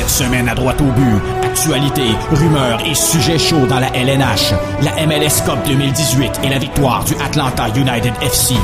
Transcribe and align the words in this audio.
Cette 0.00 0.08
semaine 0.08 0.48
à 0.48 0.54
droite 0.54 0.80
au 0.80 0.84
but, 0.84 1.20
actualité, 1.42 2.16
rumeurs 2.32 2.80
et 2.86 2.94
sujets 2.94 3.38
chauds 3.38 3.66
dans 3.66 3.80
la 3.80 3.94
LNH, 3.94 4.54
la 4.82 5.06
MLS 5.06 5.44
Cup 5.44 5.58
2018 5.66 6.40
et 6.42 6.48
la 6.48 6.56
victoire 6.56 7.04
du 7.04 7.14
Atlanta 7.22 7.68
United 7.68 8.14
FC. 8.22 8.54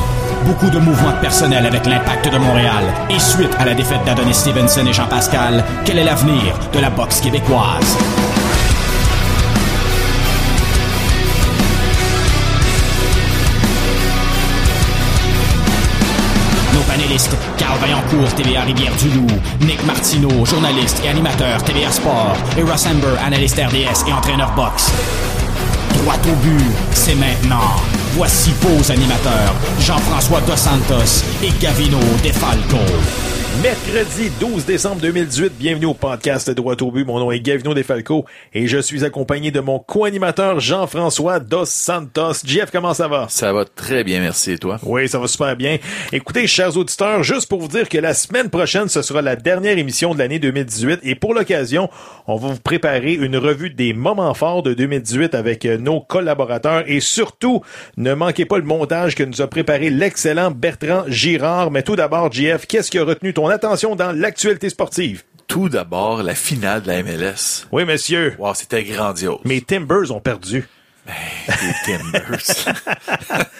Beaucoup 0.46 0.70
de 0.70 0.78
mouvements 0.78 1.10
de 1.10 1.20
personnel 1.20 1.66
avec 1.66 1.84
l'impact 1.84 2.32
de 2.32 2.38
Montréal. 2.38 2.84
Et 3.10 3.18
suite 3.18 3.54
à 3.58 3.66
la 3.66 3.74
défaite 3.74 4.02
d'Adonis 4.06 4.32
Stevenson 4.32 4.86
et 4.86 4.94
Jean-Pascal, 4.94 5.62
quel 5.84 5.98
est 5.98 6.04
l'avenir 6.04 6.58
de 6.72 6.78
la 6.78 6.88
boxe 6.88 7.20
québécoise? 7.20 7.98
Carl 17.56 17.78
Vaillancourt, 17.80 18.34
TVA 18.34 18.62
Rivière-du-Loup, 18.62 19.26
Nick 19.66 19.82
Martineau, 19.86 20.44
journaliste 20.44 21.00
et 21.04 21.08
animateur 21.08 21.62
TVA 21.62 21.90
Sport, 21.90 22.36
et 22.58 22.62
Russ 22.62 22.86
Amber, 22.86 23.16
analyste 23.24 23.56
RDS 23.56 24.08
et 24.08 24.12
entraîneur 24.12 24.52
boxe. 24.54 24.92
Droit 26.02 26.18
au 26.30 26.36
but, 26.42 26.60
c'est 26.92 27.14
maintenant. 27.14 27.80
Voici 28.12 28.52
vos 28.60 28.92
animateurs, 28.92 29.54
Jean-François 29.80 30.40
Dos 30.42 30.56
Santos 30.56 31.24
et 31.42 31.52
Gavino 31.58 32.00
Defalco. 32.22 32.84
Mercredi 33.62 34.30
12 34.38 34.66
décembre 34.66 35.00
2018, 35.00 35.54
bienvenue 35.58 35.86
au 35.86 35.94
podcast 35.94 36.50
Droit 36.50 36.74
au 36.82 36.90
but. 36.90 37.06
Mon 37.06 37.18
nom 37.18 37.32
est 37.32 37.40
Gavino 37.40 37.72
Defalco 37.72 38.26
et 38.52 38.66
je 38.66 38.76
suis 38.76 39.02
accompagné 39.02 39.50
de 39.50 39.60
mon 39.60 39.78
co-animateur 39.78 40.60
Jean-François 40.60 41.40
Dos 41.40 41.64
Santos. 41.64 42.34
Jeff, 42.44 42.70
comment 42.70 42.92
ça 42.92 43.08
va? 43.08 43.26
Ça 43.30 43.54
va 43.54 43.64
très 43.64 44.04
bien, 44.04 44.20
merci. 44.20 44.52
Et 44.52 44.58
toi? 44.58 44.78
Oui, 44.82 45.08
ça 45.08 45.18
va 45.18 45.26
super 45.26 45.56
bien. 45.56 45.78
Écoutez, 46.12 46.46
chers 46.46 46.76
auditeurs, 46.76 47.22
juste 47.22 47.48
pour 47.48 47.60
vous 47.60 47.68
dire 47.68 47.88
que 47.88 47.96
la 47.96 48.12
semaine 48.12 48.50
prochaine, 48.50 48.88
ce 48.88 49.00
sera 49.00 49.22
la 49.22 49.36
dernière 49.36 49.78
émission 49.78 50.12
de 50.12 50.18
l'année 50.18 50.38
2018 50.38 51.00
et 51.02 51.14
pour 51.14 51.32
l'occasion, 51.32 51.88
on 52.26 52.36
va 52.36 52.48
vous 52.48 52.60
préparer 52.60 53.14
une 53.14 53.38
revue 53.38 53.70
des 53.70 53.94
moments 53.94 54.34
forts 54.34 54.64
de 54.64 54.74
2018 54.74 55.34
avec 55.34 55.64
euh, 55.64 55.78
nos 55.78 56.00
collaborateurs 56.00 56.84
et 56.86 57.00
surtout, 57.00 57.62
ne 57.96 58.12
manquez 58.12 58.44
pas 58.44 58.58
le 58.58 58.64
montage 58.64 59.14
que 59.14 59.22
nous 59.22 59.40
a 59.40 59.46
préparé 59.46 59.88
l'excellent 59.88 60.50
Bertrand 60.50 61.04
Girard. 61.08 61.70
Mais 61.70 61.82
tout 61.82 61.96
d'abord, 61.96 62.30
JF, 62.30 62.66
qu'est-ce 62.66 62.90
qui 62.90 62.98
a 62.98 63.04
retenu 63.04 63.32
ton 63.32 63.45
attention 63.48 63.96
dans 63.96 64.12
l'actualité 64.12 64.68
sportive? 64.70 65.22
Tout 65.46 65.68
d'abord, 65.68 66.22
la 66.22 66.34
finale 66.34 66.82
de 66.82 66.88
la 66.88 67.02
MLS. 67.02 67.66
Oui, 67.72 67.84
monsieur. 67.84 68.34
Wow, 68.38 68.54
c'était 68.54 68.82
grandiose. 68.84 69.38
Mes 69.44 69.60
Timbers 69.60 70.10
ont 70.10 70.20
perdu. 70.20 70.68
Les 71.06 71.74
Timbers. 71.84 72.42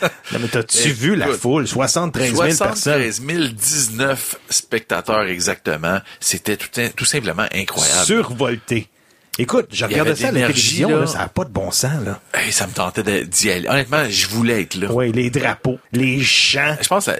Non, 0.33 0.41
mais 0.41 0.49
t'as-tu 0.49 0.89
vu 0.91 1.15
la 1.15 1.29
foule? 1.29 1.69
73 1.69 2.31
000 2.31 2.37
personnes. 2.43 2.75
73 2.75 3.23
019 3.55 4.37
spectateurs 4.51 5.23
exactement. 5.23 6.01
C'était 6.19 6.57
tout, 6.57 6.69
tout 6.97 7.05
simplement 7.05 7.47
incroyable. 7.55 8.05
Survolté. 8.05 8.89
Écoute, 9.39 9.67
je 9.71 9.85
regardais 9.85 10.17
ça 10.17 10.29
à 10.29 10.33
la 10.33 10.41
télévision, 10.41 10.89
là. 10.89 11.01
là, 11.01 11.07
ça 11.07 11.19
n'a 11.19 11.29
pas 11.29 11.45
de 11.45 11.51
bon 11.51 11.71
sens, 11.71 12.03
là. 12.05 12.21
Hey, 12.33 12.53
ça 12.53 12.67
me 12.67 12.73
tentait 12.73 13.25
d'y 13.25 13.51
aller. 13.51 13.69
Honnêtement, 13.69 14.05
je 14.09 14.29
voulais 14.29 14.63
être 14.63 14.75
là. 14.77 14.91
Oui, 14.91 15.13
les 15.13 15.29
drapeaux, 15.31 15.79
les 15.93 16.23
chants. 16.23 16.77
Je 16.81 16.89
pense 16.89 17.11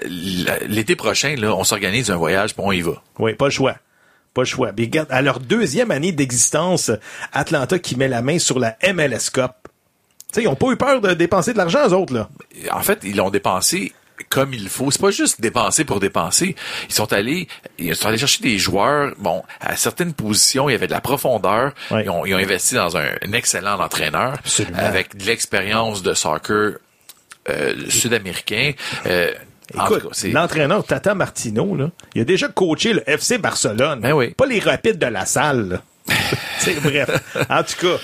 l'été 0.67 0.95
prochain, 0.95 1.35
là, 1.35 1.55
on 1.55 1.63
s'organise 1.63 2.09
un 2.09 2.15
voyage 2.15 2.55
puis 2.55 2.63
on 2.65 2.71
y 2.71 2.81
va. 2.81 3.03
Oui, 3.19 3.35
pas 3.35 3.45
le 3.45 3.51
choix. 3.51 3.75
Pas 4.33 4.41
le 4.41 4.47
choix. 4.47 4.71
Mais 4.75 4.85
regarde, 4.85 5.07
à 5.11 5.21
leur 5.21 5.39
deuxième 5.39 5.91
année 5.91 6.11
d'existence, 6.11 6.91
Atlanta 7.33 7.77
qui 7.77 7.95
met 7.95 8.07
la 8.07 8.21
main 8.21 8.39
sur 8.39 8.57
la 8.59 8.77
MLS 8.93 9.29
Cup. 9.31 9.51
Tu 9.63 9.69
sais, 10.33 10.43
ils 10.43 10.47
ont 10.47 10.55
pas 10.55 10.71
eu 10.71 10.77
peur 10.77 11.01
de 11.01 11.13
dépenser 11.13 11.53
de 11.53 11.57
l'argent, 11.57 11.87
eux 11.87 11.93
autres, 11.93 12.13
là. 12.13 12.29
en 12.71 12.81
fait, 12.81 12.99
ils 13.03 13.15
l'ont 13.15 13.29
dépensé 13.29 13.93
comme 14.29 14.53
il 14.53 14.69
faut. 14.69 14.91
C'est 14.91 15.01
pas 15.01 15.11
juste 15.11 15.41
dépenser 15.41 15.85
pour 15.85 15.99
dépenser. 15.99 16.55
Ils 16.89 16.93
sont 16.93 17.11
allés, 17.13 17.47
ils 17.77 17.95
sont 17.95 18.07
allés 18.07 18.17
chercher 18.17 18.41
des 18.43 18.57
joueurs. 18.57 19.13
Bon, 19.17 19.43
à 19.61 19.75
certaines 19.75 20.13
positions, 20.13 20.69
il 20.69 20.73
y 20.73 20.75
avait 20.75 20.87
de 20.87 20.91
la 20.91 21.01
profondeur. 21.01 21.73
Ouais. 21.91 22.03
Ils, 22.03 22.09
ont, 22.09 22.25
ils 22.25 22.33
ont 22.35 22.39
investi 22.39 22.75
dans 22.75 22.97
un, 22.97 23.05
un 23.21 23.31
excellent 23.33 23.79
entraîneur 23.79 24.33
Absolument. 24.33 24.77
avec 24.79 25.15
de 25.15 25.25
l'expérience 25.25 26.01
de 26.03 26.13
soccer 26.13 26.77
euh, 27.49 27.73
sud-américain. 27.89 28.73
Euh, 29.05 29.33
Écoute, 29.73 30.23
l'entraîneur 30.31 30.85
Tata 30.85 31.13
Martino, 31.13 31.75
là, 31.75 31.89
il 32.15 32.21
a 32.21 32.23
déjà 32.25 32.47
coaché 32.47 32.93
le 32.93 33.03
FC 33.09 33.37
Barcelone. 33.37 33.99
Ben 33.99 34.13
oui. 34.13 34.33
Pas 34.33 34.45
les 34.45 34.59
rapides 34.59 34.97
de 34.97 35.07
la 35.07 35.25
salle, 35.25 35.67
là. 35.67 35.81
C'est 36.59 36.79
bref. 36.81 37.09
En 37.49 37.63
tout 37.63 37.75
cas, 37.87 37.97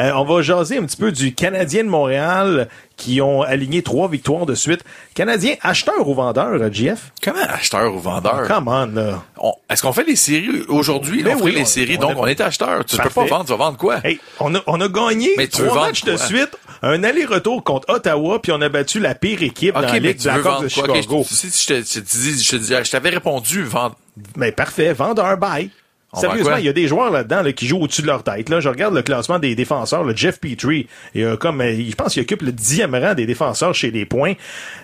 euh, 0.00 0.12
on 0.14 0.24
va 0.24 0.42
jaser 0.42 0.78
un 0.78 0.84
petit 0.84 0.96
peu 0.96 1.12
du 1.12 1.34
Canadien 1.34 1.84
de 1.84 1.88
Montréal 1.88 2.68
qui 2.96 3.20
ont 3.22 3.40
aligné 3.42 3.82
trois 3.82 4.08
victoires 4.08 4.44
de 4.46 4.54
suite. 4.54 4.80
Canadien 5.14 5.54
acheteur 5.62 6.06
ou 6.06 6.14
vendeur, 6.14 6.48
euh, 6.60 6.68
GF? 6.70 7.12
comment 7.22 7.38
acheteur 7.48 7.94
ou 7.94 7.98
vendeur? 7.98 8.46
Come 8.46 8.68
on, 8.68 8.86
là. 8.86 9.22
On- 9.38 9.54
Est-ce 9.70 9.82
qu'on 9.82 9.92
fait 9.92 10.04
les 10.04 10.16
séries 10.16 10.64
aujourd'hui? 10.68 11.22
Ben 11.22 11.36
on 11.38 11.44
oui, 11.44 11.52
fait 11.52 11.56
les 11.58 11.62
on- 11.62 11.66
séries, 11.66 11.96
on 11.98 12.00
donc 12.02 12.12
a- 12.12 12.18
on 12.18 12.26
est 12.26 12.40
acheteur. 12.40 12.84
Tu 12.84 12.96
peux 12.98 13.08
pas 13.08 13.24
vendre, 13.24 13.44
tu 13.44 13.50
vas 13.52 13.56
vendre 13.56 13.78
quoi? 13.78 14.00
Hey, 14.04 14.20
on 14.38 14.54
a, 14.54 14.60
on 14.66 14.80
a 14.80 14.88
gagné 14.88 15.30
Mais 15.38 15.46
trois 15.46 15.86
matchs 15.86 16.04
de 16.04 16.16
suite, 16.16 16.50
un 16.82 17.02
aller-retour 17.04 17.62
contre 17.64 17.88
Ottawa, 17.94 18.40
puis 18.42 18.52
on 18.52 18.60
a 18.60 18.68
battu 18.68 19.00
la 19.00 19.14
pire 19.14 19.42
équipe 19.42 19.74
dans 19.74 19.80
la 19.82 19.98
Ligue 19.98 20.20
de? 20.22 20.30
Ok, 20.30 20.68
Chicago. 20.68 21.26
je- 21.28 21.34
si 21.34 21.62
je 21.62 21.66
te, 21.68 22.00
dis, 22.00 22.42
je 22.42 22.50
te 22.50 22.56
dis- 22.56 22.74
je 22.84 22.90
t'avais 22.90 23.10
répondu, 23.10 23.62
vendre. 23.62 23.96
Mais 24.36 24.52
parfait, 24.52 24.92
vendeur, 24.92 25.36
bye. 25.38 25.70
On 26.12 26.20
Sérieusement, 26.20 26.56
il 26.56 26.64
y 26.64 26.68
a 26.68 26.72
des 26.72 26.88
joueurs 26.88 27.10
là-dedans 27.10 27.42
là, 27.42 27.52
qui 27.52 27.68
jouent 27.68 27.82
au-dessus 27.82 28.02
de 28.02 28.08
leur 28.08 28.24
tête. 28.24 28.48
Là, 28.48 28.58
je 28.58 28.68
regarde 28.68 28.94
le 28.94 29.02
classement 29.02 29.38
des 29.38 29.54
défenseurs. 29.54 30.02
Le 30.02 30.16
Jeff 30.16 30.40
Petrie, 30.40 30.88
il 31.14 31.24
a 31.24 31.36
comme, 31.36 31.60
euh, 31.60 31.72
je 31.88 31.94
pense 31.94 32.14
qu'il 32.14 32.22
occupe 32.22 32.42
le 32.42 32.50
dixième 32.50 32.96
rang 32.96 33.14
des 33.14 33.26
défenseurs 33.26 33.74
chez 33.74 33.92
les 33.92 34.04
points. 34.06 34.32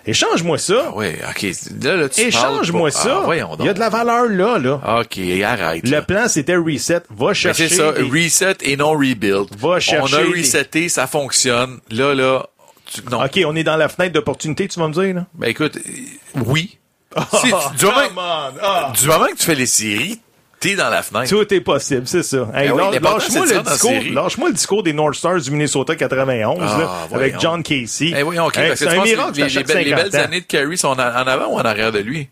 Échange-moi 0.06 0.59
ça. 0.59 0.92
Oui, 0.94 1.06
ok. 1.28 1.47
Là, 1.82 1.97
là, 1.97 2.09
tu 2.09 2.20
Échange-moi 2.20 2.91
ça. 2.92 3.25
Ah, 3.26 3.34
il 3.59 3.65
y 3.66 3.69
a 3.69 3.75
de 3.75 3.81
la 3.81 3.88
valeur 3.88 4.26
là. 4.28 4.59
là. 4.59 5.00
OK, 5.00 5.19
arrête. 5.44 5.88
Le 5.88 6.00
plan, 6.03 6.28
c'était 6.28 6.56
reset. 6.56 7.03
Va 7.10 7.34
chercher. 7.34 7.69
c'est 7.69 7.75
ça, 7.76 7.92
des- 7.92 8.03
reset 8.03 8.56
et 8.62 8.76
non 8.76 8.92
rebuild. 8.92 9.47
Va 9.59 9.81
chercher 9.81 10.16
On 10.16 10.19
a 10.19 10.22
des- 10.32 10.38
reseté, 10.41 10.88
ça 10.88 11.06
fonctionne. 11.09 11.78
Là, 11.91 12.15
là, 12.15 12.47
tu- 12.92 13.00
non. 13.10 13.25
OK, 13.25 13.41
on 13.44 13.56
est 13.56 13.65
dans 13.65 13.76
la 13.76 13.88
fenêtre 13.88 14.12
d'opportunité, 14.12 14.69
tu 14.69 14.78
vas 14.78 14.86
me 14.86 14.92
dire, 14.92 15.15
là? 15.15 15.26
Ben 15.34 15.48
écoute, 15.48 15.76
euh, 15.76 16.41
oui. 16.47 16.78
Si, 17.32 17.48
tu- 17.48 17.78
du, 17.78 17.84
moment. 17.86 18.50
Ah. 18.62 18.92
du 18.97 19.06
moment 19.06 19.26
que 19.26 19.36
tu 19.38 19.44
fais 19.44 19.54
les 19.54 19.66
séries, 19.66 20.20
t'es 20.60 20.74
dans 20.76 20.88
la 20.90 21.02
fenêtre. 21.02 21.28
Tout 21.28 21.52
est 21.54 21.60
possible, 21.60 22.02
c'est 22.06 22.22
ça. 22.22 22.48
Hey, 22.54 22.68
Ben 22.68 22.74
oui, 22.74 22.98
lâche- 22.98 23.00
lâche-moi 23.02 23.46
le 23.46 23.62
discours, 23.62 24.02
lâche-moi 24.14 24.48
le 24.48 24.54
discours 24.54 24.82
des 24.82 24.92
North 24.92 25.14
Stars 25.14 25.40
du 25.40 25.50
Minnesota 25.50 25.94
91, 25.96 26.58
Ah, 26.60 26.78
là, 26.78 26.90
avec. 27.16 27.40
John 27.40 27.62
Casey. 27.62 28.12
Eh 28.16 28.22
oui, 28.22 28.36
Hey, 28.54 28.72
c'est 28.76 28.88
un 28.88 29.02
miracle, 29.02 29.40
les, 29.40 29.48
les 29.48 29.62
belles, 29.64 29.84
les 29.84 29.90
50 29.90 30.10
belles 30.10 30.20
ans. 30.20 30.24
années 30.24 30.40
de 30.40 30.46
Carey 30.46 30.76
sont 30.76 30.88
en, 30.88 30.98
en 30.98 31.26
avant 31.26 31.46
ou 31.48 31.54
en 31.58 31.64
arrière 31.64 31.92
de 31.92 31.98
lui? 32.00 32.28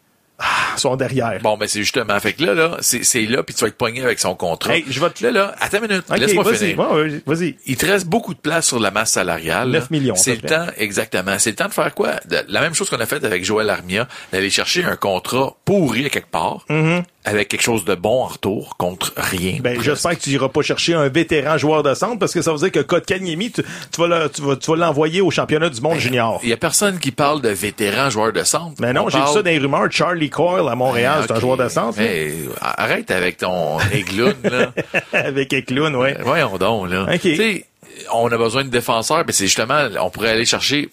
Ils 0.76 0.80
sont 0.80 0.96
derrière. 0.96 1.38
Bon, 1.42 1.56
ben 1.56 1.68
c'est 1.68 1.78
justement. 1.78 2.18
Fait 2.18 2.32
que 2.32 2.42
là, 2.44 2.54
là, 2.54 2.76
c'est 2.80 3.22
là, 3.26 3.44
puis 3.44 3.54
tu 3.54 3.60
vas 3.60 3.68
être 3.68 3.76
pogné 3.76 4.02
avec 4.02 4.18
son 4.18 4.34
contrat. 4.34 4.74
Hey, 4.74 4.84
je 4.90 4.98
vais 4.98 5.08
te- 5.10 5.22
Là, 5.24 5.30
là, 5.30 5.54
attends 5.60 5.78
une 5.78 5.86
minute, 5.86 6.04
laisse-moi 6.10 6.44
finir. 6.52 6.76
Vas-y. 7.24 7.56
il 7.66 7.76
te 7.76 7.86
reste 7.86 8.06
beaucoup 8.06 8.34
de 8.34 8.40
place 8.40 8.66
sur 8.66 8.80
la 8.80 8.90
masse 8.90 9.12
salariale. 9.12 9.68
9 9.70 9.82
là. 9.82 9.86
millions, 9.92 10.16
C'est 10.16 10.34
le 10.42 10.48
temps, 10.48 10.66
exactement. 10.76 11.36
C'est 11.38 11.50
le 11.50 11.56
temps 11.56 11.68
de 11.68 11.72
faire 11.72 11.94
quoi? 11.94 12.14
De- 12.28 12.44
la 12.48 12.60
même 12.60 12.74
chose 12.74 12.90
qu'on 12.90 12.98
a 12.98 13.06
fait 13.06 13.24
avec 13.24 13.44
Joël 13.44 13.70
Armia, 13.70 14.08
d'aller 14.32 14.50
chercher 14.50 14.82
un 14.84 14.96
contrat 14.96 15.54
pourri 15.64 16.04
à 16.04 16.10
quelque 16.10 16.30
part, 16.30 16.66
avec 17.24 17.48
quelque 17.48 17.62
chose 17.62 17.84
de 17.86 17.94
bon 17.94 18.22
en 18.22 18.26
retour, 18.26 18.76
contre 18.76 19.12
rien. 19.16 19.58
Ben, 19.60 19.80
j'espère 19.80 20.10
que 20.18 20.22
tu 20.22 20.30
iras 20.30 20.48
pas 20.50 20.60
chercher 20.60 20.92
un 20.94 21.08
vétéran 21.08 21.56
joueur 21.56 21.82
de 21.82 21.94
centre 21.94 22.18
parce 22.18 22.34
que 22.34 22.42
ça 22.42 22.52
veut 22.52 22.58
dire 22.58 22.70
que 22.70 22.80
Kotkaniemi, 22.80 23.50
tu, 23.50 23.62
tu 23.90 24.00
vas 24.00 24.06
le- 24.06 24.28
tu 24.28 24.42
vas, 24.42 24.56
tu 24.56 24.70
vas 24.70 24.76
l'envoyer 24.76 25.22
au 25.22 25.30
championnat 25.30 25.70
du 25.70 25.80
monde 25.80 25.98
junior. 25.98 26.38
Il 26.42 26.50
y 26.50 26.52
a 26.52 26.58
personne 26.58 26.98
qui 26.98 27.12
parle 27.12 27.40
de 27.40 27.48
vétéran 27.48 28.10
joueur 28.10 28.32
de 28.32 28.42
centre. 28.44 28.74
Mais 28.78 28.92
non, 28.92 29.04
On 29.06 29.08
j'ai 29.08 29.16
vu 29.16 29.22
parle- 29.24 29.34
ça 29.36 29.42
dans 29.42 29.50
les 29.50 29.58
rumeurs. 29.58 29.86
Charlie 29.90 30.28
Coyle 30.28 30.68
à 30.68 30.74
Montréal, 30.74 31.20
Ben, 31.20 31.24
c'est 31.28 31.32
un 31.34 31.40
joueur 31.40 31.56
de 31.56 31.68
centre. 31.68 31.96
Mais 31.98 32.32
arrête 32.60 33.10
avec 33.10 33.38
ton 33.38 33.78
égloune, 33.92 34.34
là. 34.44 34.72
avec 35.14 35.52
Eklund, 35.54 35.94
ouais. 35.96 36.16
Voyons 36.20 36.58
donc, 36.58 36.90
là. 36.90 37.06
Tu 37.18 37.36
sais, 37.36 37.64
on 38.12 38.30
a 38.30 38.36
besoin 38.36 38.64
de 38.64 38.68
défenseurs, 38.70 39.24
mais 39.26 39.32
c'est 39.32 39.46
justement, 39.46 39.88
on 40.00 40.10
pourrait 40.10 40.30
aller 40.30 40.44
chercher 40.44 40.90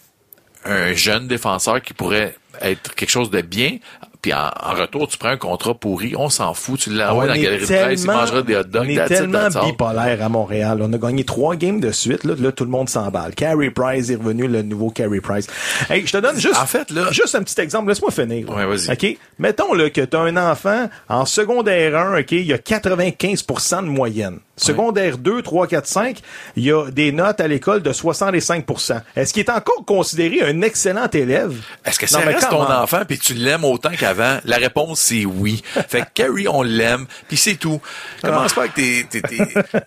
un 0.64 0.94
jeune 0.94 1.28
défenseur 1.28 1.82
qui 1.82 1.94
pourrait 1.94 2.36
être 2.62 2.94
quelque 2.96 3.10
chose 3.10 3.32
de 3.32 3.42
bien, 3.42 3.78
puis 4.22 4.34
en, 4.34 4.52
en 4.62 4.74
retour, 4.76 5.08
tu 5.08 5.18
prends 5.18 5.30
un 5.30 5.38
contrat 5.38 5.74
pourri, 5.74 6.14
on 6.16 6.30
s'en 6.30 6.54
fout, 6.54 6.80
tu 6.80 6.92
l'envoies 6.92 7.26
dans 7.26 7.34
la 7.34 7.40
galerie 7.40 7.62
de 7.62 7.66
presse, 7.66 8.02
il 8.04 8.08
mangera 8.08 8.42
des 8.42 8.56
hot 8.56 8.64
dogs, 8.64 8.86
on 8.86 8.90
est 8.90 9.08
tellement 9.08 9.50
bipolaire 9.50 10.24
à 10.24 10.30
Montréal. 10.30 10.80
On 10.82 10.94
a 10.94 10.98
gagné 10.98 11.24
trois 11.24 11.56
games 11.56 11.80
de 11.80 11.92
suite. 11.92 12.24
Là, 12.24 12.36
là 12.38 12.52
tout 12.52 12.64
le 12.64 12.70
monde 12.70 12.90
s'emballe. 12.90 13.34
Carey 13.34 13.72
Price 13.72 14.10
est 14.10 14.16
revenu, 14.16 14.48
le 14.48 14.62
nouveau 14.62 14.90
Carey 14.90 15.22
Price. 15.22 15.48
Hey, 15.90 16.06
je 16.06 16.12
te 16.12 16.18
donne 16.18 16.40
juste, 16.40 16.58
En 16.58 16.66
fait, 16.66 16.92
là- 16.92 17.12
juste 17.12 17.36
un 17.36 17.44
petit 17.44 17.60
exemple. 17.60 17.90
Laisse-moi 17.90 18.12
finir. 18.12 18.50
Ouais, 18.50 18.66
vas-y. 18.66 18.92
OK? 18.92 19.18
Mettons 19.40 19.74
là, 19.74 19.90
que 19.90 20.02
tu 20.02 20.16
as 20.16 20.20
un 20.20 20.38
enfant 20.38 20.90
en 21.10 21.26
secondaire 21.26 21.98
1, 21.98 22.20
OK, 22.20 22.32
il 22.32 22.46
y 22.46 22.54
a 22.54 22.58
95% 22.58 23.84
de 23.84 23.88
moyenne. 23.88 24.40
Secondaire 24.62 25.18
2, 25.18 25.42
3, 25.42 25.68
4, 25.68 25.88
5, 25.88 26.18
il 26.56 26.64
y 26.64 26.72
a 26.72 26.90
des 26.92 27.12
notes 27.12 27.40
à 27.40 27.48
l'école 27.48 27.82
de 27.82 27.92
65% 27.92 29.02
Est-ce 29.16 29.34
qu'il 29.34 29.44
est 29.44 29.50
encore 29.50 29.84
considéré 29.86 30.42
un 30.42 30.62
excellent 30.62 31.08
élève? 31.08 31.56
Est-ce 31.86 32.00
que 32.00 32.08
ça 32.08 32.20
reste 32.20 32.50
ton 32.50 32.70
enfant 32.70 33.02
puis 33.08 33.18
tu 33.18 33.34
l'aimes 33.34 33.66
autant 33.66 33.92
qu'avant? 33.92 34.40
La 34.46 34.58
réponse, 34.58 35.00
c'est 35.00 35.26
oui. 35.26 35.64
Fait 35.90 36.02
que 36.02 36.08
Carrie, 36.14 36.48
on 36.48 36.62
l'aime, 36.62 37.08
puis 37.28 37.38
c'est 37.38 37.56
tout. 37.56 37.82
Commence 38.22 38.54
pas 38.54 38.62
avec 38.62 38.74
tes, 38.76 39.06
tes, 39.06 39.22
tes, 39.22 39.40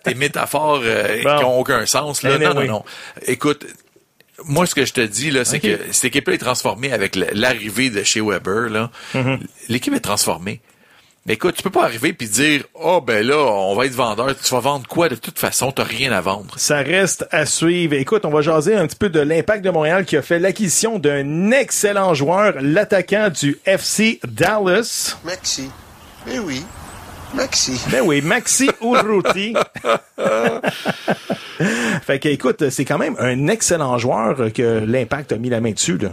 tes 0.03 0.15
métaphores 0.15 0.81
euh, 0.83 1.21
Bon. 1.23 1.37
qui 1.37 1.43
ont 1.45 1.59
aucun 1.59 1.85
sens. 1.85 2.23
Là. 2.23 2.37
Non, 2.37 2.53
non, 2.53 2.65
non. 2.65 2.83
Écoute, 3.25 3.65
moi, 4.43 4.65
ce 4.65 4.75
que 4.75 4.85
je 4.85 4.93
te 4.93 5.01
dis, 5.01 5.31
là, 5.31 5.45
c'est 5.45 5.59
que 5.59 5.79
cette 5.91 6.05
équipe-là 6.05 6.33
est 6.33 6.39
transformée 6.39 6.91
avec 6.91 7.15
l'arrivée 7.15 7.89
de 7.89 8.03
chez 8.03 8.21
Weber. 8.21 8.69
Là. 8.69 8.91
Mm-hmm. 9.13 9.39
L'équipe 9.69 9.93
est 9.93 9.99
transformée. 9.99 10.61
Mais 11.27 11.33
écoute, 11.33 11.55
tu 11.55 11.63
peux 11.63 11.71
pas 11.71 11.85
arriver 11.85 12.13
puis 12.13 12.27
dire 12.27 12.65
"Oh 12.75 13.01
ben 13.01 13.25
là, 13.25 13.37
on 13.37 13.73
va 13.73 13.87
être 13.87 13.95
vendeur, 13.95 14.35
tu 14.37 14.53
vas 14.53 14.59
vendre 14.59 14.87
quoi? 14.87 15.09
De 15.09 15.15
toute 15.15 15.39
façon, 15.39 15.71
t'as 15.71 15.83
rien 15.83 16.11
à 16.11 16.21
vendre." 16.21 16.53
Ça 16.57 16.77
reste 16.77 17.25
à 17.31 17.47
suivre. 17.47 17.95
Écoute, 17.95 18.25
on 18.25 18.29
va 18.29 18.41
jaser 18.41 18.75
un 18.75 18.85
petit 18.85 18.95
peu 18.95 19.09
de 19.09 19.19
l'impact 19.19 19.65
de 19.65 19.71
Montréal 19.71 20.05
qui 20.05 20.17
a 20.17 20.21
fait 20.21 20.37
l'acquisition 20.37 20.99
d'un 20.99 21.49
excellent 21.49 22.13
joueur, 22.13 22.53
l'attaquant 22.61 23.29
du 23.29 23.57
FC 23.65 24.19
Dallas. 24.23 25.17
Maxi. 25.23 25.71
Eh 26.31 26.37
oui. 26.37 26.63
Maxi. 27.33 27.81
Ben 27.89 28.03
oui, 28.05 28.21
Maxi 28.21 28.69
Urruti. 28.81 29.55
fait 32.03 32.19
que 32.19 32.29
écoute, 32.29 32.69
c'est 32.69 32.85
quand 32.85 32.99
même 32.99 33.15
un 33.17 33.47
excellent 33.47 33.97
joueur 33.97 34.53
que 34.53 34.85
l'impact 34.85 35.31
a 35.31 35.37
mis 35.37 35.49
la 35.49 35.59
main 35.59 35.71
dessus 35.71 35.97
là. 35.97 36.09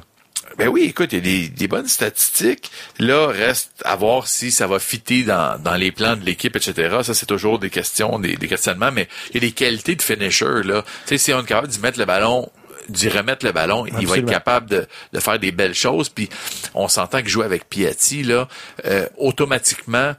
Ben 0.58 0.68
oui, 0.68 0.82
écoute, 0.82 1.12
il 1.12 1.16
y 1.16 1.18
a 1.18 1.20
des, 1.22 1.48
des, 1.48 1.68
bonnes 1.68 1.88
statistiques. 1.88 2.70
Là, 2.98 3.26
reste 3.28 3.72
à 3.84 3.96
voir 3.96 4.26
si 4.28 4.52
ça 4.52 4.66
va 4.66 4.78
fitter 4.78 5.22
dans, 5.22 5.60
dans 5.60 5.74
les 5.74 5.92
plans 5.92 6.16
de 6.16 6.24
l'équipe, 6.24 6.54
etc. 6.56 6.98
Ça, 7.02 7.14
c'est 7.14 7.26
toujours 7.26 7.58
des 7.58 7.70
questions, 7.70 8.18
des, 8.18 8.36
des, 8.36 8.48
questionnements, 8.48 8.92
mais 8.92 9.08
il 9.30 9.34
y 9.34 9.36
a 9.38 9.40
des 9.40 9.52
qualités 9.52 9.94
de 9.94 10.02
finisher, 10.02 10.62
là. 10.64 10.82
Tu 10.82 10.90
sais, 11.06 11.18
si 11.18 11.32
on 11.32 11.40
est 11.40 11.46
capable 11.46 11.68
d'y 11.68 11.80
mettre 11.80 11.98
le 11.98 12.04
ballon 12.04 12.50
d'y 12.88 13.08
remettre 13.08 13.46
le 13.46 13.52
ballon, 13.52 13.84
Absolument. 13.84 14.00
il 14.00 14.08
va 14.08 14.18
être 14.18 14.28
capable 14.28 14.68
de, 14.68 14.86
de, 15.12 15.20
faire 15.20 15.38
des 15.38 15.52
belles 15.52 15.74
choses. 15.74 16.08
Puis 16.08 16.28
on 16.74 16.88
s'entend 16.88 17.22
que 17.22 17.28
jouer 17.28 17.44
avec 17.44 17.68
Piatti, 17.68 18.24
là, 18.24 18.48
euh, 18.86 19.06
automatiquement, 19.18 20.14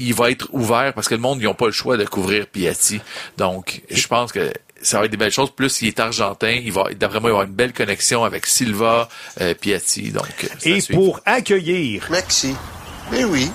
il 0.00 0.14
va 0.14 0.30
être 0.30 0.48
ouvert 0.52 0.92
parce 0.94 1.08
que 1.08 1.14
le 1.14 1.20
monde, 1.20 1.40
ils 1.40 1.44
n'ont 1.44 1.54
pas 1.54 1.66
le 1.66 1.72
choix 1.72 1.96
de 1.96 2.04
couvrir 2.04 2.46
Piatti. 2.46 3.00
Donc, 3.36 3.82
je 3.90 4.06
pense 4.06 4.32
que 4.32 4.52
ça 4.82 4.98
va 4.98 5.04
être 5.04 5.10
des 5.10 5.16
belles 5.16 5.30
choses. 5.30 5.50
Plus 5.50 5.82
il 5.82 5.88
est 5.88 6.00
argentin, 6.00 6.50
il 6.50 6.72
va, 6.72 6.84
d'après 6.98 7.20
moi, 7.20 7.30
il 7.30 7.32
va 7.32 7.38
avoir 7.38 7.42
une 7.44 7.54
belle 7.54 7.72
connexion 7.72 8.24
avec 8.24 8.46
Silva, 8.46 9.08
euh, 9.40 9.54
Piatti. 9.54 10.10
Donc, 10.10 10.50
et 10.64 10.80
pour 10.92 11.20
accueillir. 11.26 12.06
Maxi. 12.10 12.54
Eh 13.14 13.24
oui. 13.24 13.50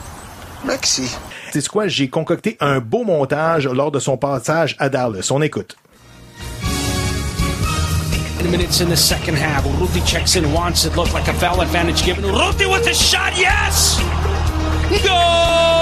Maxi. 0.63 1.09
C'est 1.51 1.67
quoi? 1.67 1.87
J'ai 1.87 2.09
concocté 2.09 2.57
un 2.59 2.79
beau 2.79 3.03
montage 3.03 3.67
lors 3.67 3.91
de 3.91 3.99
son 3.99 4.17
passage 4.17 4.75
à 4.79 4.89
Dallas. 4.89 5.29
On 5.31 5.41
écoute. 5.41 5.77
minutes 8.57 8.79
in 8.79 8.89
the 8.89 8.97
second 8.97 9.35
half. 9.35 9.63
Ruti 9.79 10.05
checks 10.05 10.35
in, 10.35 10.53
wants 10.53 10.85
it, 10.85 10.95
looked 10.95 11.13
like 11.13 11.27
a 11.27 11.33
foul 11.33 11.61
advantage 11.61 12.03
given. 12.03 12.23
Ruti 12.23 12.71
with 12.71 12.87
a 12.87 12.93
shot, 12.93 13.37
yes! 13.37 13.99
Goal! 15.03 15.74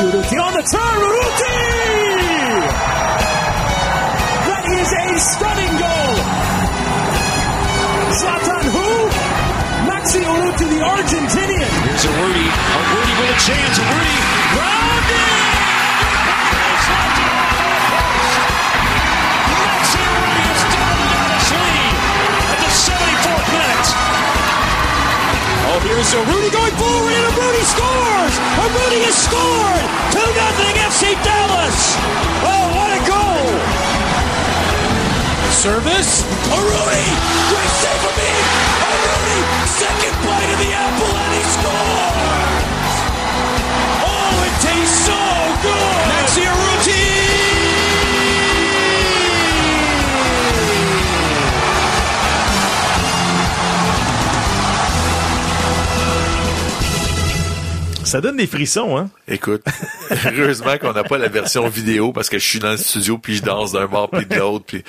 Urruti 0.00 0.40
on 0.40 0.52
the 0.54 0.62
turn, 0.62 1.00
Urruti! 1.04 1.60
That 4.48 4.64
is 4.80 4.88
a 4.96 5.06
stunning 5.28 5.74
goal! 5.76 6.16
Zlatan 8.16 8.64
who? 8.72 8.88
Maxi 9.92 10.24
Urruti, 10.24 10.66
the 10.72 10.80
Argentinian. 10.80 11.72
Here's 11.84 12.04
Urruti, 12.06 12.48
Urruti 12.48 13.12
with 13.20 13.28
a 13.28 13.38
chance, 13.44 13.76
Urruti, 13.76 14.16
rounded! 14.56 15.59
Oh, 25.70 25.78
here's 25.86 26.10
Rudy 26.26 26.50
going 26.50 26.74
forward, 26.82 27.14
and 27.14 27.30
Rudy 27.30 27.62
scores! 27.62 28.34
Rudy 28.58 29.06
has 29.06 29.14
scored! 29.14 29.86
2 30.10 30.18
nothing 30.18 30.74
FC 30.82 31.14
Dallas! 31.22 31.94
Oh, 32.42 32.74
what 32.74 32.90
a 32.90 32.98
goal! 33.06 33.46
Service. 35.54 36.26
Rudy! 36.50 37.06
Great 37.54 37.72
save 37.78 38.02
for 38.02 38.10
me! 38.18 38.34
Rudy! 38.82 39.38
Second 39.70 40.14
bite 40.26 40.50
of 40.50 40.58
the 40.58 40.74
apple, 40.74 41.14
and 41.14 41.32
he 41.38 41.44
scores! 41.54 42.94
Oh, 44.10 44.42
it 44.50 44.54
tastes 44.58 45.06
so 45.06 45.22
good! 45.62 46.02
Maxi 46.10 46.50
Ça 58.10 58.20
donne 58.20 58.38
des 58.38 58.48
frissons, 58.48 58.98
hein? 58.98 59.08
Écoute, 59.28 59.62
heureusement 60.36 60.76
qu'on 60.78 60.92
n'a 60.92 61.04
pas 61.04 61.16
la 61.16 61.28
version 61.28 61.68
vidéo 61.68 62.12
parce 62.12 62.28
que 62.28 62.40
je 62.40 62.44
suis 62.44 62.58
dans 62.58 62.72
le 62.72 62.76
studio 62.76 63.18
puis 63.18 63.36
je 63.36 63.44
danse 63.44 63.70
d'un 63.70 63.86
bord 63.86 64.10
puis 64.10 64.26
de 64.26 64.34
l'autre 64.34 64.64
puis 64.66 64.82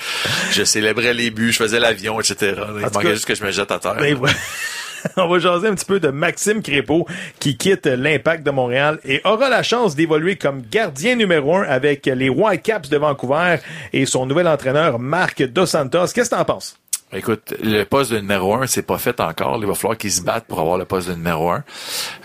je 0.49 0.63
célébrais 0.63 1.13
les 1.13 1.29
buts, 1.29 1.51
je 1.51 1.57
faisais 1.57 1.79
l'avion, 1.79 2.19
etc. 2.19 2.55
Il 2.77 2.81
manquait 2.81 3.13
juste 3.13 3.25
que 3.25 3.35
je 3.35 3.43
me 3.43 3.51
jette 3.51 3.69
à 3.69 3.77
terre. 3.77 3.97
Ben, 3.99 4.17
ouais. 4.17 4.31
On 5.17 5.27
va 5.27 5.37
jaser 5.37 5.67
un 5.67 5.75
petit 5.75 5.85
peu 5.85 5.99
de 5.99 6.07
Maxime 6.07 6.63
Crépeau 6.63 7.05
qui 7.39 7.57
quitte 7.57 7.85
l'Impact 7.85 8.43
de 8.43 8.49
Montréal 8.49 8.99
et 9.05 9.21
aura 9.23 9.49
la 9.49 9.61
chance 9.61 9.95
d'évoluer 9.95 10.35
comme 10.35 10.63
gardien 10.63 11.15
numéro 11.15 11.57
un 11.57 11.61
avec 11.61 12.07
les 12.07 12.29
Whitecaps 12.29 12.89
de 12.89 12.97
Vancouver 12.97 13.57
et 13.93 14.07
son 14.07 14.25
nouvel 14.25 14.47
entraîneur 14.47 14.97
Marc 14.97 15.43
Dos 15.43 15.67
Santos. 15.67 16.07
Qu'est-ce 16.15 16.31
que 16.31 16.35
t'en 16.35 16.45
penses? 16.45 16.75
Écoute, 17.13 17.53
le 17.61 17.83
poste 17.83 18.11
de 18.11 18.19
numéro 18.19 18.55
un, 18.55 18.67
c'est 18.67 18.83
pas 18.83 18.97
fait 18.97 19.19
encore. 19.19 19.57
Il 19.59 19.67
va 19.67 19.75
falloir 19.75 19.97
qu'il 19.97 20.11
se 20.11 20.21
batte 20.21 20.45
pour 20.47 20.59
avoir 20.61 20.77
le 20.77 20.85
poste 20.85 21.09
de 21.09 21.13
numéro 21.13 21.51
un. 21.51 21.63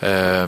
Euh, 0.05 0.47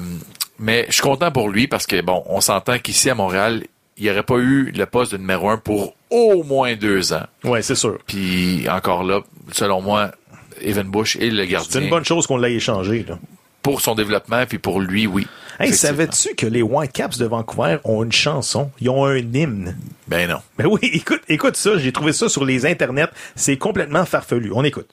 mais 0.58 0.86
je 0.88 0.94
suis 0.94 1.02
content 1.02 1.30
pour 1.30 1.48
lui 1.48 1.66
parce 1.68 1.86
que, 1.86 2.00
bon, 2.00 2.22
on 2.26 2.40
s'entend 2.40 2.78
qu'ici 2.78 3.10
à 3.10 3.14
Montréal, 3.14 3.64
il 3.96 4.04
n'y 4.04 4.10
aurait 4.10 4.22
pas 4.22 4.36
eu 4.38 4.72
le 4.74 4.86
poste 4.86 5.12
de 5.12 5.18
numéro 5.18 5.50
un 5.50 5.58
pour 5.58 5.94
au 6.10 6.42
moins 6.42 6.74
deux 6.76 7.12
ans. 7.12 7.24
Ouais, 7.44 7.62
c'est 7.62 7.74
sûr. 7.74 7.98
Puis 8.06 8.68
encore 8.68 9.02
là, 9.02 9.20
selon 9.52 9.82
moi, 9.82 10.12
Evan 10.60 10.88
Bush 10.88 11.16
est 11.16 11.30
le 11.30 11.44
gardien. 11.44 11.70
C'est 11.70 11.82
une 11.82 11.90
bonne 11.90 12.04
chose 12.04 12.26
qu'on 12.26 12.36
l'ait 12.36 12.54
échangé, 12.54 13.04
là. 13.08 13.18
Pour 13.62 13.80
son 13.80 13.94
développement, 13.94 14.46
puis 14.46 14.58
pour 14.58 14.80
lui, 14.80 15.06
oui. 15.06 15.26
Hey, 15.60 15.74
savais-tu 15.74 16.34
que 16.36 16.46
les 16.46 16.62
Whitecaps 16.62 17.18
de 17.18 17.26
Vancouver 17.26 17.78
ont 17.84 18.04
une 18.04 18.12
chanson? 18.12 18.70
Ils 18.80 18.88
ont 18.88 19.04
un 19.04 19.16
hymne. 19.16 19.76
Ben 20.06 20.28
non. 20.28 20.38
Ben 20.56 20.66
oui, 20.66 20.78
écoute, 20.92 21.22
écoute 21.28 21.56
ça, 21.56 21.76
j'ai 21.76 21.92
trouvé 21.92 22.12
ça 22.12 22.28
sur 22.28 22.44
les 22.44 22.64
internets. 22.64 23.08
C'est 23.34 23.56
complètement 23.56 24.04
farfelu. 24.04 24.52
On 24.54 24.62
écoute. 24.62 24.88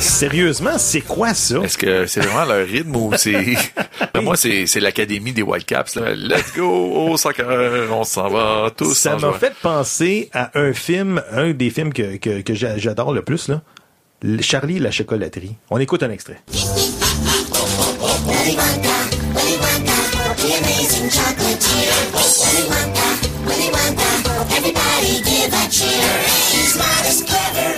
Sérieusement, 0.00 0.78
c'est 0.78 1.00
quoi 1.00 1.34
ça? 1.34 1.58
Est-ce 1.62 1.78
que 1.78 2.06
c'est 2.06 2.20
vraiment 2.20 2.44
leur 2.44 2.66
rythme 2.66 2.96
ou 2.96 3.12
c'est... 3.16 3.54
Moi, 4.22 4.36
c'est, 4.36 4.80
l'académie 4.80 5.32
des 5.32 5.42
Whitecaps. 5.42 5.94
Là. 5.96 6.14
Let's 6.14 6.54
go 6.56 6.64
au 6.66 7.16
soccer, 7.16 7.92
on 7.92 8.04
s'en 8.04 8.28
va 8.28 8.70
tous. 8.76 8.94
Ça 8.94 9.16
m'a 9.16 9.32
fait 9.34 9.54
penser 9.62 10.30
à 10.32 10.58
un 10.58 10.72
film, 10.72 11.22
un 11.30 11.52
des 11.52 11.70
films 11.70 11.92
que, 11.92 12.16
que, 12.16 12.40
que 12.40 12.54
j'adore 12.54 13.12
le 13.12 13.22
plus, 13.22 13.48
là. 13.48 13.62
Charlie 14.40 14.78
et 14.78 14.80
la 14.80 14.90
chocolaterie. 14.90 15.56
On 15.70 15.78
écoute 15.78 16.02
un 16.02 16.10
extrait. 16.10 16.40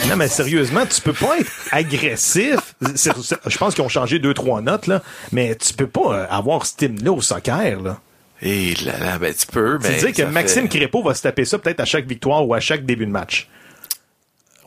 Non, 0.08 0.16
mais 0.16 0.28
sérieusement, 0.28 0.84
tu 0.86 1.00
peux 1.00 1.12
pas 1.12 1.38
être 1.38 1.50
agressif. 1.70 2.74
Je 2.80 3.58
pense 3.58 3.74
qu'ils 3.74 3.84
ont 3.84 3.88
changé 3.88 4.18
deux, 4.18 4.34
trois 4.34 4.60
notes, 4.60 4.86
là. 4.86 5.02
Mais 5.32 5.54
tu 5.54 5.72
peux 5.74 5.86
pas 5.86 6.24
avoir 6.24 6.66
ce 6.66 6.84
hymne-là 6.84 7.12
au 7.12 7.20
soccer, 7.20 7.80
là. 7.80 7.98
Et 8.40 8.74
là, 8.84 8.98
là, 8.98 9.18
ben, 9.18 9.34
tu 9.34 9.46
peux, 9.46 9.78
mais. 9.82 9.98
C'est 9.98 10.12
dire 10.12 10.26
que 10.26 10.30
Maxime 10.30 10.62
fait... 10.62 10.78
Crépeau 10.78 11.02
va 11.02 11.14
se 11.14 11.22
taper 11.22 11.44
ça 11.44 11.58
peut-être 11.58 11.80
à 11.80 11.84
chaque 11.84 12.06
victoire 12.06 12.46
ou 12.46 12.54
à 12.54 12.60
chaque 12.60 12.86
début 12.86 13.06
de 13.06 13.10
match. 13.10 13.48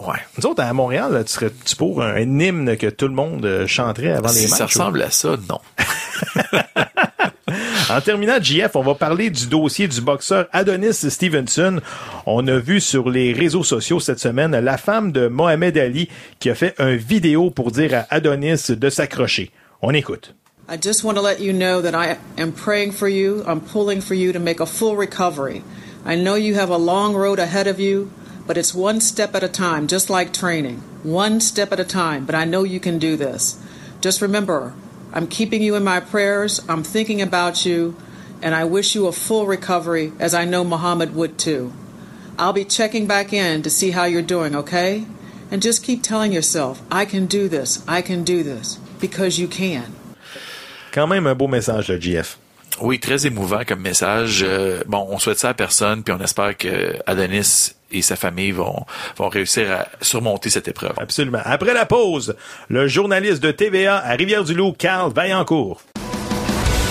Ouais. 0.08 0.20
Nous 0.38 0.50
autres, 0.50 0.64
à 0.64 0.74
Montréal, 0.74 1.14
là, 1.14 1.24
tu 1.24 1.32
serais 1.32 1.52
tu 1.66 1.76
pour 1.76 2.02
un, 2.02 2.16
un, 2.16 2.40
hymne 2.40 2.76
que 2.78 2.88
tout 2.88 3.08
le 3.08 3.14
monde 3.14 3.66
chanterait 3.68 4.12
avant 4.12 4.30
si 4.30 4.44
les 4.44 4.48
matchs? 4.50 4.58
ça 4.58 4.66
ressemble 4.66 5.00
ou? 5.00 5.04
à 5.04 5.12
ça, 5.12 5.36
non. 5.50 5.60
En 7.90 8.00
terminant, 8.00 8.42
JF, 8.42 8.76
on 8.76 8.84
va 8.84 8.96
parler 8.96 9.30
du 9.30 9.48
dossier 9.48 9.88
du 9.88 10.00
boxeur 10.00 10.48
Adonis 10.54 10.94
Stevenson. 10.94 11.82
On 12.26 12.48
a 12.48 12.58
vu 12.58 12.80
sur 12.80 13.10
les 13.10 13.34
réseaux 13.34 13.64
sociaux 13.64 14.00
cette 14.00 14.20
semaine 14.20 14.58
la 14.58 14.78
femme 14.78 15.12
de 15.12 15.28
Mohamed 15.28 15.78
Ali 15.78 16.08
qui 16.40 16.50
a 16.50 16.56
fait 16.56 16.74
un 16.80 16.96
vidéo 16.96 17.50
pour 17.50 17.72
dire 17.72 17.94
à 17.94 18.16
Adonis 18.16 18.70
de 18.70 18.90
s'accrocher. 18.90 19.52
On 19.82 19.94
écoute. 19.94 20.36
I 20.70 20.78
just 20.82 21.04
want 21.04 21.16
to 21.16 21.22
let 21.22 21.42
you 21.42 21.52
know 21.52 21.82
that 21.82 21.94
I 21.94 22.16
am 22.42 22.54
praying 22.54 22.94
for 22.94 23.10
you. 23.10 23.44
I'm 23.46 23.60
pulling 23.60 24.00
for 24.00 24.14
you 24.16 24.32
to 24.32 24.40
make 24.40 24.62
a 24.62 24.66
full 24.66 24.96
recovery. 24.96 25.62
I 26.06 26.16
know 26.16 26.36
you 26.36 26.56
have 26.56 26.70
a 26.70 26.78
long 26.78 27.14
road 27.14 27.40
ahead 27.40 27.68
of 27.68 27.78
you, 27.78 28.10
but 28.52 28.58
it's 28.58 28.76
one 28.76 29.00
step 29.00 29.34
at 29.34 29.46
a 29.46 29.48
time, 29.48 29.88
just 29.88 30.10
like 30.10 30.34
training. 30.34 30.80
One 31.04 31.40
step 31.40 31.72
at 31.72 31.80
a 31.80 31.86
time, 31.86 32.26
but 32.26 32.36
I 32.36 32.44
know 32.44 32.64
you 32.64 32.82
can 32.82 33.00
do 33.00 33.16
this. 33.16 33.58
Just 34.02 34.22
remember, 34.22 34.74
I'm 35.14 35.26
keeping 35.28 35.62
you 35.62 35.76
in 35.76 35.86
my 35.86 36.02
prayers. 36.02 36.60
I'm 36.68 36.84
thinking 36.84 37.22
about 37.22 37.66
you, 37.66 37.96
and 38.42 38.54
I 38.54 38.66
wish 38.66 38.94
you 38.94 39.08
a 39.08 39.14
full 39.14 39.46
recovery, 39.48 40.12
as 40.20 40.34
I 40.34 40.44
know 40.44 40.66
Muhammad 40.66 41.16
would 41.16 41.40
too. 41.40 41.72
I'll 42.38 42.52
be 42.52 42.66
checking 42.66 43.08
back 43.08 43.32
in 43.32 43.62
to 43.64 43.70
see 43.70 43.92
how 43.92 44.04
you're 44.04 44.22
doing, 44.22 44.54
okay? 44.54 45.06
and 45.50 45.62
just 45.62 45.82
keep 45.82 46.04
telling 46.04 46.34
yourself, 46.34 46.82
I 46.92 47.06
can 47.06 47.26
do 47.26 47.48
this, 47.48 47.82
I 47.88 48.02
can 48.02 48.26
do 48.26 48.44
this, 48.44 48.80
because 49.00 49.40
you 49.40 49.48
can. 49.48 49.94
Quand 50.92 51.08
même 51.08 51.26
un 51.26 51.36
beau 51.36 51.48
message 51.48 51.88
de 51.88 51.98
GF. 51.98 52.38
Oui, 52.82 53.00
très 53.00 53.26
émouvant 53.28 53.64
comme 53.66 53.82
message. 53.82 54.44
Euh, 54.44 54.82
bon, 54.88 55.08
on 55.10 55.20
souhaite 55.20 55.40
ça 55.40 55.50
à 55.50 55.54
personne, 55.54 56.04
puis 56.04 56.14
on 56.14 56.22
espère 56.22 56.58
que 56.58 56.98
Adonis 57.06 57.76
et 57.92 58.02
sa 58.02 58.16
famille 58.16 58.52
vont, 58.52 58.86
vont 59.18 59.30
réussir 59.30 59.72
à 59.72 59.88
surmonter 60.02 60.50
cette 60.50 60.68
épreuve. 60.68 60.94
Absolument. 60.98 61.42
Après 61.44 61.74
la 61.74 61.86
pause, 61.86 62.36
le 62.70 62.88
journaliste 62.88 63.44
de 63.44 63.52
TVA 63.52 63.98
à 63.98 64.12
Rivière-du-Loup, 64.12 64.74
Carl 64.78 65.12
Vaillancourt. 65.14 65.82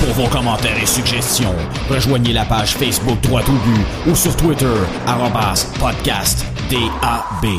Pour 0.00 0.24
vos 0.24 0.28
commentaires 0.28 0.82
et 0.82 0.86
suggestions, 0.86 1.54
rejoignez 1.90 2.32
la 2.32 2.44
page 2.46 2.70
Facebook 2.70 3.20
Droit 3.20 3.42
au 3.42 3.52
but 3.52 4.10
ou 4.10 4.14
sur 4.14 4.34
Twitter, 4.34 4.66
arrobas 5.06 5.70
podcast 5.78 6.46
DAB. 6.70 7.50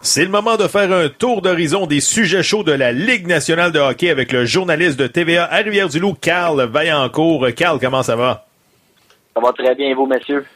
C'est 0.00 0.22
le 0.22 0.30
moment 0.30 0.56
de 0.56 0.68
faire 0.68 0.92
un 0.92 1.08
tour 1.08 1.42
d'horizon 1.42 1.86
des 1.86 1.98
sujets 1.98 2.44
chauds 2.44 2.62
de 2.62 2.70
la 2.70 2.92
Ligue 2.92 3.26
nationale 3.26 3.72
de 3.72 3.80
hockey 3.80 4.10
avec 4.10 4.30
le 4.30 4.44
journaliste 4.44 4.96
de 4.96 5.08
TVA 5.08 5.52
à 5.52 5.56
Rivière-du-Loup, 5.56 6.14
Carl 6.20 6.62
Vaillancourt. 6.62 7.48
Carl, 7.56 7.80
comment 7.80 8.04
ça 8.04 8.14
va? 8.14 8.46
Ça 9.34 9.40
va 9.40 9.52
très 9.52 9.74
bien, 9.74 9.92
vous, 9.96 10.06
messieurs? 10.06 10.46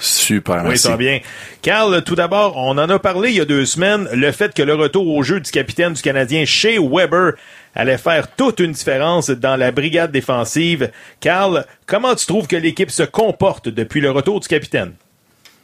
Super, 0.00 0.56
Oui, 0.62 0.68
merci. 0.68 0.82
ça 0.84 0.90
va 0.90 0.96
bien. 0.96 1.20
Carl, 1.62 2.02
tout 2.04 2.14
d'abord, 2.14 2.56
on 2.56 2.78
en 2.78 2.88
a 2.88 2.98
parlé 2.98 3.30
il 3.30 3.36
y 3.36 3.40
a 3.40 3.44
deux 3.44 3.64
semaines, 3.64 4.08
le 4.12 4.30
fait 4.32 4.54
que 4.54 4.62
le 4.62 4.74
retour 4.74 5.08
au 5.08 5.22
jeu 5.22 5.40
du 5.40 5.50
capitaine 5.50 5.92
du 5.92 6.02
Canadien 6.02 6.44
Shea 6.44 6.78
Weber 6.80 7.32
allait 7.74 7.98
faire 7.98 8.34
toute 8.36 8.60
une 8.60 8.72
différence 8.72 9.30
dans 9.30 9.56
la 9.56 9.70
brigade 9.72 10.10
défensive. 10.12 10.90
Carl, 11.20 11.64
comment 11.86 12.14
tu 12.14 12.26
trouves 12.26 12.46
que 12.46 12.56
l'équipe 12.56 12.90
se 12.90 13.02
comporte 13.02 13.68
depuis 13.68 14.00
le 14.00 14.10
retour 14.10 14.40
du 14.40 14.48
capitaine? 14.48 14.94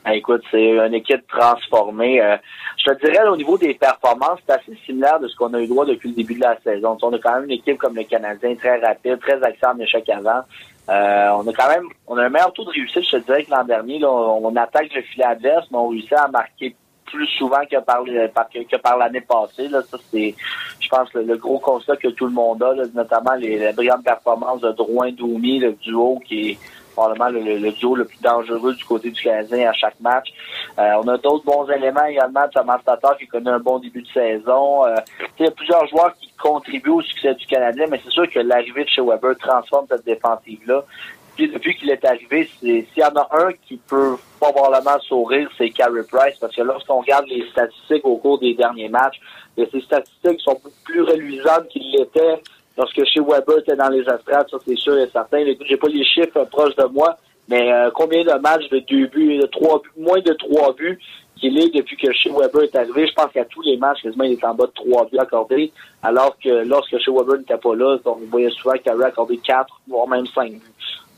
Ben, 0.05 0.13
écoute, 0.13 0.43
c'est 0.51 0.71
une 0.71 0.95
équipe 0.95 1.27
transformée. 1.29 2.21
Euh, 2.21 2.37
je 2.85 2.93
te 2.93 3.07
dirais, 3.07 3.27
au 3.27 3.37
niveau 3.37 3.57
des 3.57 3.73
performances, 3.73 4.39
c'est 4.47 4.53
assez 4.55 4.79
similaire 4.85 5.19
de 5.19 5.29
ce 5.29 5.35
qu'on 5.37 5.55
a 5.55 5.61
eu 5.61 5.67
droit 5.67 5.87
depuis 5.87 6.11
le 6.11 6.15
début 6.15 6.35
de 6.35 6.43
la 6.43 6.59
saison. 6.63 6.99
on 7.01 7.13
a 7.15 7.19
quand 7.19 7.35
même 7.37 7.45
une 7.45 7.53
équipe 7.53 7.79
comme 7.79 7.97
le 7.97 8.05
Canadien, 8.05 8.55
très 8.57 8.79
rapide, 8.81 9.19
très 9.21 9.43
axée 9.43 9.65
en 9.67 9.79
échec 9.79 10.07
avant. 10.11 10.43
Euh, 10.89 11.29
on 11.31 11.49
a 11.49 11.53
quand 11.53 11.69
même 11.69 11.87
on 12.07 12.17
a 12.19 12.25
un 12.25 12.29
meilleur 12.29 12.53
taux 12.53 12.65
de 12.65 12.71
réussite, 12.71 13.05
je 13.05 13.17
te 13.17 13.25
dirais, 13.25 13.45
que 13.45 13.51
l'an 13.51 13.65
dernier. 13.65 13.99
Là, 13.99 14.11
on, 14.11 14.55
attaque 14.57 14.95
le 14.95 15.03
filet 15.03 15.25
adverse, 15.25 15.67
mais 15.71 15.79
on 15.79 15.89
réussit 15.89 16.13
à 16.13 16.29
marquer 16.29 16.77
plus 17.07 17.27
souvent 17.39 17.65
que 17.71 17.79
par, 17.81 18.03
par- 18.35 18.49
que, 18.51 18.77
par 18.77 18.99
l'année 18.99 19.21
passée. 19.21 19.69
Là. 19.69 19.83
Ça, 19.83 19.97
c'est, 20.11 20.35
je 20.81 20.89
pense, 20.89 21.13
le, 21.15 21.37
gros 21.37 21.59
constat 21.59 21.97
que 21.97 22.09
tout 22.09 22.27
le 22.27 22.33
monde 22.33 22.63
a, 22.63 22.75
là, 22.75 22.85
notamment 22.95 23.35
les, 23.35 23.59
les 23.59 23.73
brillantes 23.73 24.05
performances 24.05 24.61
de 24.61 24.73
Drouin-Doumi, 24.73 25.61
le 25.61 25.73
duo 25.73 26.21
qui 26.27 26.51
est 26.51 26.59
probablement 26.95 27.29
le, 27.29 27.71
duo 27.73 27.95
le 27.95 28.05
plus 28.05 28.21
dangereux 28.23 28.75
du 28.75 28.85
côté 28.85 29.11
du 29.11 29.23
Canadien 29.23 29.71
à 29.71 29.73
chaque 29.73 29.99
match. 30.01 30.29
Euh, 30.79 30.93
on 31.03 31.09
a 31.09 31.19
d'autres 31.19 31.45
bons 31.45 31.69
éléments 31.71 32.05
également. 32.07 32.47
Thomas 32.53 32.79
Tatar 32.85 33.17
qui 33.19 33.27
connaît 33.27 33.51
un 33.51 33.59
bon 33.59 33.79
début 33.79 34.03
de 34.03 34.09
saison. 34.09 34.87
Euh, 34.87 34.95
il 35.39 35.45
y 35.45 35.49
a 35.49 35.51
plusieurs 35.51 35.87
joueurs 35.89 36.15
qui 36.21 36.31
contribuent 36.41 36.91
au 36.91 37.03
succès 37.03 37.35
du 37.35 37.47
Canadien, 37.47 37.87
mais 37.91 38.01
c'est 38.05 38.11
sûr 38.11 38.29
que 38.31 38.39
l'arrivée 38.39 38.85
de 38.85 38.89
chez 38.89 39.03
Weber 39.03 39.37
transforme 39.39 39.87
cette 39.89 40.05
défensive-là. 40.05 40.85
Puis 41.37 41.49
depuis 41.49 41.77
qu'il 41.77 41.91
est 41.91 42.05
arrivé, 42.05 42.49
s'il 42.61 42.87
y 42.97 43.05
en 43.05 43.17
a 43.17 43.29
un 43.33 43.53
qui 43.67 43.77
peut 43.77 44.17
probablement 44.39 44.99
sourire, 45.01 45.49
c'est 45.59 45.71
Carey 45.71 46.03
Price, 46.11 46.37
parce 46.41 46.55
que 46.55 46.63
lorsqu'on 46.63 47.01
regarde 47.01 47.27
les 47.27 47.45
statistiques 47.51 48.05
au 48.05 48.17
cours 48.19 48.39
des 48.39 48.55
derniers 48.55 48.89
matchs, 48.89 49.21
ben, 49.57 49.67
ces 49.73 49.81
statistiques 49.81 50.41
sont 50.41 50.61
plus 50.85 51.03
reluisantes 51.03 51.69
qu'ils 51.69 51.91
l'étaient 51.91 52.41
lorsque 52.77 53.05
chez 53.05 53.21
Weber 53.21 53.59
était 53.59 53.77
dans 53.77 53.89
les 53.89 54.07
astrales, 54.09 54.47
ça 54.51 54.57
c'est 54.67 54.77
sûr 54.77 54.97
et 54.99 55.09
certain. 55.11 55.39
Écoute, 55.39 55.67
j'ai 55.69 55.77
pas 55.77 55.89
les 55.89 56.05
chiffres 56.05 56.37
euh, 56.37 56.45
proches 56.45 56.77
de 56.77 56.85
moi, 56.85 57.17
mais 57.49 57.73
euh, 57.73 57.91
combien 57.95 58.23
de 58.23 58.39
matchs 58.41 58.69
de 58.71 58.79
deux 58.81 59.07
buts, 59.07 59.39
de 59.39 59.47
trois 59.47 59.81
buts, 59.81 59.91
moins 59.97 60.21
de 60.21 60.33
trois 60.35 60.73
buts 60.73 60.99
qu'il 61.37 61.59
est 61.59 61.75
depuis 61.75 61.97
que 61.97 62.13
chez 62.13 62.31
Weber 62.31 62.63
est 62.63 62.77
arrivé? 62.77 63.07
Je 63.07 63.13
pense 63.15 63.33
qu'à 63.33 63.45
tous 63.45 63.63
les 63.63 63.77
matchs, 63.77 64.03
quasiment, 64.03 64.25
il 64.25 64.33
est 64.33 64.45
en 64.45 64.55
bas 64.55 64.67
de 64.67 64.73
trois 64.73 65.05
buts 65.07 65.19
accordés, 65.19 65.73
alors 66.03 66.37
que 66.43 66.65
lorsque 66.65 66.97
chez 66.99 67.11
Weber 67.11 67.39
n'était 67.39 67.59
pas 67.59 67.75
là, 67.75 67.99
on 68.05 68.19
voyait 68.31 68.51
souvent 68.51 68.75
qu'il 68.75 68.91
avait 68.91 69.05
accordé 69.05 69.37
quatre, 69.39 69.81
voire 69.89 70.09
même 70.09 70.27
cinq 70.27 70.53
buts. 70.53 70.61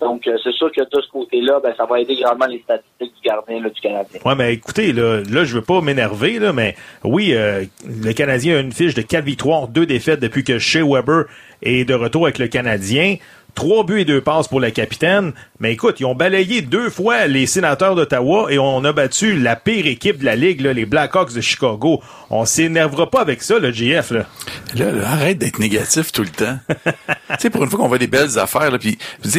Donc, 0.00 0.26
euh, 0.26 0.36
c'est 0.42 0.52
sûr 0.52 0.70
que 0.70 0.82
de 0.82 1.00
ce 1.00 1.10
côté-là, 1.10 1.58
ben, 1.62 1.72
ça 1.76 1.86
va 1.86 2.00
aider 2.00 2.16
grandement 2.16 2.46
les 2.46 2.60
statistiques 2.60 3.14
du 3.14 3.28
gardien 3.28 3.62
là, 3.62 3.70
du 3.70 3.80
Canadien. 3.80 4.20
Ouais, 4.24 4.34
mais 4.34 4.52
écoutez, 4.52 4.92
là, 4.92 5.22
là 5.30 5.44
je 5.44 5.54
veux 5.54 5.62
pas 5.62 5.80
m'énerver, 5.80 6.38
là, 6.38 6.52
mais 6.52 6.76
oui, 7.02 7.32
euh, 7.34 7.64
le 7.86 8.12
Canadien 8.12 8.56
a 8.56 8.60
une 8.60 8.72
fiche 8.72 8.94
de 8.94 9.02
4 9.02 9.24
victoires, 9.24 9.68
2 9.68 9.86
défaites 9.86 10.20
depuis 10.20 10.44
que 10.44 10.58
Shea 10.58 10.84
Weber 10.84 11.24
est 11.62 11.84
de 11.84 11.94
retour 11.94 12.24
avec 12.24 12.38
le 12.38 12.48
Canadien. 12.48 13.16
Trois 13.56 13.84
buts 13.84 14.00
et 14.00 14.04
deux 14.04 14.20
passes 14.20 14.48
pour 14.48 14.60
le 14.60 14.70
capitaine. 14.70 15.32
Mais 15.60 15.72
écoute, 15.72 15.98
ils 15.98 16.04
ont 16.04 16.14
balayé 16.14 16.60
deux 16.60 16.90
fois 16.90 17.26
les 17.26 17.46
sénateurs 17.46 17.94
d'Ottawa 17.94 18.46
et 18.50 18.58
on 18.58 18.84
a 18.84 18.92
battu 18.92 19.34
la 19.34 19.56
pire 19.56 19.86
équipe 19.86 20.18
de 20.18 20.26
la 20.26 20.36
Ligue, 20.36 20.60
là, 20.60 20.74
les 20.74 20.84
Blackhawks 20.84 21.32
de 21.32 21.40
Chicago. 21.40 22.02
On 22.28 22.44
s'énervera 22.44 23.10
pas 23.10 23.22
avec 23.22 23.42
ça, 23.42 23.58
le 23.58 23.72
GF. 23.72 24.10
Là. 24.10 24.26
Là, 24.74 24.92
là, 24.92 25.08
arrête 25.08 25.38
d'être 25.38 25.58
négatif 25.58 26.12
tout 26.12 26.22
le 26.22 26.28
temps. 26.28 26.58
tu 26.86 26.92
sais, 27.38 27.50
pour 27.50 27.64
une 27.64 27.70
fois 27.70 27.78
qu'on 27.78 27.88
voit 27.88 27.98
des 27.98 28.06
belles 28.06 28.38
affaires, 28.38 28.70
là, 28.70 28.78
puis 28.78 28.98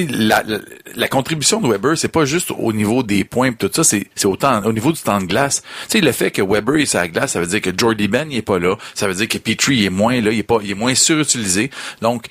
la, 0.09 0.43
la, 0.47 0.57
la 0.95 1.07
contribution 1.07 1.62
de 1.62 1.67
Weber, 1.67 1.95
c'est 1.95 2.07
pas 2.07 2.25
juste 2.25 2.51
au 2.57 2.74
niveau 2.74 3.03
des 3.03 3.24
points 3.24 3.51
pis 3.51 3.57
tout 3.57 3.69
ça, 3.71 3.83
c'est, 3.83 4.07
autant 4.25 4.63
au 4.63 4.74
niveau 4.74 4.91
du 4.91 5.00
temps 5.00 5.21
de 5.21 5.25
glace. 5.25 5.62
Tu 5.89 6.00
sais, 6.00 6.01
le 6.01 6.12
fait 6.12 6.31
que 6.31 6.41
Weber 6.41 6.77
est 6.77 6.86
sur 6.86 7.00
la 7.00 7.07
glace, 7.07 7.33
ça 7.33 7.39
veut 7.39 7.45
dire 7.45 7.62
que 7.62 7.69
Jordy 7.75 8.07
Ben 8.07 8.27
il 8.31 8.38
est 8.38 8.41
pas 8.41 8.57
là, 8.57 8.75
ça 8.95 9.07
veut 9.07 9.13
dire 9.13 9.27
que 9.27 9.38
Petrie 9.38 9.86
est 9.86 9.91
moins 9.91 10.19
là, 10.21 10.31
il 10.31 10.39
est 10.39 10.43
pas, 10.43 10.57
il 10.63 10.71
est 10.71 10.75
moins 10.75 10.95
surutilisé. 10.95 11.69
Donc, 12.01 12.25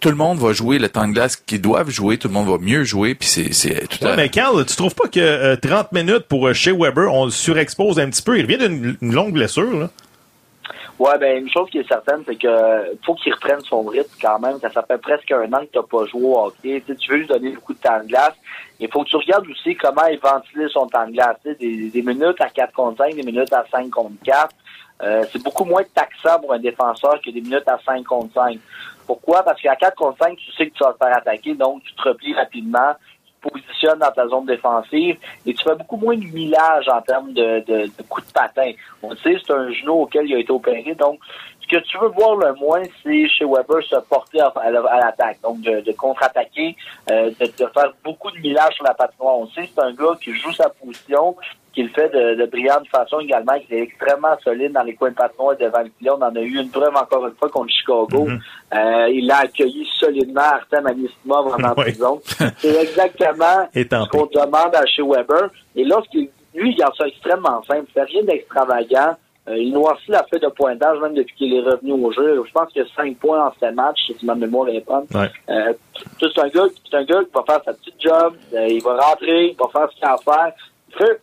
tout 0.00 0.08
le 0.08 0.14
monde 0.14 0.38
va 0.38 0.52
jouer 0.54 0.78
le 0.78 0.88
temps 0.88 1.06
de 1.06 1.12
glace 1.12 1.25
qu'ils 1.34 1.60
doivent 1.60 1.90
jouer, 1.90 2.18
tout 2.18 2.28
le 2.28 2.34
monde 2.34 2.48
va 2.48 2.58
mieux 2.58 2.84
jouer, 2.84 3.16
puis 3.16 3.26
c'est, 3.26 3.52
c'est 3.52 3.88
tout 3.88 4.04
Ouais, 4.04 4.12
à 4.12 4.16
mais 4.16 4.28
Carl, 4.28 4.64
tu 4.64 4.76
trouves 4.76 4.94
pas 4.94 5.08
que 5.08 5.18
euh, 5.18 5.56
30 5.56 5.90
minutes 5.90 6.28
pour 6.28 6.46
euh, 6.46 6.52
Shea 6.52 6.72
Weber, 6.72 7.12
on 7.12 7.24
le 7.24 7.30
surexpose 7.32 7.98
un 7.98 8.08
petit 8.10 8.22
peu? 8.22 8.38
Il 8.38 8.42
revient 8.42 8.58
d'une 8.58 8.96
une 9.02 9.14
longue 9.14 9.32
blessure. 9.32 9.76
Là. 9.76 9.88
Ouais, 10.98 11.18
ben 11.18 11.42
une 11.42 11.50
chose 11.50 11.68
qui 11.70 11.78
est 11.78 11.88
certaine, 11.88 12.22
c'est 12.26 12.36
que 12.36 12.96
faut 13.04 13.14
qu'il 13.14 13.32
reprenne 13.34 13.60
son 13.60 13.82
rythme 13.82 14.14
quand 14.20 14.38
même. 14.38 14.58
Ça, 14.60 14.70
ça 14.70 14.82
fait 14.82 14.96
presque 14.96 15.30
un 15.30 15.52
an 15.52 15.60
que 15.60 15.78
tu 15.78 15.86
pas 15.90 16.06
joué 16.06 16.22
au 16.22 16.38
hockey. 16.38 16.82
Tu, 16.86 17.10
veux 17.10 17.18
lui 17.18 17.26
donner 17.26 17.50
beaucoup 17.50 17.74
de 17.74 17.78
temps 17.78 18.00
de 18.00 18.08
glace. 18.08 18.32
Il 18.80 18.90
faut 18.90 19.04
que 19.04 19.08
tu 19.10 19.16
regardes 19.16 19.46
aussi 19.46 19.76
comment 19.76 20.06
il 20.10 20.18
ventile 20.18 20.68
son 20.72 20.86
temps 20.86 21.06
de 21.06 21.12
glace. 21.12 21.36
Des, 21.44 21.90
des 21.90 22.02
minutes 22.02 22.40
à 22.40 22.48
4 22.48 22.72
contre 22.72 22.98
5, 22.98 23.14
des 23.14 23.22
minutes 23.22 23.52
à 23.52 23.66
5 23.70 23.90
contre 23.90 24.14
4. 24.24 24.48
Euh, 25.02 25.24
c'est 25.30 25.42
beaucoup 25.42 25.64
moins 25.66 25.82
taxant 25.94 26.40
pour 26.40 26.54
un 26.54 26.58
défenseur 26.58 27.20
que 27.22 27.30
des 27.30 27.42
minutes 27.42 27.68
à 27.68 27.78
5 27.84 28.02
contre 28.04 28.32
5. 28.32 28.58
Pourquoi? 29.06 29.42
Parce 29.42 29.60
qu'à 29.60 29.76
4 29.76 29.94
contre 29.94 30.18
5, 30.18 30.36
tu 30.36 30.52
sais 30.52 30.68
que 30.68 30.74
tu 30.74 30.84
vas 30.84 30.92
te 30.92 30.98
faire 30.98 31.16
attaquer, 31.16 31.54
donc 31.54 31.82
tu 31.84 31.94
te 31.94 32.02
replies 32.02 32.34
rapidement, 32.34 32.94
tu 33.24 33.32
te 33.32 33.48
positionnes 33.52 33.98
dans 33.98 34.10
ta 34.10 34.26
zone 34.26 34.46
défensive 34.46 35.18
et 35.46 35.54
tu 35.54 35.62
fais 35.62 35.74
beaucoup 35.74 35.96
moins 35.96 36.16
de 36.16 36.24
millage 36.24 36.88
en 36.88 37.00
termes 37.02 37.32
de, 37.32 37.60
de, 37.60 37.86
de 37.86 38.02
coups 38.08 38.26
de 38.26 38.32
patin. 38.32 38.72
On 39.02 39.10
le 39.10 39.16
sait, 39.16 39.36
c'est 39.44 39.52
un 39.52 39.70
genou 39.70 40.02
auquel 40.02 40.26
il 40.26 40.34
a 40.34 40.38
été 40.38 40.50
opéré, 40.50 40.94
donc 40.94 41.20
ce 41.68 41.76
que 41.76 41.82
tu 41.82 41.98
veux 41.98 42.08
voir 42.08 42.36
le 42.36 42.54
moins, 42.54 42.82
c'est 43.02 43.28
chez 43.28 43.44
Weber 43.44 43.82
se 43.82 43.96
porter 44.08 44.40
à, 44.40 44.70
l'attaque, 44.70 45.40
donc 45.42 45.60
de, 45.62 45.80
de 45.80 45.92
contre-attaquer, 45.92 46.76
euh, 47.10 47.30
de, 47.40 47.46
de, 47.46 47.70
faire 47.72 47.92
beaucoup 48.04 48.30
de 48.30 48.38
millage 48.38 48.74
sur 48.74 48.84
la 48.84 48.94
patinoire. 48.94 49.38
On 49.38 49.46
sait 49.48 49.68
c'est 49.74 49.82
un 49.82 49.92
gars 49.92 50.16
qui 50.20 50.32
joue 50.34 50.52
sa 50.52 50.68
position, 50.68 51.36
qui 51.76 51.82
le 51.82 51.90
fait 51.90 52.08
de, 52.08 52.36
de 52.36 52.46
brillante 52.46 52.88
façon 52.88 53.20
également, 53.20 53.52
qui 53.60 53.74
est 53.74 53.82
extrêmement 53.82 54.34
solide 54.42 54.72
dans 54.72 54.82
les 54.82 54.94
coins 54.94 55.10
de 55.10 55.14
patinoire 55.14 55.56
devant 55.58 55.82
le 55.82 55.90
filet. 55.98 56.10
On 56.10 56.22
en 56.22 56.34
a 56.34 56.40
eu 56.40 56.58
une 56.58 56.70
preuve 56.70 56.96
encore 56.96 57.26
une 57.26 57.34
fois 57.34 57.50
contre 57.50 57.70
Chicago. 57.70 58.24
Mm 58.24 58.32
-hmm. 58.32 58.40
euh, 58.78 59.16
il 59.18 59.26
l'a 59.26 59.38
accueilli 59.46 59.86
solidement, 60.00 60.48
Artem 60.58 60.86
Anisimov 60.86 61.44
en 61.54 61.74
prison. 61.74 62.14
C'est 62.62 62.76
exactement 62.86 63.58
ce 63.74 64.08
qu'on 64.12 64.26
demande 64.40 64.74
à 64.82 64.86
chez 64.86 65.02
Weber. 65.02 65.44
Et 65.78 65.84
lorsqu'il 65.84 66.30
lui, 66.54 66.70
il 66.70 66.76
garde 66.76 66.94
ça 66.96 67.06
extrêmement 67.06 67.60
simple. 67.68 67.84
Il 67.88 67.92
fait 67.92 68.08
rien 68.12 68.24
d'extravagant. 68.30 69.12
Euh, 69.48 69.56
il 69.58 69.70
noircit 69.72 70.10
la 70.10 70.24
feuille 70.28 70.40
de 70.40 70.48
pointage 70.48 70.98
même 71.00 71.14
depuis 71.14 71.34
qu'il 71.36 71.54
est 71.54 71.60
revenu 71.60 71.92
au 71.92 72.10
jeu. 72.18 72.42
Je 72.48 72.52
pense 72.52 72.68
qu'il 72.72 72.82
a 72.82 72.86
5 72.96 73.16
points 73.18 73.42
en 73.46 73.52
7 73.60 73.74
matchs, 73.74 74.00
si 74.18 74.26
ma 74.26 74.34
mémoire 74.34 74.68
est 74.68 74.84
bonne. 74.90 75.06
Ouais. 75.14 75.30
Euh, 75.50 75.72
c'est 76.18 76.38
un 76.44 76.48
gars, 76.48 76.68
c'est 76.84 76.96
un 76.96 77.04
gars 77.04 77.22
qui 77.26 77.32
va 77.32 77.44
faire 77.50 77.62
sa 77.64 77.72
petite 77.74 78.00
job, 78.00 78.30
euh, 78.54 78.66
il 78.76 78.82
va 78.82 78.92
rentrer, 79.06 79.40
il 79.50 79.56
va 79.56 79.66
faire 79.74 79.88
ce 79.90 79.96
qu'il 79.96 80.04
a 80.04 80.14
à 80.14 80.18
faire. 80.18 80.52
Il 80.88 80.94
fait, 80.96 81.20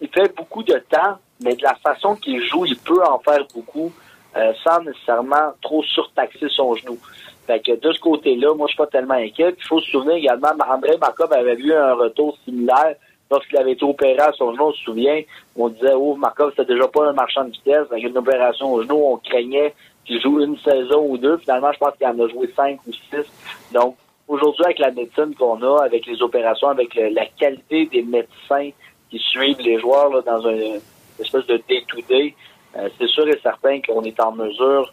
il 0.00 0.08
fait 0.08 0.34
beaucoup 0.36 0.62
de 0.62 0.74
temps, 0.88 1.18
mais 1.42 1.54
de 1.54 1.62
la 1.62 1.74
façon 1.76 2.16
qu'il 2.16 2.42
joue, 2.42 2.64
il 2.66 2.76
peut 2.78 3.02
en 3.04 3.18
faire 3.18 3.46
beaucoup 3.54 3.92
euh, 4.36 4.52
sans 4.64 4.80
nécessairement 4.80 5.52
trop 5.62 5.82
surtaxer 5.82 6.48
son 6.48 6.74
genou. 6.74 6.98
Fait 7.46 7.60
que 7.60 7.72
de 7.72 7.92
ce 7.92 8.00
côté-là, 8.00 8.54
moi, 8.54 8.66
je 8.66 8.72
suis 8.72 8.78
pas 8.78 8.86
tellement 8.86 9.14
inquiet. 9.14 9.54
Il 9.56 9.64
faut 9.64 9.80
se 9.80 9.90
souvenir 9.90 10.16
également, 10.16 10.48
André 10.68 10.96
Markov 10.98 11.32
avait 11.32 11.54
eu 11.54 11.72
un 11.72 11.94
retour 11.94 12.36
similaire 12.44 12.96
lorsqu'il 13.30 13.58
avait 13.58 13.72
été 13.72 13.84
opéré 13.84 14.18
à 14.18 14.32
son 14.32 14.52
genou, 14.52 14.64
on 14.64 14.72
se 14.72 14.82
souvient, 14.82 15.20
on 15.56 15.68
disait, 15.68 15.94
oh, 15.94 16.14
Markov, 16.14 16.50
c'était 16.50 16.72
déjà 16.72 16.88
pas 16.88 17.08
un 17.08 17.12
marchand 17.12 17.44
de 17.44 17.50
vitesse, 17.50 17.86
avec 17.90 18.04
une 18.04 18.16
opération 18.16 18.72
au 18.72 18.82
genou, 18.82 18.94
on 18.94 19.16
craignait 19.16 19.74
qu'il 20.04 20.20
joue 20.20 20.40
une 20.40 20.58
saison 20.58 21.06
ou 21.08 21.18
deux. 21.18 21.38
Finalement, 21.38 21.72
je 21.72 21.78
pense 21.78 21.96
qu'il 21.96 22.06
en 22.06 22.18
a 22.18 22.28
joué 22.28 22.52
cinq 22.54 22.78
ou 22.86 22.92
six. 22.92 23.26
Donc, 23.72 23.96
aujourd'hui, 24.28 24.64
avec 24.64 24.78
la 24.78 24.90
médecine 24.90 25.34
qu'on 25.34 25.62
a, 25.62 25.84
avec 25.84 26.06
les 26.06 26.20
opérations, 26.22 26.68
avec 26.68 26.94
la 26.94 27.26
qualité 27.26 27.86
des 27.86 28.02
médecins 28.02 28.70
qui 29.14 29.24
suivent 29.28 29.60
les 29.60 29.78
joueurs 29.78 30.10
là, 30.10 30.22
dans 30.22 30.48
une, 30.48 30.80
espèce 31.20 31.46
de 31.46 31.62
day-to-day, 31.68 32.34
euh, 32.76 32.88
c'est 32.98 33.06
sûr 33.06 33.28
et 33.28 33.38
certain 33.40 33.80
qu'on 33.80 34.02
est 34.02 34.18
en 34.18 34.32
mesure 34.32 34.92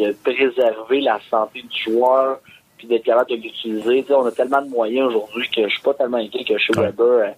de 0.00 0.12
préserver 0.24 1.00
la 1.00 1.20
santé 1.30 1.62
du 1.62 1.92
joueur 1.92 2.40
puis 2.76 2.88
d'être 2.88 3.04
capable 3.04 3.30
de 3.30 3.36
l'utiliser. 3.36 4.04
on 4.10 4.26
a 4.26 4.32
tellement 4.32 4.62
de 4.62 4.70
moyens 4.70 5.08
aujourd'hui 5.08 5.48
que 5.54 5.68
je 5.68 5.68
suis 5.68 5.82
pas 5.82 5.94
tellement 5.94 6.16
inquiet 6.16 6.44
que 6.44 6.58
chez. 6.58 6.72
Weber, 6.74 7.04
euh, 7.06 7.30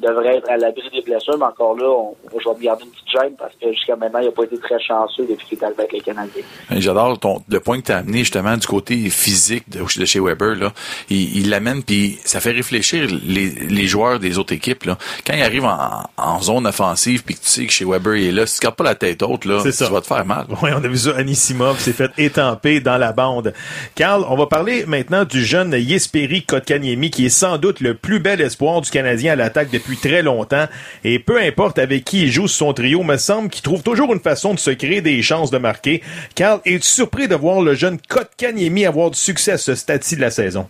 devrait 0.00 0.36
être 0.36 0.50
à 0.50 0.56
l'abri 0.56 0.88
des 0.92 1.02
blessures, 1.02 1.38
mais 1.38 1.46
encore 1.46 1.76
là, 1.76 1.88
on, 1.88 2.14
je 2.38 2.48
vais 2.48 2.54
me 2.54 2.62
garder 2.62 2.84
une 2.84 2.90
petite 2.90 3.10
gêne 3.10 3.34
parce 3.38 3.52
que 3.60 3.72
jusqu'à 3.72 3.96
maintenant, 3.96 4.20
il 4.20 4.26
n'a 4.26 4.32
pas 4.32 4.44
été 4.44 4.58
très 4.58 4.80
chanceux 4.80 5.26
depuis 5.28 5.46
qu'il 5.46 5.58
est 5.58 5.64
arrivé 5.64 5.80
avec 5.80 5.92
les 5.92 6.00
Canadiens. 6.00 6.42
J'adore 6.70 7.18
ton 7.18 7.42
le 7.48 7.60
point 7.60 7.80
que 7.80 7.86
tu 7.86 7.92
as 7.92 7.98
amené 7.98 8.18
justement 8.18 8.56
du 8.56 8.66
côté 8.66 9.10
physique 9.10 9.68
de, 9.68 9.80
de 9.80 10.04
chez 10.04 10.20
Weber. 10.20 10.56
Là. 10.56 10.72
Il 11.10 11.50
l'amène 11.50 11.82
puis 11.82 12.18
ça 12.24 12.40
fait 12.40 12.52
réfléchir 12.52 13.08
les, 13.24 13.50
les 13.50 13.86
joueurs 13.86 14.18
des 14.18 14.38
autres 14.38 14.54
équipes. 14.54 14.84
Là. 14.84 14.98
Quand 15.26 15.34
il 15.34 15.42
arrive 15.42 15.64
en, 15.64 16.04
en 16.16 16.40
zone 16.40 16.66
offensive 16.66 17.24
puis 17.24 17.34
que 17.34 17.40
tu 17.40 17.48
sais 17.48 17.66
que 17.66 17.72
chez 17.72 17.84
Weber 17.84 18.16
il 18.16 18.28
est 18.28 18.32
là, 18.32 18.46
si 18.46 18.58
tu 18.58 18.64
gardes 18.64 18.76
pas 18.76 18.84
la 18.84 18.94
tête 18.94 19.22
haute, 19.22 19.44
là, 19.44 19.62
tu 19.62 19.84
vas 19.84 20.00
te 20.00 20.06
faire 20.06 20.24
mal. 20.24 20.46
Oui, 20.62 20.70
on 20.74 20.84
a 20.84 20.88
vu 20.88 20.96
ça. 20.96 21.16
Anisimov 21.16 21.78
s'est 21.78 21.94
fait 21.94 22.10
étamper 22.18 22.80
dans 22.80 22.98
la 22.98 23.12
bande. 23.12 23.54
Carl, 23.94 24.26
on 24.28 24.36
va 24.36 24.46
parler 24.46 24.84
maintenant 24.86 25.24
du 25.24 25.42
jeune 25.42 25.72
Yesperi 25.72 26.44
Kotkaniemi 26.44 27.10
qui 27.10 27.26
est 27.26 27.30
sans 27.30 27.56
doute 27.56 27.80
le 27.80 27.94
plus 27.94 28.20
bel 28.20 28.40
espoir 28.40 28.80
du 28.82 28.90
Canadien 28.90 29.32
à 29.32 29.36
l'attaque 29.36 29.70
depuis 29.70 29.89
très 29.96 30.22
longtemps. 30.22 30.66
Et 31.04 31.18
peu 31.18 31.38
importe 31.40 31.78
avec 31.78 32.04
qui 32.04 32.22
il 32.22 32.28
joue 32.30 32.48
son 32.48 32.72
trio, 32.72 33.02
me 33.02 33.16
semble 33.16 33.48
qu'il 33.48 33.62
trouve 33.62 33.82
toujours 33.82 34.12
une 34.12 34.20
façon 34.20 34.54
de 34.54 34.58
se 34.58 34.70
créer 34.70 35.00
des 35.00 35.22
chances 35.22 35.50
de 35.50 35.58
marquer. 35.58 36.02
Carl, 36.34 36.60
es-tu 36.64 36.86
surpris 36.86 37.28
de 37.28 37.34
voir 37.34 37.60
le 37.62 37.74
jeune 37.74 37.98
Kotkaniemi 38.08 38.86
avoir 38.86 39.10
du 39.10 39.18
succès 39.18 39.52
à 39.52 39.58
ce 39.58 39.74
stade-ci 39.74 40.16
de 40.16 40.20
la 40.20 40.30
saison? 40.30 40.68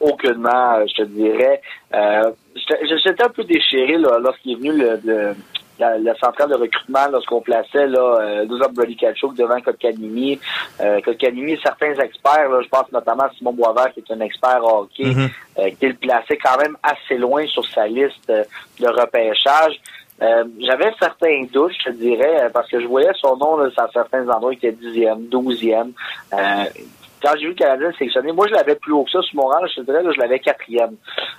Aucunement, 0.00 0.86
je 0.86 1.02
te 1.02 1.08
dirais. 1.08 1.60
Euh, 1.94 2.30
J'étais 3.04 3.22
un 3.22 3.28
peu 3.28 3.44
déchiré 3.44 3.96
lorsqu'il 3.98 4.52
est 4.52 4.56
venu 4.56 4.72
le 4.72 5.34
la, 5.80 5.98
la, 5.98 6.14
centrale 6.16 6.50
de 6.50 6.54
recrutement 6.54 7.06
lorsqu'on 7.10 7.40
plaçait 7.40 7.86
là, 7.86 8.44
euh, 8.44 8.68
Brady 8.72 8.96
Kachuk 8.96 9.34
devant 9.34 9.60
Kotkanimi. 9.60 10.38
Euh, 10.80 11.00
Kotkanimi, 11.00 11.58
certains 11.62 11.94
experts, 11.94 12.48
là, 12.48 12.60
je 12.62 12.68
pense 12.68 12.90
notamment 12.92 13.24
à 13.24 13.30
Simon 13.36 13.52
Boisvert, 13.52 13.92
qui 13.92 14.00
est 14.00 14.12
un 14.12 14.20
expert 14.20 14.62
hockey, 14.62 15.04
mm 15.04 15.28
-hmm. 15.56 15.76
qui 15.78 15.86
le 15.88 15.94
plaçait 15.94 16.38
quand 16.38 16.58
même 16.62 16.76
assez 16.82 17.16
loin 17.18 17.44
sur 17.46 17.64
sa 17.66 17.86
liste 17.86 18.28
de 18.82 18.88
repêchage. 19.00 19.80
Euh, 20.22 20.44
J'avais 20.60 20.92
certains 20.98 21.44
doutes, 21.52 21.72
je 21.78 21.90
te 21.90 21.96
dirais, 21.96 22.50
parce 22.52 22.68
que 22.68 22.80
je 22.80 22.86
voyais 22.86 23.10
son 23.14 23.36
nom 23.36 23.56
là, 23.56 23.70
à 23.76 23.88
certains 23.92 24.28
endroits 24.28 24.54
qui 24.54 24.66
était 24.66 24.72
dixième, 24.72 25.26
douzième. 25.28 25.92
Euh, 26.34 26.64
quand 27.22 27.32
j'ai 27.36 27.44
vu 27.44 27.48
le 27.48 27.54
Canadien 27.54 27.92
sélectionné, 27.98 28.32
moi 28.32 28.46
je 28.48 28.54
l'avais 28.54 28.74
plus 28.76 28.92
haut 28.92 29.04
que 29.04 29.10
ça 29.10 29.22
sur 29.22 29.36
mon 29.36 29.48
rang, 29.48 29.66
je 29.66 29.80
te 29.80 29.80
dirais, 29.82 30.02
là, 30.02 30.10
je 30.12 30.20
l'avais 30.20 30.38
quatrième. 30.38 30.96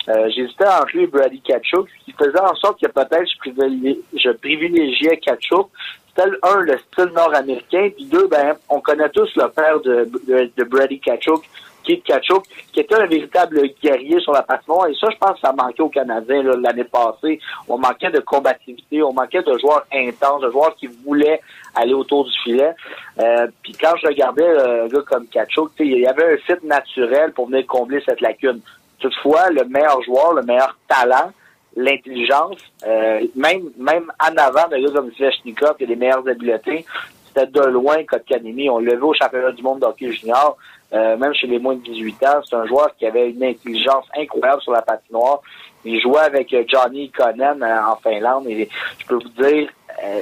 Euh, 0.10 0.30
J'hésitais 0.30 0.66
entre 0.66 0.90
lui 0.94 1.04
et 1.04 1.08
Brady 1.08 1.42
Kachuk, 1.42 1.88
ce 1.90 2.06
qui 2.06 2.12
faisait 2.12 2.40
en 2.40 2.56
sorte 2.56 2.80
que 2.82 2.88
peut-être 2.88 3.28
je, 3.28 4.32
privilégiais, 4.32 5.18
Kachuk. 5.18 5.68
C'était 6.08 6.30
un, 6.44 6.60
le 6.60 6.78
style 6.78 7.12
nord-américain, 7.16 7.90
puis 7.96 8.06
deux, 8.06 8.28
ben, 8.28 8.56
on 8.68 8.82
connaît 8.82 9.10
tous 9.10 9.30
le 9.38 9.48
père 9.50 9.80
de, 9.80 10.10
de, 10.28 10.52
de 10.58 10.64
Brady 10.66 11.00
Kachuk, 11.00 11.42
Keith 11.84 12.04
Kachuk, 12.04 12.44
qui 12.72 12.80
était 12.80 12.96
un 12.96 13.06
véritable 13.06 13.62
guerrier 13.82 14.20
sur 14.20 14.34
la 14.34 14.44
patinoire. 14.44 14.88
Et 14.88 14.94
ça, 14.96 15.08
je 15.12 15.18
pense 15.18 15.34
que 15.34 15.40
ça 15.40 15.54
manquait 15.54 15.82
aux 15.82 15.90
Canadiens 15.90 16.44
l'année 16.44 16.84
passée. 16.84 17.40
On 17.68 17.78
manquait 17.78 18.12
de 18.12 18.20
combativité, 18.20 19.02
on 19.02 19.14
manquait 19.14 19.42
de 19.42 19.58
joueurs 19.58 19.86
intenses, 19.94 20.42
de 20.42 20.52
joueurs 20.52 20.76
qui 20.76 20.88
voulaient 20.88 21.42
aller 21.76 21.94
autour 21.94 22.26
du 22.26 22.32
filet. 22.44 22.74
Euh, 23.20 23.48
puis 23.62 23.74
quand 23.74 23.94
je 24.02 24.08
regardais 24.08 24.48
un 24.48 24.88
gars 24.88 25.04
comme 25.08 25.28
Kachuk, 25.28 25.72
il 25.80 26.00
y 26.00 26.08
avait 26.08 26.34
un 26.34 26.38
site 26.38 26.64
naturel 26.64 27.32
pour 27.34 27.48
venir 27.48 27.66
combler 27.68 28.02
cette 28.06 28.22
lacune. 28.22 28.62
Toutefois, 29.00 29.50
le 29.50 29.66
meilleur 29.66 30.02
joueur, 30.04 30.34
le 30.34 30.44
meilleur 30.44 30.78
talent, 30.88 31.32
l'intelligence, 31.76 32.58
euh, 32.86 33.22
même 33.36 33.64
même 33.78 34.12
en 34.20 34.38
avant 34.38 34.68
d'un 34.68 34.82
gars 34.82 34.92
comme 34.94 35.12
qui 35.12 35.24
a 35.26 35.32
les 35.80 35.96
meilleures 35.96 36.28
habiletés, 36.28 36.86
c'était 37.34 37.48
de 37.48 37.62
loin 37.62 38.04
Kotkanimi. 38.04 38.70
On 38.70 38.80
vu 38.80 39.02
au 39.02 39.14
championnat 39.14 39.52
du 39.52 39.64
monde 39.64 39.80
d'hockey 39.80 40.12
junior. 40.12 40.58
Euh, 40.94 41.16
même 41.16 41.34
chez 41.34 41.48
les 41.48 41.58
moins 41.58 41.76
de 41.76 41.82
18 41.82 42.24
ans, 42.24 42.42
c'est 42.44 42.56
un 42.56 42.66
joueur 42.66 42.94
qui 42.98 43.06
avait 43.06 43.30
une 43.30 43.44
intelligence 43.44 44.06
incroyable 44.18 44.62
sur 44.62 44.74
la 44.74 44.82
patinoire. 44.82 45.40
Il 45.86 46.00
jouait 46.02 46.20
avec 46.20 46.54
euh, 46.54 46.64
Johnny 46.68 47.10
Conan 47.10 47.62
euh, 47.62 47.80
en 47.88 47.96
Finlande 47.96 48.48
et 48.48 48.68
je 49.00 49.06
peux 49.06 49.16
vous 49.16 49.30
dire, 49.42 49.70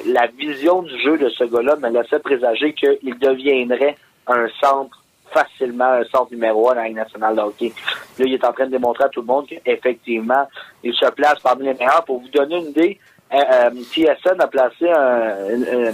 la 0.06 0.28
vision 0.28 0.82
du 0.82 1.00
jeu 1.02 1.18
de 1.18 1.30
ce 1.30 1.44
gars-là 1.44 1.76
me 1.78 1.90
laissait 1.90 2.20
présager 2.20 2.74
qu'il 2.74 3.18
deviendrait 3.20 3.98
un 4.28 4.48
centre 4.62 5.00
facilement 5.32 5.86
un 5.86 6.04
centre 6.06 6.32
numéro 6.32 6.70
un 6.72 6.76
dans 6.76 6.82
la 6.82 6.90
nationale 6.90 7.36
de 7.36 7.42
hockey. 7.42 7.72
Là, 8.18 8.26
il 8.26 8.34
est 8.34 8.44
en 8.44 8.52
train 8.52 8.66
de 8.66 8.72
démontrer 8.72 9.06
à 9.06 9.10
tout 9.10 9.22
le 9.22 9.28
monde 9.28 9.46
qu'effectivement, 9.48 10.48
il 10.84 10.94
se 10.94 11.10
place 11.12 11.40
parmi 11.42 11.66
les 11.66 11.74
meilleurs. 11.74 12.04
Pour 12.06 12.20
vous 12.20 12.30
donner 12.30 12.58
une 12.58 12.70
idée, 12.70 13.00
TSN 13.32 14.40
a 14.40 14.48
placé 14.48 14.90
un, 14.90 15.94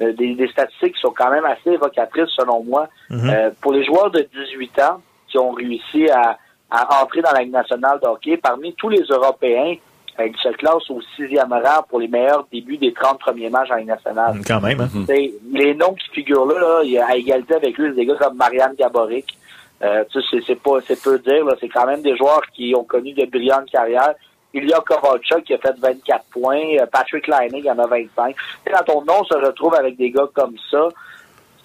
euh, 0.00 0.12
des, 0.12 0.34
des, 0.34 0.48
statistiques 0.48 0.94
qui 0.94 1.00
sont 1.00 1.14
quand 1.16 1.30
même 1.30 1.44
assez 1.44 1.70
évocatrices 1.70 2.30
selon 2.36 2.62
moi. 2.62 2.88
Mhm. 3.10 3.30
euh, 3.30 3.50
pour 3.60 3.72
les 3.72 3.84
joueurs 3.84 4.10
de 4.10 4.26
18 4.32 4.78
ans 4.80 5.00
qui 5.28 5.38
ont 5.38 5.50
réussi 5.50 6.08
à, 6.10 6.38
à 6.70 7.02
entrer 7.02 7.20
dans 7.20 7.32
la 7.32 7.42
Ligue 7.42 7.52
nationale 7.52 7.98
de 8.02 8.06
hockey, 8.06 8.36
parmi 8.36 8.74
tous 8.74 8.88
les 8.88 9.02
Européens, 9.02 9.74
euh, 10.20 10.26
ils 10.26 10.36
se 10.42 10.48
classent 10.56 10.90
au 10.90 11.00
sixième 11.16 11.52
rang 11.52 11.82
pour 11.88 12.00
les 12.00 12.08
meilleurs 12.08 12.46
débuts 12.52 12.76
des 12.76 12.92
30 12.92 13.18
premiers 13.20 13.50
matchs 13.50 13.70
en 13.70 13.76
Ligue 13.76 13.86
nationale. 13.88 14.40
Quand 14.46 14.60
même. 14.60 14.80
Hein? 14.80 15.04
Les 15.52 15.74
noms 15.74 15.94
qui 15.94 16.10
figurent 16.10 16.46
là, 16.46 16.58
là 16.58 16.80
il 16.84 16.90
y 16.92 16.98
a, 16.98 17.06
à 17.06 17.14
égalité 17.16 17.54
avec 17.54 17.76
lui, 17.78 17.94
des 17.94 18.04
gars 18.06 18.16
comme 18.16 18.36
Marianne 18.36 18.74
Gaboric. 18.78 19.36
Euh, 19.82 20.04
c'est 20.44 20.60
pas 20.60 20.80
c'est 20.86 21.00
peu 21.00 21.18
dire, 21.20 21.44
c'est 21.60 21.68
quand 21.68 21.86
même 21.86 22.02
des 22.02 22.16
joueurs 22.16 22.42
qui 22.52 22.74
ont 22.74 22.82
connu 22.84 23.12
de 23.12 23.24
brillantes 23.26 23.70
carrières. 23.70 24.14
Ilya 24.52 24.80
Kovalchuk 24.80 25.44
qui 25.44 25.54
a 25.54 25.58
fait 25.58 25.78
24 25.78 26.24
points, 26.32 26.62
Patrick 26.90 27.28
Lining 27.28 27.70
en 27.70 27.78
a 27.78 27.86
25. 27.86 28.34
Et 28.66 28.70
quand 28.70 28.84
ton 28.84 29.04
nom 29.04 29.22
se 29.24 29.34
retrouve 29.34 29.74
avec 29.74 29.96
des 29.96 30.10
gars 30.10 30.26
comme 30.34 30.56
ça, 30.70 30.88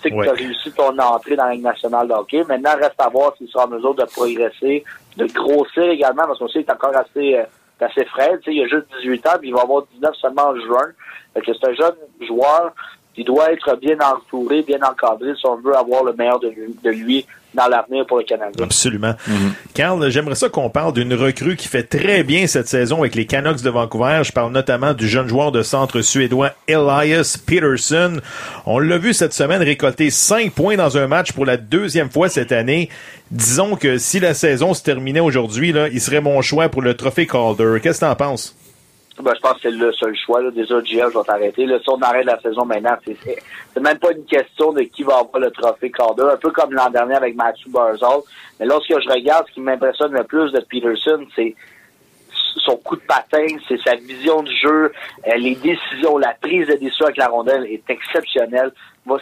c'est 0.01 0.11
que 0.11 0.15
Ouais. 0.15 0.25
tu 0.25 0.29
as 0.31 0.33
réussi 0.33 0.71
ton 0.73 0.99
entrée 0.99 1.35
dans 1.37 1.45
la 1.45 1.53
Ligue 1.53 1.63
nationale 1.63 2.07
de 2.09 2.13
hockey. 2.13 2.43
Maintenant, 2.47 2.75
reste 2.75 2.99
à 2.99 3.07
voir 3.09 3.33
s'il 3.37 3.47
sera 3.47 3.65
en 3.65 3.69
mesure 3.69 3.95
de 3.95 4.03
progresser, 4.03 4.83
de 5.15 5.25
grossir 5.27 5.83
également, 5.83 6.27
parce 6.27 6.37
qu'on 6.39 6.49
sait 6.49 6.61
qu'il 6.63 6.69
est 6.69 6.73
encore 6.73 6.95
assez, 6.95 7.39
assez 7.83 8.05
frais. 8.05 8.39
Il 8.47 8.61
a 8.61 8.67
juste 8.67 8.87
18 9.01 9.27
ans, 9.27 9.37
puis 9.39 9.49
il 9.49 9.53
va 9.53 9.61
avoir 9.61 9.83
19 9.93 10.15
seulement 10.15 10.47
en 10.47 10.55
juin. 10.55 10.91
C'est 11.35 11.67
un 11.67 11.73
jeune 11.73 11.95
joueur 12.27 12.73
qui 13.13 13.23
doit 13.23 13.51
être 13.51 13.77
bien 13.79 13.97
entouré, 13.99 14.63
bien 14.63 14.79
encadré 14.81 15.33
si 15.39 15.45
on 15.45 15.55
veut 15.57 15.75
avoir 15.75 16.03
le 16.03 16.13
meilleur 16.13 16.39
de 16.39 16.49
lui, 16.49 16.75
de 16.83 16.89
lui 16.89 17.25
dans 17.53 17.67
l'avenir 17.67 18.05
pour 18.07 18.17
le 18.17 18.23
Canada. 18.23 18.63
Absolument. 18.63 19.13
Carl, 19.75 20.09
j'aimerais 20.09 20.33
ça 20.33 20.49
qu'on 20.49 20.71
parle 20.71 20.93
d'une 20.93 21.13
recrue 21.13 21.55
qui 21.55 21.67
fait 21.67 21.83
très 21.83 22.23
bien 22.23 22.47
cette 22.47 22.67
saison 22.67 23.01
avec 23.01 23.13
les 23.13 23.27
Canucks 23.27 23.61
de 23.61 23.69
Vancouver. 23.69 24.21
Je 24.23 24.31
parle 24.31 24.51
notamment 24.51 24.93
du 24.93 25.07
jeune 25.07 25.27
joueur 25.27 25.51
de 25.51 25.61
centre 25.61 26.01
suédois 26.01 26.51
Elias 26.67 27.37
Peterson. 27.45 28.19
On 28.65 28.79
l'a 28.79 28.97
vu 28.97 29.13
cette 29.13 29.33
semaine 29.33 29.61
récolter 29.61 30.09
5 30.09 30.51
points 30.51 30.77
dans 30.77 30.97
un 30.97 31.05
match 31.05 31.31
pour 31.33 31.45
la 31.45 31.57
deuxième 31.57 32.09
fois 32.09 32.27
cette 32.27 32.51
année. 32.51 32.89
Disons 33.29 33.75
que 33.75 33.99
si 33.99 34.19
la 34.19 34.33
saison 34.33 34.73
se 34.73 34.81
terminait 34.81 35.19
aujourd'hui, 35.19 35.71
là, 35.71 35.89
il 35.89 36.01
serait 36.01 36.21
mon 36.21 36.41
choix 36.41 36.69
pour 36.69 36.81
le 36.81 36.95
trophée 36.95 37.27
Calder. 37.27 37.77
Qu'est-ce 37.83 37.99
que 37.99 38.05
t'en 38.05 38.15
penses? 38.15 38.55
Ben, 39.21 39.33
je 39.35 39.41
pense 39.41 39.53
que 39.53 39.59
c'est 39.63 39.71
le 39.71 39.93
seul 39.93 40.15
choix. 40.15 40.41
Là. 40.41 40.49
Déjà, 40.49 40.81
GF, 40.81 41.11
je 41.13 41.17
vais 41.17 41.23
t'arrêter. 41.23 41.67
Si 41.67 41.89
on 41.89 42.01
arrête 42.01 42.25
la 42.25 42.39
saison 42.39 42.65
maintenant, 42.65 42.97
c'est 43.05 43.79
même 43.79 43.99
pas 43.99 44.11
une 44.11 44.25
question 44.25 44.73
de 44.73 44.81
qui 44.81 45.03
va 45.03 45.19
avoir 45.19 45.39
le 45.39 45.51
trophée 45.51 45.91
Calder. 45.91 46.23
Un 46.33 46.37
peu 46.37 46.49
comme 46.51 46.73
l'an 46.73 46.89
dernier 46.89 47.15
avec 47.15 47.35
Matthew 47.35 47.69
Barzal. 47.69 48.21
Mais 48.59 48.65
lorsque 48.65 48.89
je 48.89 49.09
regarde, 49.09 49.45
ce 49.49 49.53
qui 49.53 49.61
m'impressionne 49.61 50.13
le 50.13 50.23
plus 50.23 50.51
de 50.51 50.59
Peterson, 50.61 51.25
c'est 51.35 51.55
son 52.57 52.77
coup 52.77 52.95
de 52.95 53.01
patin, 53.01 53.45
c'est 53.67 53.79
sa 53.81 53.95
vision 53.95 54.41
du 54.41 54.55
jeu, 54.55 54.91
euh, 55.27 55.35
les 55.37 55.55
décisions, 55.55 56.17
la 56.17 56.33
prise 56.41 56.67
de 56.67 56.73
décision 56.73 57.05
avec 57.05 57.17
la 57.17 57.27
rondelle 57.27 57.65
est 57.65 57.83
exceptionnelle. 57.89 58.71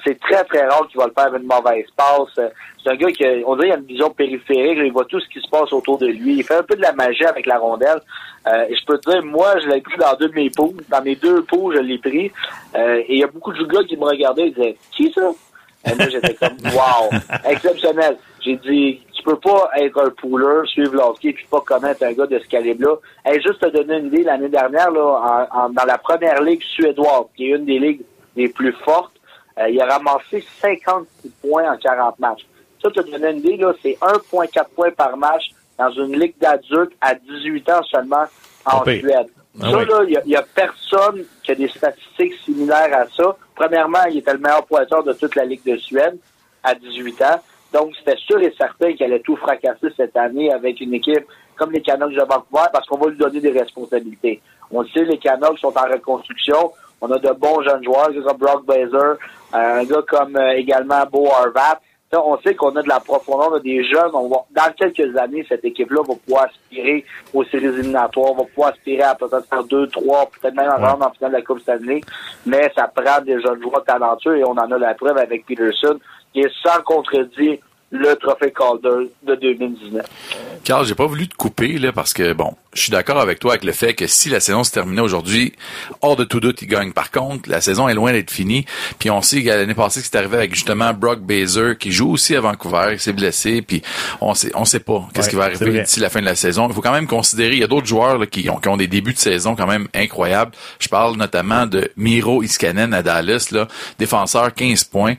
C'est 0.06 0.20
très, 0.20 0.44
très 0.44 0.66
rare 0.68 0.88
qu'il 0.88 1.00
va 1.00 1.08
le 1.08 1.14
faire 1.14 1.26
avec 1.28 1.42
une 1.42 1.48
mauvaise 1.48 1.86
passe. 1.96 2.38
Euh, 2.38 2.50
C'est 2.84 2.92
un 2.92 2.96
gars 2.96 3.12
qui, 3.12 3.24
on 3.46 3.56
dirait, 3.56 3.70
il 3.70 3.72
a 3.74 3.78
une 3.78 3.86
vision 3.86 4.10
périphérique, 4.12 4.78
il 4.84 4.92
voit 4.92 5.06
tout 5.06 5.20
ce 5.20 5.28
qui 5.30 5.40
se 5.42 5.50
passe 5.50 5.72
autour 5.74 5.98
de 5.98 6.08
lui. 6.08 6.36
Il 6.38 6.44
fait 6.44 6.56
un 6.56 6.64
peu 6.64 6.76
de 6.76 6.82
la 6.82 6.94
magie 6.94 7.26
avec 7.26 7.46
la 7.48 7.58
rondelle. 7.58 8.00
Euh, 8.48 8.66
et 8.70 8.76
je 8.76 8.86
peux 8.86 8.98
te 9.00 9.10
dire, 9.10 9.24
moi, 9.24 9.58
je 9.60 9.68
l'ai 9.68 9.82
pris 9.82 9.98
dans 9.98 10.16
deux 10.20 10.30
de 10.30 10.36
mes 10.36 10.50
poules. 10.50 10.78
Dans 10.90 11.02
mes 11.04 11.16
deux 11.16 11.44
poules, 11.44 11.76
je 11.76 11.82
l'ai 11.82 11.98
pris. 11.98 12.32
Euh, 12.76 12.98
et 13.00 13.06
il 13.14 13.20
y 13.20 13.24
a 13.24 13.28
beaucoup 13.28 13.54
de 13.54 13.64
gars 13.66 13.84
qui 13.84 13.98
me 13.98 14.06
regardaient 14.06 14.48
et 14.48 14.52
disaient, 14.52 14.78
qui 14.92 15.12
ça? 15.14 15.30
Et 15.90 15.96
moi, 15.96 16.10
j'étais 16.10 16.36
comme, 16.36 16.58
wow, 16.74 17.10
exceptionnel. 17.50 18.18
J'ai 18.44 18.56
dit, 18.58 19.02
tu 19.14 19.24
peux 19.24 19.36
pas 19.38 19.70
être 19.78 20.00
un 20.00 20.10
pooler, 20.12 20.62
suivre 20.68 20.96
l'hockey, 20.96 21.34
puis 21.34 21.46
pas 21.50 21.62
connaître 21.62 22.04
un 22.04 22.14
gars 22.14 22.26
de 22.28 22.40
ce 22.40 22.48
calibre-là. 22.48 22.96
Hey, 23.26 23.42
juste 23.42 23.60
te 23.60 23.68
donner 23.70 23.98
une 23.98 24.08
idée, 24.08 24.24
l'année 24.24 24.50
dernière, 24.50 24.92
là, 24.92 25.48
en- 25.54 25.60
en- 25.60 25.70
dans 25.70 25.86
la 25.86 25.98
première 25.98 26.42
ligue 26.42 26.62
suédoise, 26.64 27.26
qui 27.36 27.46
est 27.52 27.56
une 27.56 27.66
des 27.66 27.80
ligues 27.80 28.02
les 28.36 28.48
plus 28.48 28.74
fortes, 28.86 29.14
euh, 29.60 29.70
il 29.70 29.82
a 29.82 29.86
ramassé 29.86 30.44
56 30.62 31.30
points 31.42 31.72
en 31.72 31.78
40 31.78 32.20
matchs. 32.20 32.46
Ça, 32.82 32.90
te 32.90 33.02
donner 33.02 33.32
une 33.32 33.38
idée, 33.40 33.58
là, 33.58 33.74
c'est 33.82 33.98
1,4 34.02 34.66
points 34.76 34.92
par 34.92 35.16
match 35.18 35.52
dans 35.78 35.92
une 35.92 36.20
ligue 36.20 36.36
d'adultes 36.40 36.94
à 37.00 37.16
18 37.16 37.70
ans 37.70 37.84
seulement 37.84 38.26
en 38.66 38.82
pire. 38.82 39.00
Suède. 39.00 39.28
Ah 39.62 39.70
ça, 39.70 39.78
oui. 39.78 39.86
là, 39.86 40.00
il 40.08 40.14
y 40.14 40.18
a, 40.18 40.22
il 40.26 40.32
y 40.32 40.36
a 40.36 40.44
personne 40.44 41.26
qui 41.44 41.52
a 41.52 41.56
des 41.56 41.68
statistiques 41.68 42.34
similaires 42.46 42.94
à 42.94 43.06
ça. 43.16 43.36
Premièrement, 43.56 44.04
il 44.10 44.20
était 44.20 44.34
le 44.34 44.40
meilleur 44.40 44.66
pointeur 44.66 45.04
de 45.04 45.14
toute 45.14 45.36
la 45.36 45.46
Ligue 45.46 45.64
de 45.66 45.78
Suède 45.78 46.18
à 46.64 46.74
18 46.74 47.22
ans. 47.24 47.42
Donc, 47.74 47.94
c'était 47.98 48.18
sûr 48.18 48.40
et 48.42 48.54
certain 48.58 48.94
qu'il 48.94 49.06
allait 49.06 49.20
tout 49.20 49.36
fracasser 49.36 49.88
cette 49.96 50.16
année 50.18 50.52
avec 50.52 50.80
une 50.82 50.94
équipe 50.94 51.26
comme 51.56 51.72
les 51.72 51.82
Canucks 51.82 52.14
de 52.14 52.22
Vancouver 52.22 52.66
parce 52.74 52.88
qu'on 52.88 52.98
va 52.98 53.10
lui 53.10 53.18
donner 53.18 53.40
des 53.40 53.52
responsabilités. 53.52 54.42
On 54.72 54.82
le 54.82 54.88
sait, 54.90 55.06
les 55.06 55.18
Canucks 55.18 55.60
sont 55.60 55.78
en 55.78 55.92
reconstruction. 55.92 56.72
On 57.02 57.12
a 57.12 57.18
de 57.18 57.32
bons 57.32 57.64
jeunes 57.64 57.84
joueurs, 57.84 58.10
un 58.10 58.12
gars 58.12 58.22
comme 58.22 58.38
Brock 58.38 58.66
Baser, 58.66 59.18
un 59.54 59.84
gars 59.84 60.04
comme 60.08 60.36
euh, 60.38 60.52
également 60.52 61.04
Beau 61.12 61.28
Harvat. 61.28 61.80
Là, 62.12 62.22
on 62.26 62.38
sait 62.40 62.56
qu'on 62.56 62.76
a 62.76 62.82
de 62.82 62.90
la 62.90 63.00
profondeur, 63.00 63.50
on 63.52 63.56
a 63.56 63.60
des 63.60 63.84
jeunes. 63.86 64.12
On 64.14 64.28
va, 64.28 64.46
dans 64.52 64.74
quelques 64.74 65.18
années, 65.18 65.46
cette 65.48 65.64
équipe-là 65.64 66.02
va 66.06 66.14
pouvoir 66.14 66.44
aspirer 66.44 67.06
aux 67.34 67.44
séries 67.46 67.68
éliminatoires, 67.68 68.34
va 68.34 68.44
pouvoir 68.44 68.74
aspirer 68.74 69.04
à 69.04 69.16
peut-être 69.16 69.48
faire 69.48 69.64
deux, 69.64 69.88
trois, 69.88 70.30
peut-être 70.30 70.54
même 70.54 70.70
en 70.70 71.06
en 71.06 71.12
finale 71.12 71.32
de 71.32 71.38
la 71.38 71.42
Coupe 71.42 71.62
Stanley. 71.62 72.02
Mais 72.46 72.70
ça 72.76 72.88
prend 72.90 73.22
des 73.22 73.42
jeunes 73.42 73.62
joueurs 73.62 73.84
talentueux 73.86 74.38
et 74.38 74.44
on 74.44 74.52
en 74.52 74.72
a 74.72 74.78
la 74.78 74.94
preuve 74.94 75.18
avec 75.18 75.46
Peterson, 75.46 75.98
qui 76.34 76.42
est 76.42 76.52
sans 76.62 76.82
contredire 76.84 77.60
le 77.92 78.16
trophée 78.16 78.54
Calder 78.58 79.10
de 79.24 79.36
2019. 79.36 80.06
Carl, 80.64 80.86
j'ai 80.86 80.96
pas 80.96 81.06
voulu 81.06 81.28
te 81.28 81.36
couper 81.36 81.78
là 81.78 81.92
parce 81.92 82.14
que 82.14 82.34
bon, 82.34 82.56
je 82.74 82.84
suis 82.84 82.92
d'accord 82.92 83.20
avec 83.20 83.40
toi 83.40 83.52
avec 83.52 83.66
le 83.66 83.74
fait 83.74 83.94
que 83.94 84.08
si 84.08 84.30
la 84.30 84.40
saison 84.40 84.64
se 84.64 84.72
terminait 84.72 85.02
aujourd'hui, 85.02 85.54
hors 86.02 86.16
de 86.16 86.24
tout 86.24 86.40
doute, 86.40 86.62
il 86.62 86.68
gagne. 86.68 86.94
Par 86.94 87.12
contre, 87.12 87.50
la 87.50 87.60
saison 87.60 87.90
est 87.90 87.94
loin 87.94 88.14
d'être 88.14 88.32
finie. 88.32 88.66
Puis 88.98 89.10
on 89.10 89.22
sait 89.22 89.44
que 89.44 89.50
l'année 89.50 89.74
passée, 89.74 90.00
c'est 90.02 90.16
arrivé 90.16 90.38
avec 90.38 90.56
justement 90.56 90.94
Brock 90.94 91.20
Baser 91.20 91.74
qui 91.78 91.92
joue 91.92 92.12
aussi 92.12 92.34
à 92.36 92.42
Vancouver, 92.42 92.94
qui 92.96 93.04
s'est 93.04 93.12
blessé. 93.14 93.62
Puis 93.62 93.82
on 94.22 94.34
sait, 94.34 94.52
on 94.56 94.64
sait 94.64 94.80
pas 94.80 95.06
qu'est-ce 95.14 95.28
Ouais, 95.28 95.32
qui 95.32 95.36
va 95.36 95.44
arriver 95.46 95.82
d'ici 95.82 96.00
la 96.00 96.10
fin 96.10 96.22
de 96.22 96.26
la 96.26 96.36
saison. 96.36 96.68
Il 96.70 96.74
faut 96.74 96.82
quand 96.82 96.94
même 96.94 97.08
considérer, 97.08 97.54
il 97.54 97.60
y 97.60 97.64
a 97.64 97.68
d'autres 97.68 97.88
joueurs 97.88 98.18
là, 98.18 98.26
qui, 98.26 98.50
ont, 98.50 98.58
qui 98.58 98.70
ont 98.70 98.78
des 98.78 98.88
débuts 98.88 99.14
de 99.14 99.20
saison 99.20 99.56
quand 99.56 99.68
même 99.68 99.88
incroyables. 99.94 100.52
Je 100.80 100.88
parle 100.88 101.18
notamment 101.18 101.66
de 101.66 101.92
Miro 101.98 102.42
Iskanen 102.42 102.94
à 102.94 103.04
Dallas, 103.04 103.50
là, 103.52 103.68
défenseur 104.00 104.54
15 104.54 104.86
points. 104.86 105.16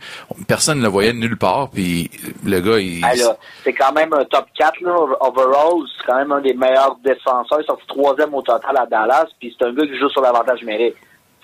Personne 0.48 0.78
ne 0.78 0.84
le 0.84 0.88
voyait 0.88 1.12
de 1.12 1.18
nulle 1.18 1.36
part. 1.36 1.68
Puis 1.70 2.10
le 2.44 2.61
gars, 2.62 2.78
il, 2.78 3.00
Ah, 3.04 3.14
là, 3.14 3.36
c'est 3.64 3.72
quand 3.72 3.92
même 3.92 4.12
un 4.14 4.24
top 4.24 4.46
4 4.58 4.80
là, 4.80 4.94
overall. 5.20 5.82
C'est 5.98 6.06
quand 6.06 6.16
même 6.18 6.32
un 6.32 6.40
des 6.40 6.54
meilleurs 6.54 6.96
défenseurs. 7.04 7.58
Il 7.60 7.64
est 7.64 7.66
sorti 7.66 7.86
troisième 7.86 8.32
au 8.34 8.42
total 8.42 8.76
à 8.76 8.86
Dallas. 8.86 9.26
Puis 9.38 9.54
c'est 9.58 9.66
un 9.66 9.72
gars 9.72 9.84
qui 9.86 9.98
joue 9.98 10.08
sur 10.08 10.22
l'avantage 10.22 10.60
numérique. 10.60 10.94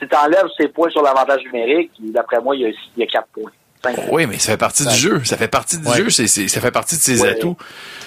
Si 0.00 0.06
tu 0.08 0.16
enlèves 0.16 0.46
ses 0.58 0.68
points 0.68 0.90
sur 0.90 1.02
l'avantage 1.02 1.42
numérique, 1.44 1.90
d'après 2.00 2.40
moi, 2.40 2.54
il 2.56 2.62
y 2.62 2.66
a, 2.66 2.68
il 2.68 3.00
y 3.00 3.02
a 3.02 3.06
4 3.06 3.26
points. 3.34 3.50
Oui, 4.10 4.26
mais 4.26 4.38
ça 4.38 4.50
fait 4.52 4.56
partie 4.58 4.84
du 4.84 4.94
jeu. 4.94 5.22
Ça 5.24 5.36
fait 5.36 5.46
partie 5.46 5.78
du 5.78 5.86
Ouais. 5.86 5.96
jeu. 5.98 6.10
Ça 6.10 6.60
fait 6.60 6.72
partie 6.72 6.96
de 6.96 7.00
ses 7.00 7.22
Ouais. 7.22 7.28
atouts. 7.30 7.56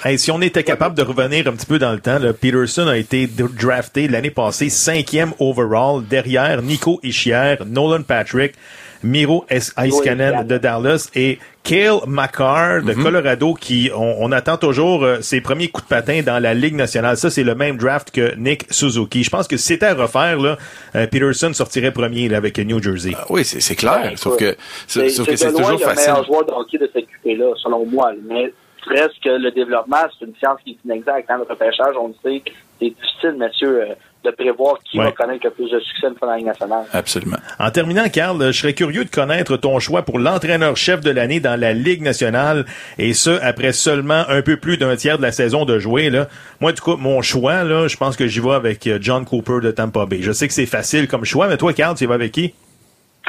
Hey, 0.04 0.20
si 0.20 0.30
on 0.30 0.42
était 0.42 0.66
capable 0.66 0.96
de 0.96 1.02
revenir 1.02 1.48
un 1.48 1.54
petit 1.54 1.66
peu 1.66 1.80
dans 1.80 1.94
le 1.94 2.02
temps, 2.02 2.20
là, 2.20 2.34
Peterson 2.34 2.88
a 2.90 2.98
été 2.98 3.26
drafté 3.26 4.10
l'année 4.10 4.32
passée 4.32 4.70
cinquième 4.70 5.32
overall 5.40 6.04
derrière 6.06 6.62
Nico 6.62 7.00
Ischier, 7.04 7.56
Nolan 7.66 8.04
Patrick, 8.04 8.54
Miro 9.02 9.46
Iskanen 9.50 10.46
de 10.46 10.58
Dallas 10.58 11.10
et 11.16 11.40
Kale 11.64 12.00
McCarr 12.08 12.82
de 12.84 12.94
Colorado 12.94 13.54
qui 13.54 13.92
on, 13.96 14.16
on 14.20 14.32
attend 14.32 14.58
toujours 14.58 15.04
euh, 15.04 15.22
ses 15.22 15.42
premiers 15.42 15.68
coups 15.70 15.84
de 15.88 15.90
patin 15.90 16.22
dans 16.24 16.40
la 16.42 16.54
Ligue 16.54 16.76
nationale. 16.76 17.18
Ça 17.18 17.30
c'est 17.30 17.44
le 17.44 17.56
même 17.56 17.78
draft 17.78 18.12
que 18.12 18.36
Nick 18.36 18.66
Suzuki. 18.72 19.24
Je 19.24 19.30
pense 19.30 19.48
que 19.48 19.58
si 19.58 19.68
c'était 19.68 19.88
à 19.88 19.94
refaire 19.94 20.40
là, 20.40 20.58
euh, 20.96 21.08
Peterson 21.08 21.54
sortirait 21.54 21.92
premier 21.92 22.28
là, 22.30 22.38
avec 22.38 22.58
New 22.58 22.82
Jersey. 22.82 23.12
Ah 23.16 23.26
Oui, 23.30 23.46
c'est, 23.46 23.60
c'est 23.62 23.76
clair. 23.76 24.02
Ouais, 24.04 24.18
sauf 24.18 24.38
que, 24.38 24.56
sauf 24.88 25.26
que 25.28 25.36
c'est 25.36 25.52
toujours 25.52 25.72
le 25.72 25.78
facile. 25.78 26.10
meilleur 26.12 26.26
joueur 26.26 26.46
de 26.46 26.52
hockey 26.52 26.78
de 26.78 26.90
cette 26.94 27.06
QP-là, 27.06 27.54
selon 27.62 27.86
moi. 27.86 28.12
Mais 28.28 28.52
reste 28.88 29.22
que 29.24 29.30
le 29.30 29.52
développement, 29.52 29.98
c'est 30.18 30.26
une 30.26 30.36
science 30.36 30.60
qui 30.66 30.72
est 30.72 30.78
inexacte. 30.86 31.30
Dans 31.30 31.38
le 31.38 31.44
repêchage, 31.44 31.96
on 32.00 32.08
le 32.08 32.14
sait, 32.24 32.42
c'est 32.80 32.90
difficile, 32.90 33.36
monsieur, 33.38 33.82
euh, 33.84 33.94
de 34.24 34.32
prévoir 34.32 34.76
qui 34.84 35.00
Ouais. 35.00 35.06
va 35.06 35.12
connaître 35.12 35.46
le 35.46 35.52
plus 35.52 35.70
de 35.72 35.80
succès 35.80 36.08
de 36.10 36.16
la 36.28 36.38
Ligue 36.38 36.46
nationale. 36.46 36.84
Absolument. 36.94 37.38
En 37.60 37.72
terminant, 37.72 38.08
Carl, 38.10 38.38
je 38.48 38.52
serais 38.52 38.74
curieux 38.74 39.04
de 39.06 39.10
connaître 39.10 39.58
ton 39.58 39.80
choix 39.80 40.04
pour 40.04 40.20
l'entraîneur-chef 40.20 41.02
de 41.02 41.10
l'année 41.12 41.40
dans 41.40 41.60
la 41.60 41.74
Ligue 41.74 42.02
nationale, 42.04 42.66
et 42.98 43.14
ce, 43.14 43.32
après 43.42 43.72
seulement 43.74 44.24
un 44.30 44.42
peu 44.42 44.58
plus 44.58 44.78
d'un 44.78 44.96
tiers 44.96 45.18
de 45.18 45.24
la 45.24 45.32
saison 45.32 45.66
de 45.66 45.80
jouer. 45.80 46.10
Là. 46.10 46.28
Moi, 46.60 46.72
du 46.72 46.82
coup, 46.82 46.98
mon 46.98 47.22
choix, 47.22 47.64
là, 47.64 47.88
je 47.88 47.98
pense 47.98 48.16
que 48.16 48.28
j'y 48.28 48.40
vais 48.40 48.52
avec 48.52 48.86
euh, 48.88 49.00
John 49.02 49.26
Cooper 49.26 49.60
de 49.62 49.72
Tampa 49.72 50.06
Bay. 50.06 50.20
Je 50.22 50.32
sais 50.32 50.48
que 50.48 50.54
c'est 50.54 50.66
facile 50.66 51.08
comme 51.08 51.26
choix, 51.26 51.48
mais 51.48 51.58
toi, 51.58 51.74
Carl, 51.74 51.96
tu 51.98 52.04
y 52.04 52.08
vas 52.08 52.16
avec 52.16 52.32
qui? 52.32 52.54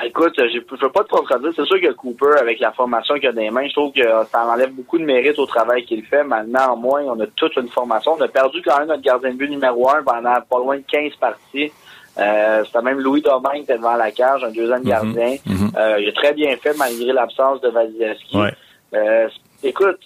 Écoute, 0.05 0.35
je 0.37 0.59
ne 0.59 0.81
veux 0.81 0.91
pas 0.91 1.05
te 1.05 1.11
contredire. 1.11 1.51
C'est 1.55 1.65
sûr 1.65 1.81
que 1.81 1.93
Cooper, 1.93 2.39
avec 2.41 2.59
la 2.61 2.73
formation 2.73 3.15
qu'il 3.17 3.29
a 3.29 3.33
des 3.33 3.51
mains, 3.51 3.69
je 3.69 3.73
trouve 3.73 3.93
que 3.93 4.03
ça 4.31 4.47
enlève 4.47 4.73
beaucoup 4.73 4.99
de 4.99 5.05
mérite 5.05 5.39
au 5.39 5.47
travail 5.47 5.85
qu'il 5.85 6.03
fait. 6.05 6.25
Maintenant, 6.25 6.73
en 6.73 6.77
moins, 6.77 7.03
on 7.03 7.21
a 7.21 7.27
toute 7.37 7.55
une 7.57 7.69
formation. 7.69 8.17
On 8.19 8.21
a 8.23 8.29
perdu 8.29 8.63
quand 8.63 8.79
même 8.79 8.89
notre 8.89 9.03
gardien 9.03 9.31
de 9.31 9.37
but 9.37 9.51
numéro 9.51 9.91
un 9.91 10.03
pendant 10.03 10.41
pas 10.41 10.59
loin 10.59 10.77
de 10.79 10.85
15 10.91 11.15
parties. 11.17 11.71
Euh, 12.19 12.63
C'était 12.65 12.83
même 12.83 13.01
Louis 13.01 13.23
Domingue 13.23 13.57
qui 13.57 13.63
était 13.63 13.77
devant 13.77 13.97
la 13.97 14.11
cage, 14.11 14.43
un 14.45 14.51
deuxième 14.51 14.83
gardien. 14.83 15.37
Euh, 15.77 16.01
il 16.01 16.09
a 16.09 16.13
très 16.13 16.33
bien 16.33 16.57
fait 16.57 16.77
malgré 16.77 17.13
l'absence 17.13 17.61
de 17.61 17.69
Vasilevski. 17.69 18.37
Ouais. 18.37 18.55
Euh, 18.95 19.29
écoute, 19.63 19.99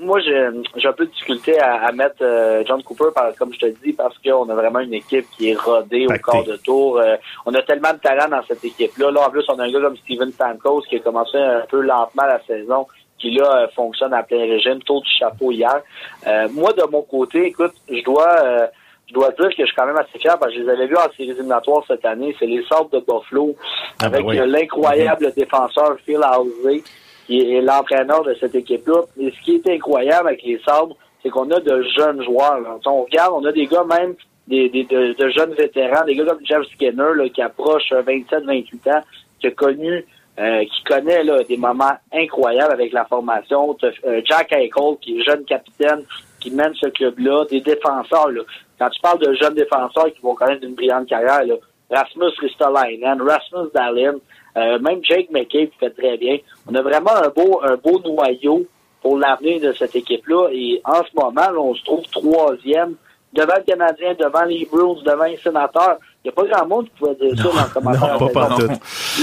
moi 0.00 0.20
j'ai 0.20 0.36
un 0.36 0.92
peu 0.92 1.06
de 1.06 1.10
difficulté 1.10 1.58
à, 1.58 1.86
à 1.86 1.92
mettre 1.92 2.16
euh, 2.22 2.62
John 2.66 2.82
Cooper, 2.82 3.10
par, 3.14 3.34
comme 3.36 3.52
je 3.52 3.58
te 3.58 3.66
dis, 3.84 3.92
parce 3.92 4.16
qu'on 4.18 4.48
a 4.48 4.54
vraiment 4.54 4.80
une 4.80 4.94
équipe 4.94 5.26
qui 5.36 5.50
est 5.50 5.58
rodée 5.58 6.06
au 6.06 6.12
quart 6.18 6.44
de 6.44 6.56
tour. 6.56 6.98
Euh, 6.98 7.16
on 7.46 7.54
a 7.54 7.62
tellement 7.62 7.92
de 7.92 7.98
talent 7.98 8.28
dans 8.28 8.42
cette 8.46 8.64
équipe-là. 8.64 9.10
Là, 9.10 9.26
en 9.26 9.30
plus, 9.30 9.44
on 9.48 9.58
a 9.58 9.64
un 9.64 9.72
gars 9.72 9.80
comme 9.80 9.96
Steven 9.96 10.30
Stamkos 10.32 10.82
qui 10.88 10.96
a 10.96 10.98
commencé 11.00 11.36
un 11.38 11.62
peu 11.68 11.80
lentement 11.80 12.24
la 12.26 12.40
saison, 12.46 12.86
qui 13.18 13.30
là 13.32 13.62
euh, 13.62 13.68
fonctionne 13.74 14.14
à 14.14 14.22
plein 14.22 14.38
régime, 14.38 14.82
taux 14.82 15.00
du 15.00 15.10
chapeau 15.18 15.50
hier. 15.50 15.80
Euh, 16.26 16.48
moi, 16.52 16.72
de 16.72 16.84
mon 16.90 17.02
côté, 17.02 17.46
écoute, 17.46 17.72
je 17.90 18.02
dois 18.04 18.36
euh, 18.44 18.66
je 19.08 19.14
dois 19.14 19.30
dire 19.32 19.48
que 19.48 19.56
je 19.58 19.64
suis 19.66 19.74
quand 19.76 19.84
même 19.86 19.96
assez 19.98 20.18
fier 20.18 20.38
parce 20.38 20.52
que 20.54 20.58
je 20.58 20.64
les 20.64 20.70
avais 20.70 20.86
vus 20.86 20.96
en 20.96 21.10
séries 21.16 21.30
éliminatoires 21.32 21.82
cette 21.86 22.04
année. 22.06 22.34
C'est 22.38 22.46
les 22.46 22.62
sortes 22.64 22.92
de 22.92 23.00
Buffalo 23.00 23.54
Ah 24.00 24.08
ben 24.08 24.14
avec 24.14 24.26
oui. 24.26 24.38
euh, 24.38 24.46
l'incroyable 24.46 25.32
défenseur 25.36 25.96
Phil 26.06 26.18
Housey 26.18 26.82
qui 27.26 27.54
est 27.54 27.60
l'entraîneur 27.60 28.22
de 28.24 28.34
cette 28.34 28.54
équipe-là. 28.54 29.02
Et 29.20 29.30
ce 29.30 29.44
qui 29.44 29.54
est 29.56 29.68
incroyable 29.70 30.28
avec 30.28 30.42
les 30.42 30.60
Sabres, 30.66 30.96
c'est 31.22 31.30
qu'on 31.30 31.50
a 31.50 31.60
de 31.60 31.82
jeunes 31.96 32.22
joueurs. 32.24 32.60
Là. 32.60 32.78
On 32.86 33.02
regarde, 33.04 33.32
on 33.34 33.44
a 33.44 33.52
des 33.52 33.66
gars 33.66 33.84
même, 33.84 34.14
des, 34.48 34.68
des- 34.68 34.84
de, 34.84 35.28
jeunes 35.30 35.54
vétérans, 35.54 36.04
des 36.04 36.16
gars 36.16 36.24
comme 36.24 36.44
Jeff 36.44 36.62
Skinner 36.72 37.14
là, 37.16 37.28
qui 37.28 37.40
approche 37.42 37.90
27-28 37.92 38.92
ans, 38.92 39.00
qui 39.40 39.46
a 39.46 39.50
connu, 39.52 40.04
euh, 40.40 40.64
qui 40.64 40.84
connaît 40.84 41.22
là, 41.22 41.42
des 41.44 41.56
moments 41.56 41.92
incroyables 42.12 42.72
avec 42.72 42.92
la 42.92 43.04
formation. 43.04 43.76
Euh, 43.84 44.20
Jack 44.24 44.52
Eichel, 44.52 44.96
qui 45.00 45.20
est 45.20 45.22
jeune 45.22 45.44
capitaine, 45.44 46.02
qui 46.40 46.50
mène 46.50 46.74
ce 46.74 46.88
club-là, 46.88 47.44
des 47.50 47.60
défenseurs. 47.60 48.30
Là. 48.30 48.42
Quand 48.78 48.90
tu 48.90 49.00
parles 49.00 49.20
de 49.20 49.32
jeunes 49.34 49.54
défenseurs 49.54 50.12
qui 50.12 50.20
vont 50.22 50.34
connaître 50.34 50.64
une 50.64 50.74
brillante 50.74 51.06
carrière, 51.08 51.44
là, 51.44 51.54
Rasmus 51.90 52.32
Ristolainen, 52.40 53.20
Rasmus 53.22 53.68
Dahlin, 53.74 54.14
euh, 54.56 54.78
même 54.80 55.00
Jake 55.02 55.30
McCabe 55.30 55.70
fait 55.80 55.90
très 55.90 56.16
bien. 56.16 56.38
On 56.70 56.74
a 56.74 56.82
vraiment 56.82 57.14
un 57.14 57.28
beau, 57.28 57.60
un 57.62 57.76
beau 57.76 58.00
noyau 58.04 58.64
pour 59.00 59.18
l'avenir 59.18 59.60
de 59.60 59.72
cette 59.72 59.96
équipe-là. 59.96 60.48
Et 60.52 60.80
en 60.84 61.02
ce 61.02 61.10
moment, 61.14 61.50
là, 61.50 61.58
on 61.58 61.74
se 61.74 61.82
trouve 61.84 62.02
troisième 62.10 62.94
devant 63.32 63.54
le 63.56 63.62
Canadien, 63.64 64.14
devant 64.18 64.44
les 64.44 64.68
Bruins, 64.70 65.00
devant 65.04 65.24
les 65.24 65.38
sénateurs. 65.38 65.96
Il 66.24 66.28
n'y 66.28 66.30
a 66.30 66.32
pas 66.32 66.44
grand 66.44 66.66
monde 66.68 66.84
qui 66.84 66.90
pouvait 66.98 67.14
dire 67.14 67.36
ça 67.36 67.44
dans 67.44 67.64
le 67.64 67.72
commentaire. 67.74 68.18
non, 68.20 68.28
pas. 68.28 68.48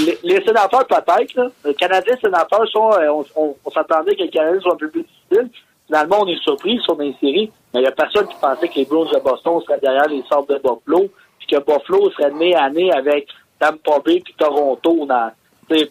Les, 0.06 0.18
les 0.24 0.44
sénateurs, 0.46 0.86
peut-être. 0.88 1.34
Là. 1.36 1.48
Le 1.64 1.74
Canadien 1.74 2.16
sénateurs 2.22 2.68
sont. 2.70 2.92
euh, 2.94 3.08
on 3.10 3.26
on- 3.36 3.56
on 3.64 3.70
s'attendait 3.72 4.16
que 4.16 4.24
le 4.24 4.30
Canadien 4.30 4.60
soit 4.62 4.74
un 4.74 4.78
peu 4.78 4.90
plus 4.90 5.04
difficile. 5.04 5.50
Finalement, 5.86 6.18
on 6.22 6.28
est 6.28 6.42
surpris, 6.44 6.74
ils 6.74 6.82
sont 6.82 6.94
dans 6.96 7.04
les 7.04 7.16
séries. 7.22 7.52
Mais 7.74 7.80
il 7.80 7.84
n'y 7.84 7.88
a 7.88 7.92
personne 7.92 8.28
qui 8.28 8.36
pensait 8.42 8.68
que 8.68 8.76
les 8.76 8.86
Bruins 8.86 9.08
de 9.14 9.20
Boston 9.20 9.62
seraient 9.66 9.80
derrière 9.80 10.08
les 10.08 10.24
sortes 10.32 10.50
de 10.50 10.56
Buffalo. 10.56 11.08
Puis 11.40 11.48
que 11.48 11.58
Buffalo 11.60 12.10
serait 12.12 12.32
nez 12.32 12.56
à 12.56 12.70
nez 12.70 12.92
avec 12.92 13.28
Tampa 13.60 14.00
Bay 14.06 14.22
puis 14.24 14.34
Toronto 14.38 15.06
dans, 15.08 15.32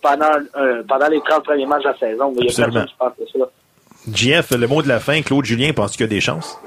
pendant, 0.02 0.26
euh, 0.57 0.83
pendant 0.88 1.09
les 1.09 1.20
30 1.20 1.44
premiers 1.44 1.66
matchs 1.66 1.85
de 1.85 1.88
la 1.88 1.98
saison. 1.98 2.33
Il 2.37 2.46
n'y 2.46 2.50
a 2.50 2.54
personne 2.57 2.87
qui 2.87 2.94
pensait 2.98 3.38
ça. 3.38 3.44
JF, 4.12 4.50
le 4.52 4.66
mot 4.66 4.83
de 4.83 4.88
la 4.88 5.00
fin, 5.00 5.20
Claude 5.22 5.44
Julien, 5.44 5.72
pense 5.72 5.92
qu'il 5.92 6.00
y 6.02 6.04
a 6.04 6.07
des 6.09 6.20
chances? 6.20 6.59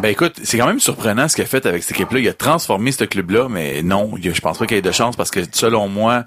Ben 0.00 0.08
écoute, 0.08 0.34
c'est 0.42 0.58
quand 0.58 0.66
même 0.66 0.80
surprenant 0.80 1.28
ce 1.28 1.36
qu'il 1.36 1.44
a 1.44 1.46
fait 1.46 1.64
avec 1.66 1.82
cette 1.82 1.92
équipe-là. 1.96 2.18
Il 2.20 2.28
a 2.28 2.32
transformé 2.34 2.90
ce 2.92 3.04
club-là, 3.04 3.48
mais 3.48 3.82
non, 3.82 4.10
y 4.16 4.22
je 4.34 4.40
pense 4.40 4.58
pas 4.58 4.66
qu'il 4.66 4.76
y 4.76 4.78
ait 4.78 4.82
de 4.82 4.90
chance 4.92 5.16
parce 5.16 5.30
que 5.30 5.40
selon 5.52 5.88
moi, 5.88 6.24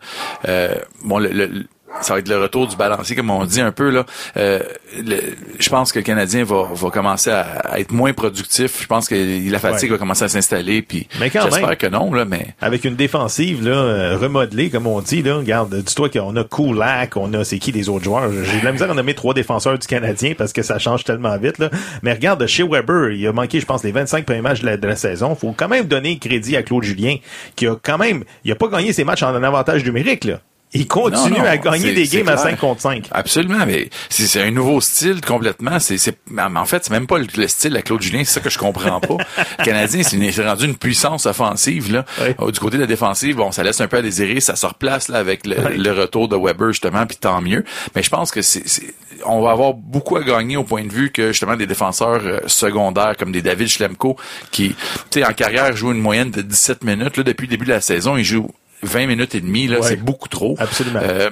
euh, 0.48 0.76
bon, 1.04 1.20
le, 1.20 1.30
le- 1.30 1.66
ça 2.02 2.14
va 2.14 2.20
être 2.20 2.30
le 2.30 2.38
retour 2.42 2.68
du 2.68 2.76
balancier, 2.76 3.16
comme 3.16 3.30
on 3.30 3.46
dit 3.46 3.62
un 3.62 3.72
peu 3.72 3.90
là. 3.90 4.06
Euh, 4.38 4.60
le- 5.04 5.18
je 5.60 5.70
pense 5.70 5.92
que 5.92 6.00
le 6.00 6.04
Canadien 6.04 6.44
va, 6.44 6.68
va 6.74 6.90
commencer 6.90 7.30
à, 7.32 7.42
à 7.42 7.80
être 7.80 7.92
moins 7.92 8.14
productif. 8.14 8.82
Je 8.82 8.88
pense 8.88 9.08
que 9.08 9.16
la 9.52 9.60
fatigue 9.60 9.90
Ouais. 9.92 9.96
va 9.96 10.00
commencer 10.00 10.24
à 10.24 10.28
s'installer. 10.30 10.82
Puis 10.82 11.08
Mais 11.20 11.30
quand 11.30 11.42
j'espère 11.44 11.78
que 11.78 11.88
non 11.88 12.14
là, 12.14 12.26
mais 12.26 12.48
Avec 12.62 12.86
une 12.86 12.96
défensive 12.96 13.68
là, 13.68 13.76
euh, 13.76 14.18
remodelée, 14.18 14.70
comme 14.70 14.88
on 14.88 15.02
dit, 15.02 15.22
là, 15.24 15.36
regarde, 15.38 15.74
dis-toi 15.76 16.10
qu'on 16.10 16.36
a 16.36 16.44
Kulak, 16.44 17.18
on 17.18 17.34
a 17.34 17.44
c'est 17.44 17.60
qui 17.60 17.72
les 17.72 17.90
autres 17.90 18.04
joueurs? 18.06 18.32
J'ai 18.44 18.60
de 18.60 18.66
la 18.66 18.72
misère 18.72 18.92
à 18.92 18.94
nommer 18.94 19.14
trois 19.14 19.34
défenseurs 19.34 19.78
du 19.78 19.88
Canadien 19.88 20.34
parce 20.38 20.54
que 20.54 20.62
ça 20.62 20.80
change 20.80 21.04
tellement 21.04 21.38
vite. 21.38 21.58
Là. 21.58 21.70
Mais 22.04 22.14
regarde, 22.14 22.46
chez 22.48 22.64
Weber, 22.64 23.12
il 23.12 23.26
a 23.28 23.34
manqué, 23.34 23.60
je 23.60 23.66
pense, 23.66 23.84
les 23.84 23.92
25 23.92 24.26
premiers 24.26 24.42
matchs 24.42 24.62
de 24.62 24.66
la, 24.68 24.78
de 24.78 24.88
la 24.88 24.96
saison. 24.96 25.36
faut 25.36 25.54
quand 25.56 25.68
même 25.68 25.86
donner 25.86 26.18
crédit 26.20 26.56
à 26.56 26.64
Claude 26.64 26.84
Julien, 26.84 27.16
qui 27.56 27.68
a 27.68 27.76
quand 27.82 27.98
même, 27.98 28.24
il 28.44 28.52
a 28.52 28.56
pas 28.56 28.68
gagné 28.68 28.94
ses 28.94 29.04
matchs 29.04 29.24
en 29.24 29.34
un 29.36 29.44
avantage 29.44 29.84
numérique. 29.84 30.24
Là. 30.26 30.40
Il 30.74 30.86
continue 30.88 31.32
Non, 31.32 31.40
non, 31.40 31.46
à 31.46 31.58
gagner 31.58 31.94
des 31.94 32.08
games 32.08 32.28
à 32.28 32.34
clair. 32.34 32.40
5 32.40 32.60
contre 32.60 32.82
5. 32.82 33.06
Absolument, 33.12 33.66
mais 33.66 33.90
c'est 34.10 34.42
un 34.42 34.52
nouveau 34.52 34.82
style 34.82 35.22
complètement. 35.22 35.80
C'est, 35.80 35.98
en 36.38 36.66
fait, 36.66 36.84
c'est 36.84 36.92
même 36.92 37.08
pas 37.08 37.18
le, 37.20 37.28
le 37.38 37.48
style 37.48 37.76
à 37.78 37.82
Claude 37.82 38.02
Julien, 38.02 38.24
c'est 38.26 38.34
ça 38.34 38.40
que 38.42 38.50
je 38.50 38.58
comprends 38.60 39.00
pas. 39.00 39.16
Le 39.60 39.64
Canadien, 39.64 40.04
c'est, 40.04 40.44
rendu 40.46 40.66
une 40.66 40.76
puissance 40.76 41.26
offensive 41.26 41.94
là. 41.94 42.06
Oui. 42.22 42.28
Euh, 42.42 42.52
Du 42.52 42.60
côté 42.60 42.76
de 42.78 42.82
la 42.82 42.88
défensive, 42.88 43.38
bon, 43.38 43.52
ça 43.54 43.64
laisse 43.64 43.80
un 43.80 43.88
peu 43.88 43.98
à 43.98 44.02
désirer, 44.02 44.40
ça 44.42 44.56
se 44.58 44.66
replace 44.66 45.08
là 45.08 45.20
avec 45.20 45.48
le, 45.48 45.56
le 45.78 45.92
retour 45.94 46.28
de 46.28 46.36
Weber 46.36 46.72
justement, 46.74 47.06
puis 47.06 47.18
tant 47.18 47.42
mieux. 47.42 47.64
Mais 47.96 48.04
je 48.04 48.10
pense 48.10 48.30
que 48.32 48.42
c'est, 48.42 48.68
c'est- 48.68 48.94
on 49.26 49.42
va 49.42 49.52
avoir 49.52 49.74
beaucoup 49.74 50.16
à 50.18 50.24
gagner 50.24 50.58
au 50.58 50.64
point 50.64 50.84
de 50.84 50.92
vue 50.92 51.12
que 51.12 51.30
justement 51.32 51.56
des 51.56 51.66
défenseurs 51.66 52.22
euh, 52.24 52.40
secondaires 52.46 53.16
comme 53.18 53.32
des 53.32 53.42
David 53.42 53.68
Schlemko 53.68 54.16
qui, 54.52 54.76
tu 55.10 55.22
sais, 55.22 55.26
en 55.26 55.34
carrière 55.34 55.76
jouent 55.76 55.92
une 55.94 56.02
moyenne 56.02 56.30
de 56.30 56.42
17 56.42 56.84
minutes 56.84 57.18
là 57.18 57.24
depuis 57.24 57.48
le 57.48 57.52
début 57.52 57.66
de 57.66 57.72
la 57.72 57.82
saison, 57.82 58.16
ils 58.18 58.24
jouent 58.26 58.52
20 58.84 59.08
minutes 59.08 59.34
et 59.36 59.42
demie, 59.42 59.68
là, 59.68 59.78
Ouais. 59.80 59.88
c'est 59.88 59.96
beaucoup 59.96 60.28
trop. 60.30 60.56
Absolument. 60.60 61.00
Euh, 61.02 61.30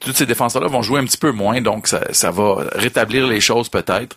tous 0.00 0.12
ces 0.12 0.26
défenseurs-là 0.26 0.68
vont 0.68 0.82
jouer 0.82 1.00
un 1.00 1.04
petit 1.04 1.16
peu 1.18 1.32
moins, 1.32 1.60
donc 1.60 1.88
ça, 1.88 2.00
ça 2.12 2.30
va 2.30 2.64
rétablir 2.72 3.26
les 3.26 3.40
choses 3.40 3.68
peut-être. 3.68 4.16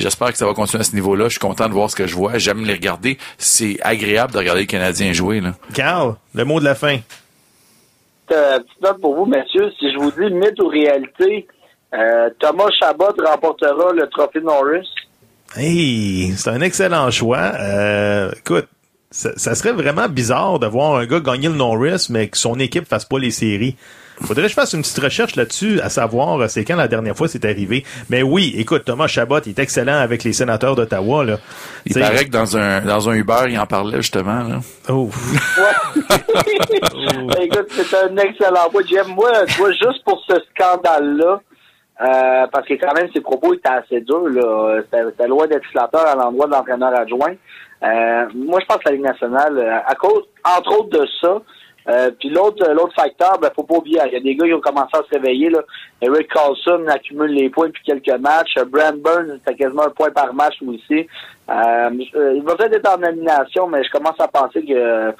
J'espère 0.00 0.32
que 0.32 0.38
ça 0.38 0.46
va 0.46 0.54
continuer 0.54 0.80
à 0.80 0.84
ce 0.84 0.94
niveau-là. 0.94 1.24
Je 1.26 1.32
suis 1.32 1.38
content 1.40 1.68
de 1.68 1.74
voir 1.74 1.90
ce 1.90 1.96
que 1.96 2.06
je 2.06 2.14
vois. 2.14 2.38
J'aime 2.38 2.64
les 2.64 2.72
regarder. 2.74 3.18
C'est 3.38 3.76
agréable 3.82 4.32
de 4.32 4.38
regarder 4.38 4.62
les 4.62 4.66
Canadiens 4.66 5.12
jouer. 5.12 5.40
Là. 5.40 5.52
Carl, 5.74 6.16
le 6.34 6.44
mot 6.44 6.60
de 6.60 6.64
la 6.64 6.74
fin. 6.74 6.98
Euh, 8.32 8.58
petite 8.60 8.80
note 8.82 9.00
pour 9.02 9.14
vous, 9.16 9.26
messieurs. 9.26 9.70
Si 9.78 9.92
je 9.92 9.98
vous 9.98 10.10
dis 10.12 10.32
mythe 10.34 10.58
ou 10.60 10.68
réalité, 10.68 11.46
euh, 11.92 12.30
Thomas 12.40 12.68
Chabot 12.80 13.12
remportera 13.22 13.92
le 13.92 14.08
trophée 14.08 14.40
Norris. 14.40 14.88
Hey, 15.56 16.32
c'est 16.36 16.50
un 16.50 16.60
excellent 16.62 17.10
choix. 17.10 17.52
Euh, 17.60 18.30
écoute, 18.38 18.66
ça, 19.14 19.30
ça 19.36 19.54
serait 19.54 19.72
vraiment 19.72 20.08
bizarre 20.08 20.58
de 20.58 20.66
voir 20.66 20.96
un 20.96 21.06
gars 21.06 21.20
gagner 21.20 21.48
le 21.48 21.54
Norris, 21.54 22.08
mais 22.10 22.26
que 22.28 22.36
son 22.36 22.58
équipe 22.58 22.86
fasse 22.88 23.04
pas 23.04 23.18
les 23.20 23.30
séries. 23.30 23.76
Faudrait 24.22 24.44
que 24.44 24.48
je 24.50 24.54
fasse 24.54 24.72
une 24.72 24.82
petite 24.82 24.98
recherche 24.98 25.34
là-dessus, 25.36 25.80
à 25.80 25.88
savoir 25.88 26.40
euh, 26.40 26.48
c'est 26.48 26.64
quand 26.64 26.76
la 26.76 26.86
dernière 26.88 27.16
fois 27.16 27.26
c'est 27.28 27.44
arrivé. 27.44 27.84
Mais 28.10 28.22
oui, 28.22 28.52
écoute, 28.56 28.84
Thomas 28.84 29.06
Chabot 29.06 29.38
il 29.46 29.50
est 29.50 29.58
excellent 29.60 29.98
avec 29.98 30.24
les 30.24 30.32
sénateurs 30.32 30.74
d'Ottawa. 30.76 31.24
Là. 31.24 31.38
Il 31.86 31.92
T'sais- 31.92 32.00
paraît 32.00 32.24
que 32.24 32.30
dans 32.30 32.56
un 32.56 32.80
dans 32.80 33.08
un 33.08 33.14
Uber, 33.14 33.46
il 33.48 33.58
en 33.58 33.66
parlait 33.66 33.96
justement. 33.98 34.42
Là. 34.42 34.60
Oh. 34.88 35.10
Ouais. 35.58 36.02
Écoute, 37.44 37.68
c'est 37.70 37.96
un 37.96 38.16
excellent 38.16 38.68
point. 38.70 38.82
J'aime, 38.88 39.14
moi, 39.14 39.30
tu 39.46 39.58
vois, 39.58 39.70
juste 39.72 40.04
pour 40.04 40.20
ce 40.28 40.34
scandale-là, 40.54 41.40
euh, 42.00 42.46
parce 42.52 42.66
que 42.66 42.74
quand 42.74 42.92
même, 42.94 43.08
ses 43.14 43.20
propos 43.20 43.54
étaient 43.54 43.68
assez 43.68 44.00
durs, 44.00 44.28
là. 44.28 44.80
C'était 44.84 45.04
c'était 45.10 45.28
loin 45.28 45.46
d'être 45.46 45.66
flatteur 45.70 46.06
à 46.06 46.14
l'endroit 46.14 46.46
de 46.46 46.52
l'entraîneur 46.52 46.92
adjoint. 46.98 47.34
Euh, 47.82 48.26
moi, 48.34 48.60
je 48.60 48.66
pense 48.66 48.78
que 48.78 48.88
la 48.88 48.92
Ligue 48.92 49.04
nationale, 49.04 49.58
euh, 49.58 49.78
à 49.84 49.94
cause, 49.94 50.24
entre 50.44 50.80
autres 50.80 50.98
de 51.00 51.06
ça, 51.20 51.42
euh, 51.86 52.10
puis 52.18 52.30
l'autre 52.30 52.66
l'autre 52.72 52.94
facteur, 52.94 53.38
ben, 53.38 53.50
faut 53.54 53.62
pas 53.62 53.76
oublier, 53.76 54.00
il 54.06 54.12
y 54.14 54.16
a 54.16 54.20
des 54.20 54.34
gars 54.34 54.46
qui 54.46 54.54
ont 54.54 54.60
commencé 54.60 54.94
à 54.94 55.02
se 55.02 55.10
réveiller, 55.10 55.50
là. 55.50 55.60
Eric 56.00 56.32
Carlson 56.32 56.82
accumule 56.88 57.32
les 57.32 57.50
points 57.50 57.66
depuis 57.66 57.84
quelques 57.84 58.20
matchs. 58.20 58.56
Euh, 58.56 58.64
Brand 58.64 58.96
Burns, 58.96 59.38
c'était 59.38 59.64
quasiment 59.64 59.84
un 59.84 59.90
point 59.90 60.10
par 60.10 60.32
match, 60.32 60.54
lui 60.62 60.76
aussi. 60.76 61.06
Euh, 61.50 61.90
euh, 62.16 62.34
il 62.36 62.42
va 62.42 62.56
peut-être 62.56 62.76
être 62.76 62.94
en 62.94 62.98
nomination, 62.98 63.66
mais 63.66 63.84
je 63.84 63.90
commence 63.90 64.18
à 64.18 64.28
penser 64.28 64.64
que 64.64 65.12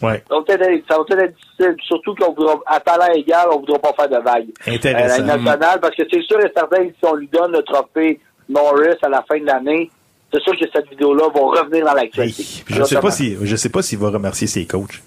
Ouais, 0.00 0.22
ça 0.28 0.36
va 0.36 0.42
peut-être 0.44 0.62
être, 0.62 1.34
difficile, 1.34 1.76
surtout 1.82 2.14
qu'on 2.14 2.32
voudra, 2.32 2.54
à 2.66 2.78
talent 2.78 3.12
égal, 3.14 3.48
on 3.52 3.58
voudra 3.58 3.78
pas 3.78 3.92
faire 3.94 4.08
de 4.08 4.24
vagues. 4.24 4.48
Euh, 4.66 4.70
la 4.70 4.74
intéressant. 4.74 5.16
Ligue 5.16 5.26
nationale, 5.26 5.80
parce 5.80 5.96
que 5.96 6.02
c'est 6.10 6.22
sûr 6.22 6.38
et 6.40 6.52
certain 6.54 6.84
si 6.84 7.04
on 7.04 7.14
lui 7.14 7.28
donne 7.28 7.52
le 7.52 7.62
trophée 7.62 8.20
Norris 8.48 8.96
à 9.02 9.08
la 9.08 9.22
fin 9.22 9.40
de 9.40 9.46
l'année, 9.46 9.90
c'est 10.32 10.42
sûr 10.42 10.52
que 10.52 10.64
cette 10.72 10.88
vidéo-là 10.90 11.24
va 11.34 11.40
revenir 11.40 11.84
dans 11.86 11.94
l'actualité. 11.94 12.44
je 12.68 12.82
sais 12.82 13.00
pas 13.00 13.10
si 13.10 13.36
je 13.42 13.56
sais 13.56 13.70
pas 13.70 13.80
s'il 13.82 13.98
va 13.98 14.10
remercier 14.10 14.46
ses 14.46 14.66
coachs. 14.66 15.02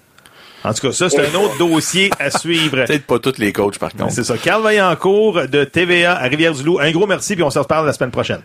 En 0.64 0.72
tout 0.72 0.86
cas, 0.86 0.92
ça, 0.92 1.10
c'est 1.10 1.20
un 1.20 1.34
autre 1.40 1.58
dossier 1.66 2.10
à 2.20 2.30
suivre. 2.30 2.84
Peut-être 2.84 3.04
pas 3.06 3.18
tous 3.18 3.38
les 3.38 3.52
coachs 3.52 3.78
par 3.78 3.90
contre. 3.92 4.12
C'est 4.12 4.22
ça. 4.24 4.36
Carl 4.38 4.62
Vaillancourt 4.62 5.48
de 5.48 5.64
TVA 5.64 6.14
à 6.16 6.22
Rivière-du-Loup. 6.28 6.78
Un 6.80 6.92
gros 6.92 7.06
merci, 7.06 7.34
puis 7.34 7.42
on 7.42 7.50
se 7.50 7.58
reparle 7.58 7.86
la 7.86 7.92
semaine 7.92 8.12
prochaine. 8.12 8.42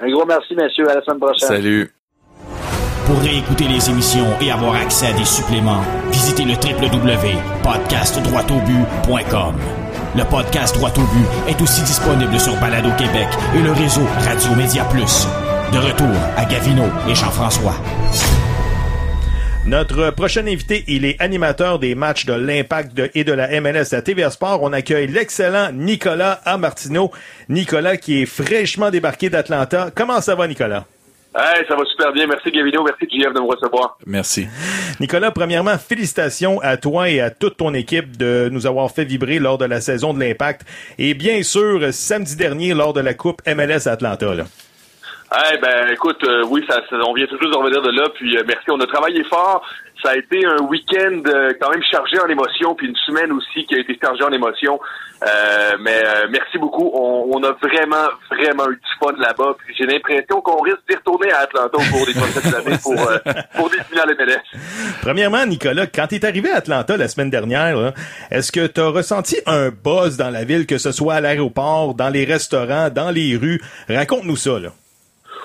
Un 0.00 0.10
gros 0.10 0.24
merci, 0.24 0.54
messieurs. 0.54 0.88
À 0.88 0.94
la 0.94 1.02
semaine 1.02 1.20
prochaine. 1.20 1.48
Salut. 1.48 1.92
Pour 3.06 3.20
réécouter 3.20 3.64
les 3.64 3.90
émissions 3.90 4.26
et 4.40 4.50
avoir 4.50 4.74
accès 4.76 5.08
à 5.08 5.12
des 5.12 5.24
suppléments, 5.24 5.82
visitez 6.10 6.44
le 6.44 6.52
www.podcastdroitaubu.com. 6.54 9.54
Le 10.16 10.24
podcast 10.24 10.76
Droit 10.76 10.90
au 10.96 11.00
but 11.00 11.26
est 11.48 11.60
aussi 11.60 11.82
disponible 11.82 12.38
sur 12.38 12.54
Balado 12.60 12.90
Québec 12.96 13.26
et 13.56 13.62
le 13.62 13.72
réseau 13.72 14.06
Radio 14.24 14.54
Média 14.54 14.84
Plus. 14.84 15.26
De 15.72 15.78
retour 15.78 16.08
à 16.36 16.44
Gavino 16.44 16.84
et 17.08 17.14
Jean-François. 17.14 17.74
Notre 19.66 20.10
prochain 20.10 20.46
invité, 20.46 20.84
il 20.88 21.04
est 21.04 21.20
animateur 21.20 21.78
des 21.78 21.94
matchs 21.94 22.26
de 22.26 22.32
l'Impact 22.34 22.94
de- 22.94 23.10
et 23.14 23.24
de 23.24 23.32
la 23.32 23.48
MLS 23.60 23.94
à 23.94 24.02
TVA 24.02 24.30
Sport. 24.30 24.60
On 24.62 24.72
accueille 24.72 25.06
l'excellent 25.06 25.70
Nicolas 25.72 26.40
Amartino. 26.44 27.10
Nicolas 27.48 27.96
qui 27.96 28.22
est 28.22 28.26
fraîchement 28.26 28.90
débarqué 28.90 29.30
d'Atlanta. 29.30 29.90
Comment 29.94 30.20
ça 30.20 30.34
va, 30.34 30.46
Nicolas? 30.48 30.84
Hey, 31.34 31.64
ça 31.66 31.74
va 31.76 31.84
super 31.90 32.12
bien. 32.12 32.26
Merci 32.26 32.50
Gavino, 32.50 32.82
merci 32.84 33.06
JF 33.10 33.32
de 33.32 33.40
me 33.40 33.46
recevoir. 33.48 33.96
Merci. 34.04 34.46
Nicolas, 35.00 35.30
premièrement, 35.30 35.78
félicitations 35.78 36.60
à 36.60 36.76
toi 36.76 37.08
et 37.08 37.20
à 37.20 37.30
toute 37.30 37.56
ton 37.56 37.72
équipe 37.72 38.16
de 38.18 38.50
nous 38.52 38.66
avoir 38.66 38.90
fait 38.90 39.04
vibrer 39.04 39.38
lors 39.38 39.56
de 39.56 39.64
la 39.64 39.80
saison 39.80 40.12
de 40.12 40.20
l'Impact. 40.20 40.62
Et 40.98 41.14
bien 41.14 41.42
sûr, 41.42 41.80
samedi 41.92 42.36
dernier, 42.36 42.74
lors 42.74 42.92
de 42.92 43.00
la 43.00 43.14
Coupe 43.14 43.40
MLS 43.46 43.86
à 43.88 43.92
Atlanta. 43.92 44.34
Là. 44.34 44.44
Eh 45.34 45.58
ben, 45.58 45.88
écoute, 45.92 46.22
euh, 46.24 46.42
oui, 46.48 46.62
ça, 46.68 46.76
ça- 46.90 46.96
on 47.06 47.14
vient 47.14 47.26
juste 47.26 47.40
de 47.42 47.56
revenir 47.56 47.80
de 47.80 47.90
là, 47.90 48.08
puis 48.14 48.36
euh, 48.36 48.42
merci. 48.46 48.64
On 48.70 48.80
a 48.80 48.86
travaillé 48.86 49.24
fort. 49.24 49.64
Ça 50.02 50.10
a 50.10 50.16
été 50.16 50.44
un 50.44 50.58
week-end 50.64 51.22
euh, 51.28 51.52
quand 51.60 51.70
même 51.70 51.82
chargé 51.90 52.18
en 52.20 52.26
émotions, 52.28 52.74
puis 52.74 52.88
une 52.88 52.96
semaine 53.06 53.30
aussi 53.32 53.64
qui 53.66 53.76
a 53.76 53.78
été 53.78 53.96
chargée 54.02 54.24
en 54.24 54.32
émotions. 54.32 54.78
Euh, 55.22 55.70
mais 55.80 56.02
euh, 56.04 56.26
merci 56.30 56.58
beaucoup. 56.58 56.90
On, 56.92 57.30
on 57.32 57.42
a 57.44 57.52
vraiment, 57.62 58.08
vraiment 58.30 58.68
eu 58.70 58.74
du 58.74 58.90
fun 58.98 59.12
là-bas. 59.16 59.54
Puis 59.64 59.74
j'ai 59.78 59.86
l'impression 59.86 60.40
qu'on 60.42 60.60
risque 60.60 60.80
d'y 60.90 60.96
retourner 60.96 61.30
à 61.32 61.38
Atlanta 61.40 61.78
au 61.78 61.96
cours 61.96 62.04
des 62.06 62.14
prochaines 62.14 62.54
années 62.66 62.78
pour, 62.82 63.00
euh, 63.00 63.18
pour 63.56 63.70
des 63.70 63.78
finales 63.90 64.14
MLS. 64.18 64.42
Premièrement, 65.02 65.46
Nicolas, 65.46 65.86
quand 65.86 66.08
tu 66.08 66.16
es 66.16 66.24
arrivé 66.26 66.50
à 66.50 66.56
Atlanta 66.56 66.96
la 66.96 67.06
semaine 67.08 67.30
dernière, 67.30 67.92
est-ce 68.30 68.50
que 68.50 68.66
tu 68.66 68.80
as 68.80 68.88
ressenti 68.88 69.36
un 69.46 69.70
buzz 69.70 70.16
dans 70.16 70.30
la 70.30 70.44
ville, 70.44 70.66
que 70.66 70.78
ce 70.78 70.90
soit 70.90 71.14
à 71.14 71.20
l'aéroport, 71.20 71.94
dans 71.94 72.08
les 72.10 72.24
restaurants, 72.24 72.90
dans 72.90 73.10
les 73.10 73.36
rues? 73.36 73.60
Raconte-nous 73.88 74.36
ça. 74.36 74.58
Là. 74.58 74.70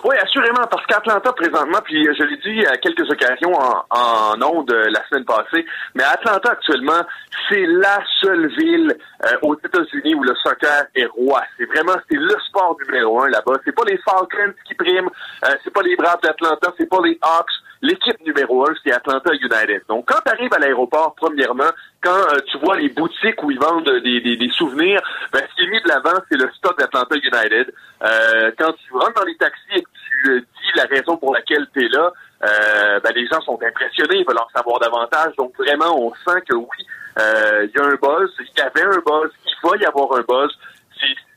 Oui, 0.03 0.15
assurément, 0.21 0.65
parce 0.69 0.85
qu'Atlanta, 0.85 1.33
présentement, 1.33 1.79
puis 1.83 2.07
euh, 2.07 2.13
je 2.17 2.23
l'ai 2.23 2.37
dit 2.37 2.65
à 2.67 2.77
quelques 2.77 3.09
occasions 3.09 3.51
en, 3.53 3.83
en 3.89 4.41
ondes 4.41 4.71
euh, 4.71 4.89
la 4.89 5.03
semaine 5.07 5.25
passée, 5.25 5.65
mais 5.95 6.03
Atlanta, 6.03 6.51
actuellement, 6.51 7.01
c'est 7.49 7.65
la 7.65 7.99
seule 8.21 8.47
ville 8.55 8.95
euh, 9.25 9.37
aux 9.41 9.55
États-Unis 9.57 10.13
où 10.15 10.23
le 10.23 10.35
soccer 10.35 10.85
est 10.95 11.05
roi. 11.07 11.41
C'est 11.57 11.65
vraiment, 11.65 11.95
c'est 12.09 12.17
le 12.17 12.35
sport 12.47 12.77
numéro 12.85 13.21
un 13.21 13.29
là-bas. 13.29 13.53
C'est 13.65 13.75
pas 13.75 13.85
les 13.87 13.97
Falcons 13.97 14.53
qui 14.65 14.75
priment, 14.75 15.09
euh, 15.45 15.55
c'est 15.63 15.73
pas 15.73 15.81
les 15.81 15.95
Braves 15.95 16.21
d'Atlanta, 16.21 16.73
c'est 16.77 16.89
pas 16.89 17.01
les 17.03 17.17
Hawks. 17.21 17.51
L'équipe 17.81 18.19
numéro 18.25 18.67
un, 18.67 18.73
c'est 18.83 18.91
Atlanta 18.91 19.31
United. 19.33 19.83
Donc, 19.87 20.05
quand 20.07 20.19
tu 20.25 20.31
arrives 20.31 20.53
à 20.53 20.59
l'aéroport, 20.59 21.13
premièrement, 21.15 21.69
quand 22.01 22.09
euh, 22.09 22.39
tu 22.47 22.57
vois 22.57 22.77
les 22.77 22.89
boutiques 22.89 23.41
où 23.43 23.51
ils 23.51 23.59
vendent 23.59 23.89
des, 24.03 24.19
des, 24.21 24.35
des 24.35 24.49
souvenirs, 24.49 24.99
ben, 25.31 25.41
ce 25.47 25.55
qui 25.55 25.67
est 25.67 25.71
mis 25.71 25.81
de 25.81 25.87
l'avant, 25.87 26.19
c'est 26.29 26.37
le 26.37 26.49
stock 26.53 26.77
d'Atlanta 26.79 27.15
United. 27.15 27.73
Euh, 28.03 28.51
quand 28.57 28.73
tu 28.73 28.93
rentres 28.93 29.13
dans 29.13 29.25
les 29.25 29.37
taxis 29.37 29.75
et 29.75 29.81
que 29.81 29.89
tu 29.89 30.29
euh, 30.31 30.39
dis 30.39 30.71
la 30.75 30.85
raison 30.85 31.17
pour 31.17 31.33
laquelle 31.33 31.67
tu 31.73 31.85
es 31.85 31.89
là, 31.89 32.11
euh, 32.43 32.99
ben, 32.99 33.11
les 33.13 33.27
gens 33.27 33.41
sont 33.41 33.59
impressionnés, 33.61 34.19
ils 34.19 34.25
veulent 34.27 34.39
en 34.39 34.49
savoir 34.55 34.79
davantage. 34.79 35.35
Donc, 35.37 35.55
vraiment, 35.57 35.99
on 35.99 36.13
sent 36.13 36.41
que 36.49 36.55
oui, 36.55 36.77
il 37.19 37.71
y 37.75 37.79
a 37.79 37.83
un 37.83 37.95
buzz, 37.95 38.31
il 38.39 38.57
y 38.57 38.61
avait 38.61 38.85
un 38.85 39.01
buzz, 39.05 39.31
il 39.45 39.69
va 39.69 39.77
y 39.77 39.85
avoir 39.85 40.17
un 40.17 40.21
buzz. 40.27 40.51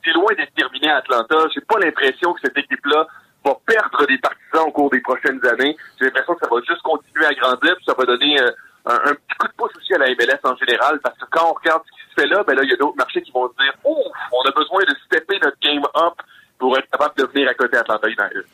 C'est 0.02 0.12
loin 0.12 0.32
d'être 0.34 0.54
terminé 0.54 0.88
à 0.90 0.96
Atlanta. 0.96 1.36
J'ai 1.54 1.60
pas 1.60 1.78
l'impression 1.78 2.32
que 2.32 2.40
cette 2.42 2.56
équipe-là 2.56 3.06
va 3.44 3.56
perdre 3.66 4.06
des 4.06 4.18
partisans 4.18 4.68
au 4.68 4.72
cours 4.72 4.90
des 4.90 5.00
prochaines 5.00 5.40
années. 5.46 5.76
J'ai 5.98 6.06
l'impression 6.06 6.34
que 6.34 6.40
ça 6.44 6.50
va 6.50 6.60
juste 6.66 6.82
continuer 6.82 7.26
à 7.26 7.34
grandir, 7.34 7.76
puis 7.76 7.84
ça 7.86 7.94
va 7.96 8.04
donner 8.04 8.40
euh, 8.40 8.50
un, 8.86 8.94
un 8.94 9.14
petit 9.14 9.36
coup 9.38 9.48
de 9.48 9.52
pouce 9.56 9.76
aussi 9.76 9.94
à 9.94 9.98
la 9.98 10.08
MLS 10.08 10.40
en 10.44 10.56
général, 10.56 11.00
parce 11.02 11.16
que 11.18 11.24
quand 11.30 11.50
on 11.50 11.54
regarde 11.54 11.82
ce 11.86 11.90
qui 11.90 12.10
se 12.10 12.20
fait 12.20 12.26
là, 12.28 12.42
ben 12.44 12.54
là, 12.54 12.62
il 12.62 12.70
y 12.70 12.74
a 12.74 12.76
d'autres 12.76 12.96
marchés 12.96 13.22
qui 13.22 13.32
vont 13.32 13.48
se 13.48 13.62
dire 13.62 13.74
Ouf, 13.84 14.12
on 14.32 14.48
a 14.48 14.52
besoin 14.52 14.82
de 14.84 14.94
stepper 15.06 15.38
notre 15.42 15.58
game 15.60 15.84
up 15.96 16.14
pour 16.60 16.78
être 16.78 16.86
capable 16.90 17.14
de 17.16 17.24
venir 17.32 17.48
à 17.48 17.54
côté 17.54 17.76
Atlanta 17.78 18.06
United. 18.06 18.44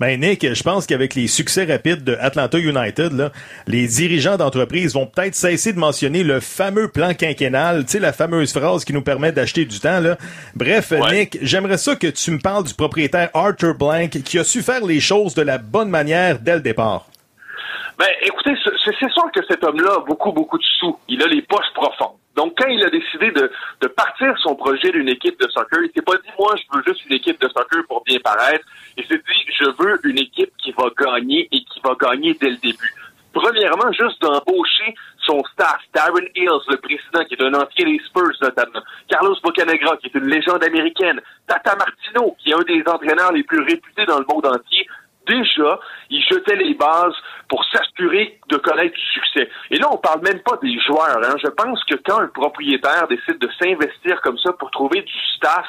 Ben 0.00 0.18
Nick, 0.18 0.54
je 0.54 0.62
pense 0.62 0.86
qu'avec 0.86 1.14
les 1.16 1.26
succès 1.26 1.64
rapides 1.64 2.04
de 2.04 2.16
Atlanta 2.20 2.56
United, 2.58 3.12
là, 3.12 3.32
les 3.66 3.86
dirigeants 3.88 4.36
d'entreprise 4.36 4.94
vont 4.94 5.06
peut-être 5.06 5.34
cesser 5.34 5.72
de 5.72 5.78
mentionner 5.78 6.22
le 6.22 6.38
fameux 6.40 6.88
plan 6.88 7.12
quinquennal, 7.14 7.84
tu 7.84 7.92
sais, 7.92 7.98
la 7.98 8.12
fameuse 8.12 8.52
phrase 8.56 8.84
qui 8.84 8.92
nous 8.92 9.02
permet 9.02 9.32
d'acheter 9.32 9.64
du 9.64 9.80
temps. 9.80 10.00
Là. 10.00 10.16
Bref, 10.54 10.92
Ouais. 10.92 11.12
Nick, 11.12 11.38
j'aimerais 11.42 11.76
ça 11.78 11.96
que 11.96 12.06
tu 12.06 12.30
me 12.30 12.38
parles 12.38 12.64
du 12.64 12.74
propriétaire 12.74 13.28
Arthur 13.34 13.74
Blank 13.74 14.10
qui 14.22 14.38
a 14.38 14.44
su 14.44 14.62
faire 14.62 14.84
les 14.86 15.00
choses 15.00 15.34
de 15.34 15.42
la 15.42 15.58
bonne 15.58 15.90
manière 15.90 16.38
dès 16.38 16.54
le 16.54 16.60
départ. 16.60 17.06
Ben, 17.98 18.06
écoutez, 18.22 18.52
c'est 18.64 18.92
c'est 19.00 19.10
sûr 19.12 19.24
que 19.34 19.40
cet 19.48 19.64
homme-là 19.64 19.96
a 19.96 20.04
beaucoup, 20.06 20.30
beaucoup 20.32 20.56
de 20.56 20.62
sous. 20.78 20.96
Il 21.08 21.20
a 21.22 21.26
les 21.26 21.42
poches 21.42 21.72
profondes. 21.74 22.16
Donc, 22.38 22.54
quand 22.56 22.68
il 22.68 22.80
a 22.84 22.88
décidé 22.88 23.32
de, 23.32 23.50
partir 23.88 24.32
son 24.38 24.54
projet 24.54 24.92
d'une 24.92 25.08
équipe 25.08 25.40
de 25.40 25.48
soccer, 25.50 25.80
il 25.82 25.90
s'est 25.92 26.02
pas 26.02 26.16
dit, 26.18 26.30
moi, 26.38 26.54
je 26.54 26.76
veux 26.76 26.84
juste 26.86 27.04
une 27.06 27.16
équipe 27.16 27.40
de 27.40 27.48
soccer 27.48 27.82
pour 27.88 28.04
bien 28.04 28.20
paraître. 28.20 28.64
Il 28.96 29.04
s'est 29.06 29.16
dit, 29.16 29.52
je 29.58 29.64
veux 29.76 29.98
une 30.04 30.20
équipe 30.20 30.52
qui 30.56 30.70
va 30.70 30.84
gagner 30.96 31.48
et 31.50 31.58
qui 31.64 31.80
va 31.82 31.96
gagner 32.00 32.34
dès 32.34 32.50
le 32.50 32.56
début. 32.58 32.94
Premièrement, 33.32 33.90
juste 33.90 34.22
d'embaucher 34.22 34.94
son 35.26 35.42
staff, 35.52 35.80
Darren 35.92 36.28
Hills, 36.36 36.62
le 36.68 36.76
président, 36.76 37.24
qui 37.24 37.34
est 37.34 37.42
un 37.42 37.54
ancien 37.54 37.86
des 37.86 38.00
Spurs 38.06 38.38
notamment, 38.40 38.82
Carlos 39.08 39.36
Bocanegra, 39.42 39.96
qui 39.96 40.06
est 40.06 40.14
une 40.14 40.28
légende 40.28 40.62
américaine, 40.62 41.20
Tata 41.48 41.74
Martino, 41.74 42.36
qui 42.38 42.50
est 42.50 42.54
un 42.54 42.62
des 42.62 42.84
entraîneurs 42.86 43.32
les 43.32 43.42
plus 43.42 43.64
réputés 43.64 44.06
dans 44.06 44.20
le 44.20 44.26
monde 44.32 44.46
entier, 44.46 44.86
déjà, 45.28 45.78
il 46.10 46.22
jetait 46.22 46.56
les 46.56 46.74
bases 46.74 47.14
pour 47.48 47.64
s'assurer 47.64 48.38
de 48.48 48.56
connaître 48.56 48.94
du 48.94 49.04
succès. 49.12 49.48
Et 49.70 49.78
là, 49.78 49.88
on 49.90 49.96
parle 49.98 50.22
même 50.22 50.40
pas 50.40 50.56
des 50.62 50.78
joueurs. 50.80 51.18
Hein. 51.22 51.36
Je 51.42 51.48
pense 51.50 51.82
que 51.84 51.96
quand 52.04 52.20
un 52.20 52.28
propriétaire 52.28 53.06
décide 53.08 53.38
de 53.38 53.48
s'investir 53.60 54.20
comme 54.22 54.38
ça 54.38 54.52
pour 54.52 54.70
trouver 54.70 55.02
du 55.02 55.18
staff 55.36 55.66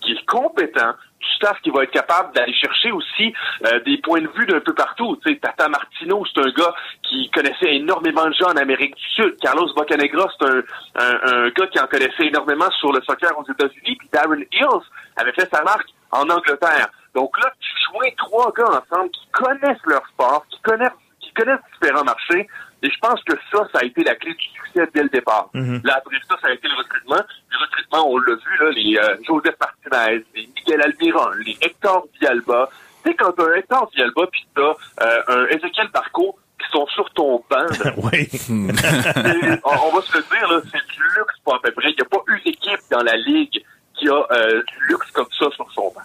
qui 0.00 0.12
est 0.12 0.26
compétent, 0.26 0.94
du 1.20 1.26
staff 1.34 1.60
qui 1.62 1.70
va 1.70 1.82
être 1.82 1.90
capable 1.90 2.32
d'aller 2.34 2.54
chercher 2.54 2.92
aussi 2.92 3.32
euh, 3.66 3.80
des 3.80 3.98
points 3.98 4.20
de 4.20 4.28
vue 4.36 4.46
d'un 4.46 4.60
peu 4.60 4.74
partout. 4.74 5.18
Tu 5.24 5.32
sais, 5.32 5.38
Tata 5.38 5.68
Martino, 5.68 6.24
c'est 6.32 6.40
un 6.40 6.50
gars 6.50 6.74
qui 7.02 7.28
connaissait 7.30 7.74
énormément 7.74 8.26
de 8.26 8.34
gens 8.34 8.48
en 8.48 8.56
Amérique 8.56 8.94
du 8.94 9.08
Sud. 9.14 9.36
Carlos 9.40 9.68
Bocanegra, 9.74 10.28
c'est 10.38 10.46
un, 10.46 10.62
un, 10.96 11.44
un, 11.44 11.48
gars 11.50 11.66
qui 11.66 11.80
en 11.80 11.86
connaissait 11.86 12.26
énormément 12.26 12.70
sur 12.78 12.92
le 12.92 13.02
soccer 13.02 13.36
aux 13.36 13.50
États-Unis. 13.50 13.96
Puis 13.96 14.08
Darren 14.12 14.42
Hills 14.52 14.86
avait 15.16 15.32
fait 15.32 15.48
sa 15.52 15.62
marque 15.62 15.88
en 16.12 16.28
Angleterre. 16.28 16.88
Donc 17.18 17.36
là, 17.42 17.50
tu 17.58 17.70
joins 17.90 18.10
trois 18.16 18.52
gars 18.56 18.80
ensemble 18.80 19.10
qui 19.10 19.26
connaissent 19.32 19.84
leur 19.86 20.06
sport, 20.06 20.46
qui 20.50 20.60
connaissent, 20.60 20.92
qui 21.18 21.32
connaissent 21.32 21.58
différents 21.72 22.04
marchés. 22.04 22.46
Et 22.80 22.88
je 22.88 22.98
pense 23.00 23.20
que 23.24 23.32
ça, 23.50 23.66
ça 23.72 23.80
a 23.80 23.84
été 23.84 24.04
la 24.04 24.14
clé 24.14 24.34
du 24.34 24.46
succès 24.54 24.88
dès 24.94 25.02
le 25.02 25.08
départ. 25.08 25.50
Là, 25.82 25.94
après 25.96 26.14
ça, 26.28 26.36
ça 26.40 26.46
a 26.46 26.52
été 26.52 26.68
le 26.68 26.76
recrutement. 26.76 27.20
Le 27.50 27.58
recrutement, 27.58 28.08
on 28.08 28.18
l'a 28.18 28.36
vu, 28.36 28.56
là, 28.60 28.70
les 28.70 28.96
euh, 28.98 29.16
Joseph 29.26 29.56
Martinez, 29.60 30.24
les 30.36 30.48
Miguel 30.54 30.80
Almiron, 30.80 31.30
les 31.44 31.58
Hector 31.60 32.06
Villalba. 32.14 32.70
Tu 33.02 33.10
sais, 33.10 33.16
quand 33.16 33.40
un 33.40 33.52
Hector 33.54 33.90
Villalba 33.92 34.26
puis 34.30 34.46
t'as 34.54 34.74
euh, 35.02 35.22
un 35.26 35.46
Ezekiel 35.46 35.88
Barco 35.88 36.38
qui 36.62 36.70
sont 36.70 36.86
sur 36.86 37.10
ton 37.14 37.42
banc, 37.50 37.66
oui. 38.12 38.28
on, 38.48 39.70
on 39.70 39.96
va 39.96 40.02
se 40.02 40.16
le 40.16 40.22
dire, 40.22 40.48
là, 40.52 40.60
c'est 40.70 40.86
du 40.94 41.02
luxe 41.16 41.34
pour 41.42 41.56
à 41.56 41.60
peu 41.60 41.72
près. 41.72 41.90
Il 41.90 41.96
n'y 41.96 42.02
a 42.02 42.04
pas 42.04 42.22
une 42.28 42.52
équipe 42.52 42.80
dans 42.92 43.02
la 43.02 43.16
ligue 43.16 43.60
qui 43.94 44.08
a 44.08 44.24
euh, 44.30 44.62
du 44.62 44.86
luxe 44.86 45.10
comme 45.10 45.26
ça 45.36 45.46
sur 45.50 45.68
son 45.72 45.92
banc. 45.92 46.02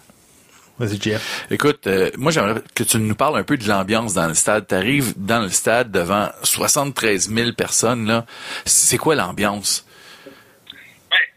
Vas-y, 0.78 1.00
Jeff. 1.00 1.46
Écoute, 1.52 1.86
euh, 1.86 2.10
moi 2.18 2.32
j'aimerais 2.32 2.60
que 2.74 2.82
tu 2.82 2.98
nous 2.98 3.14
parles 3.14 3.36
un 3.38 3.44
peu 3.44 3.56
de 3.56 3.68
l'ambiance 3.68 4.12
dans 4.14 4.26
le 4.26 4.34
stade. 4.34 4.66
Tu 4.66 4.74
arrives 4.74 5.14
dans 5.16 5.40
le 5.42 5.48
stade 5.48 5.92
devant 5.92 6.28
73 6.42 7.30
000 7.32 7.52
personnes. 7.52 8.06
là. 8.06 8.24
C'est 8.64 8.98
quoi 8.98 9.14
l'ambiance? 9.14 9.86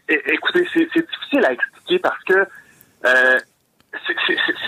É- 0.08 0.22
Écoutez, 0.32 0.66
c'est 0.72 0.86
difficile 0.86 1.44
à 1.44 1.52
expliquer 1.52 1.98
parce 2.00 2.22
que 2.24 2.34
euh, 3.06 3.38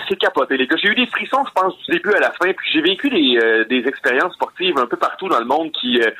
c'est- 0.07 0.15
capoté, 0.19 0.55
les 0.55 0.67
gars. 0.67 0.75
J'ai 0.81 0.89
eu 0.89 0.95
des 0.95 1.07
frissons, 1.07 1.43
je 1.47 1.51
pense, 1.59 1.73
du 1.79 1.91
début 1.93 2.13
à 2.13 2.19
la 2.19 2.31
fin, 2.31 2.51
puis 2.53 2.69
j'ai 2.71 2.81
vécu 2.81 3.09
des, 3.09 3.39
euh, 3.43 3.65
des 3.65 3.83
expériences 3.87 4.33
sportives 4.35 4.77
un 4.77 4.85
peu 4.85 4.97
partout 4.97 5.27
dans 5.29 5.39
le 5.39 5.45
monde 5.45 5.71
qui, 5.71 5.99
euh, 5.99 6.11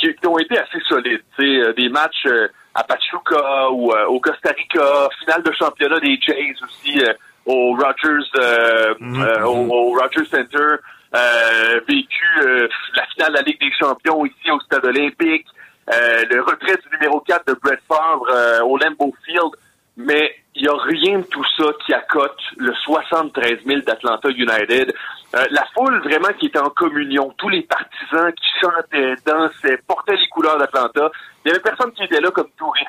qui, 0.00 0.12
qui 0.14 0.26
ont 0.26 0.38
été 0.38 0.58
assez 0.58 0.78
solides. 0.88 1.20
Des 1.38 1.88
matchs 1.90 2.24
euh, 2.26 2.48
à 2.74 2.82
Pachuca 2.84 3.70
ou 3.72 3.92
euh, 3.92 4.06
au 4.06 4.18
Costa 4.20 4.50
Rica, 4.56 5.08
finale 5.20 5.42
de 5.42 5.52
championnat 5.52 6.00
des 6.00 6.18
Jays 6.20 6.54
aussi 6.64 6.98
euh, 7.02 7.12
au 7.46 7.74
Rogers 7.74 8.28
euh, 8.38 8.94
euh, 9.00 9.42
au, 9.44 9.68
au 9.68 9.98
Rogers 9.98 10.28
Center, 10.30 10.76
euh, 11.14 11.80
vécu 11.88 12.24
euh, 12.46 12.68
la 12.94 13.06
finale 13.06 13.32
de 13.32 13.36
la 13.36 13.42
Ligue 13.42 13.60
des 13.60 13.72
Champions 13.78 14.24
ici 14.24 14.50
au 14.50 14.60
Stade 14.60 14.84
olympique, 14.84 15.46
euh, 15.92 16.24
le 16.30 16.40
retrait 16.42 16.76
du 16.76 16.96
numéro 16.96 17.20
4 17.20 17.46
de 17.48 17.58
Brett 17.60 17.80
Favre 17.88 18.26
euh, 18.30 18.60
au 18.62 18.78
Lambeau 18.78 19.14
Field, 19.24 19.50
mais 19.96 20.34
il 20.54 20.62
n'y 20.62 20.68
a 20.68 20.76
rien 20.82 21.18
de 21.18 21.24
tout 21.24 21.44
ça 21.56 21.64
qui 21.84 21.92
accote 21.92 22.38
le 22.56 22.72
73 22.74 23.64
000 23.66 23.80
d'Atlanta 23.80 24.28
United. 24.30 24.94
Euh, 25.34 25.44
la 25.50 25.64
foule 25.74 26.00
vraiment 26.02 26.32
qui 26.38 26.46
était 26.46 26.58
en 26.58 26.70
communion, 26.70 27.32
tous 27.38 27.48
les 27.48 27.62
partisans 27.62 28.32
qui 28.32 28.48
chantaient, 28.60 29.14
dansaient, 29.26 29.78
portaient 29.86 30.16
les 30.16 30.28
couleurs 30.28 30.58
d'Atlanta. 30.58 31.10
Il 31.44 31.48
y 31.48 31.50
avait 31.52 31.62
personne 31.62 31.92
qui 31.92 32.04
était 32.04 32.20
là 32.20 32.30
comme 32.30 32.50
touriste. 32.56 32.88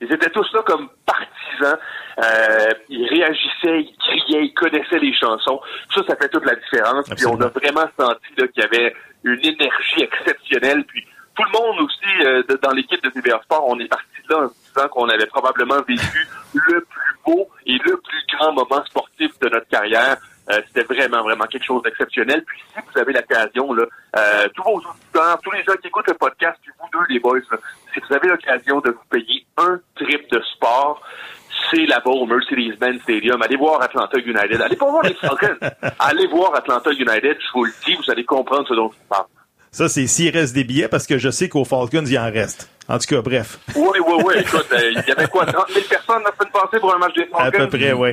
Ils 0.00 0.12
étaient 0.12 0.30
tous 0.30 0.46
là 0.52 0.62
comme 0.66 0.88
partisans. 1.06 1.78
Euh, 2.18 2.68
ils 2.88 3.06
réagissaient, 3.08 3.80
ils 3.82 3.96
criaient, 3.98 4.44
ils 4.46 4.54
connaissaient 4.54 4.98
les 4.98 5.12
chansons. 5.14 5.60
Ça, 5.94 6.02
ça 6.08 6.16
fait 6.16 6.28
toute 6.28 6.44
la 6.46 6.54
différence. 6.54 7.08
Puis 7.10 7.26
on 7.26 7.40
a 7.40 7.48
vraiment 7.48 7.86
senti 7.98 8.34
qu'il 8.34 8.62
y 8.62 8.66
avait 8.66 8.94
une 9.24 9.40
énergie 9.44 10.02
exceptionnelle. 10.02 10.84
Puis 10.84 11.04
tout 11.36 11.42
le 11.44 11.58
monde 11.58 11.80
aussi 11.80 12.26
euh, 12.26 12.42
de- 12.48 12.58
dans 12.62 12.72
l'équipe 12.72 13.02
de 13.02 13.10
TVA 13.10 13.40
Sport, 13.42 13.64
on 13.68 13.78
est 13.80 13.88
parti 13.88 14.04
de 14.28 14.34
là 14.34 14.40
en 14.44 14.48
se 14.48 14.54
disant 14.74 14.88
qu'on 14.88 15.08
avait 15.08 15.26
probablement 15.26 15.80
vécu 15.86 16.26
le 16.54 16.80
plus 16.80 17.16
beau 17.24 17.48
et 17.66 17.72
le 17.78 17.96
plus 17.96 18.26
grand 18.36 18.52
moment 18.52 18.84
sportif 18.86 19.38
de 19.40 19.48
notre 19.48 19.68
carrière. 19.68 20.16
Euh, 20.50 20.60
C'était 20.68 20.94
vraiment, 20.94 21.22
vraiment 21.22 21.44
quelque 21.44 21.64
chose 21.66 21.82
d'exceptionnel. 21.82 22.42
Puis 22.46 22.58
si 22.72 22.80
vous 22.80 22.98
avez 23.00 23.12
l'occasion, 23.12 23.72
là, 23.74 23.84
euh, 24.16 24.48
tous 24.54 24.62
vos 24.62 24.76
auditeurs, 24.78 25.38
tous 25.42 25.50
les 25.50 25.62
gens 25.62 25.74
qui 25.80 25.88
écoutent 25.88 26.08
le 26.08 26.14
podcast, 26.14 26.58
puis 26.62 26.72
vous 26.80 26.88
deux, 26.98 27.04
les 27.10 27.20
boys, 27.20 27.38
là, 27.50 27.58
si 27.92 28.00
vous 28.00 28.14
avez 28.16 28.28
l'occasion 28.28 28.80
de 28.80 28.90
vous 28.90 29.04
payer 29.10 29.44
trip 30.08 30.30
de 30.30 30.40
sport, 30.54 31.00
c'est 31.70 31.86
là-bas 31.86 32.10
au 32.10 32.26
Mercedes-Benz 32.26 33.02
Stadium. 33.02 33.40
Allez 33.42 33.56
voir 33.56 33.82
Atlanta 33.82 34.18
United. 34.18 34.60
Allez 34.60 34.76
pas 34.76 34.90
voir 34.90 35.02
les 35.02 35.14
Falcons. 35.14 35.58
Allez 35.98 36.26
voir 36.28 36.54
Atlanta 36.54 36.90
United. 36.92 37.36
Je 37.40 37.52
vous 37.52 37.64
le 37.64 37.72
dis, 37.84 37.94
vous 37.94 38.10
allez 38.10 38.24
comprendre 38.24 38.66
ce 38.68 38.74
dont 38.74 38.90
je 38.90 39.08
parle. 39.08 39.26
Ça, 39.78 39.88
c'est 39.88 40.08
s'il 40.08 40.36
reste 40.36 40.56
des 40.56 40.64
billets 40.64 40.88
parce 40.88 41.06
que 41.06 41.18
je 41.18 41.30
sais 41.30 41.48
qu'aux 41.48 41.64
Falcons, 41.64 42.04
il 42.04 42.18
en 42.18 42.32
reste. 42.32 42.68
En 42.88 42.98
tout 42.98 43.06
cas, 43.06 43.22
bref. 43.22 43.60
Oui, 43.76 44.00
oui, 44.04 44.22
oui. 44.26 44.34
Écoute, 44.40 44.66
euh, 44.72 44.90
il 44.90 45.04
y 45.06 45.12
avait 45.12 45.28
quoi, 45.28 45.46
30 45.46 45.68
000 45.72 45.86
personnes 45.88 46.20
la 46.24 46.32
semaine 46.32 46.52
passée 46.52 46.80
pour 46.80 46.92
un 46.92 46.98
match 46.98 47.14
des 47.14 47.26
Falcons? 47.26 47.44
À 47.44 47.50
peu 47.52 47.68
près, 47.68 47.92
oui. 47.92 48.10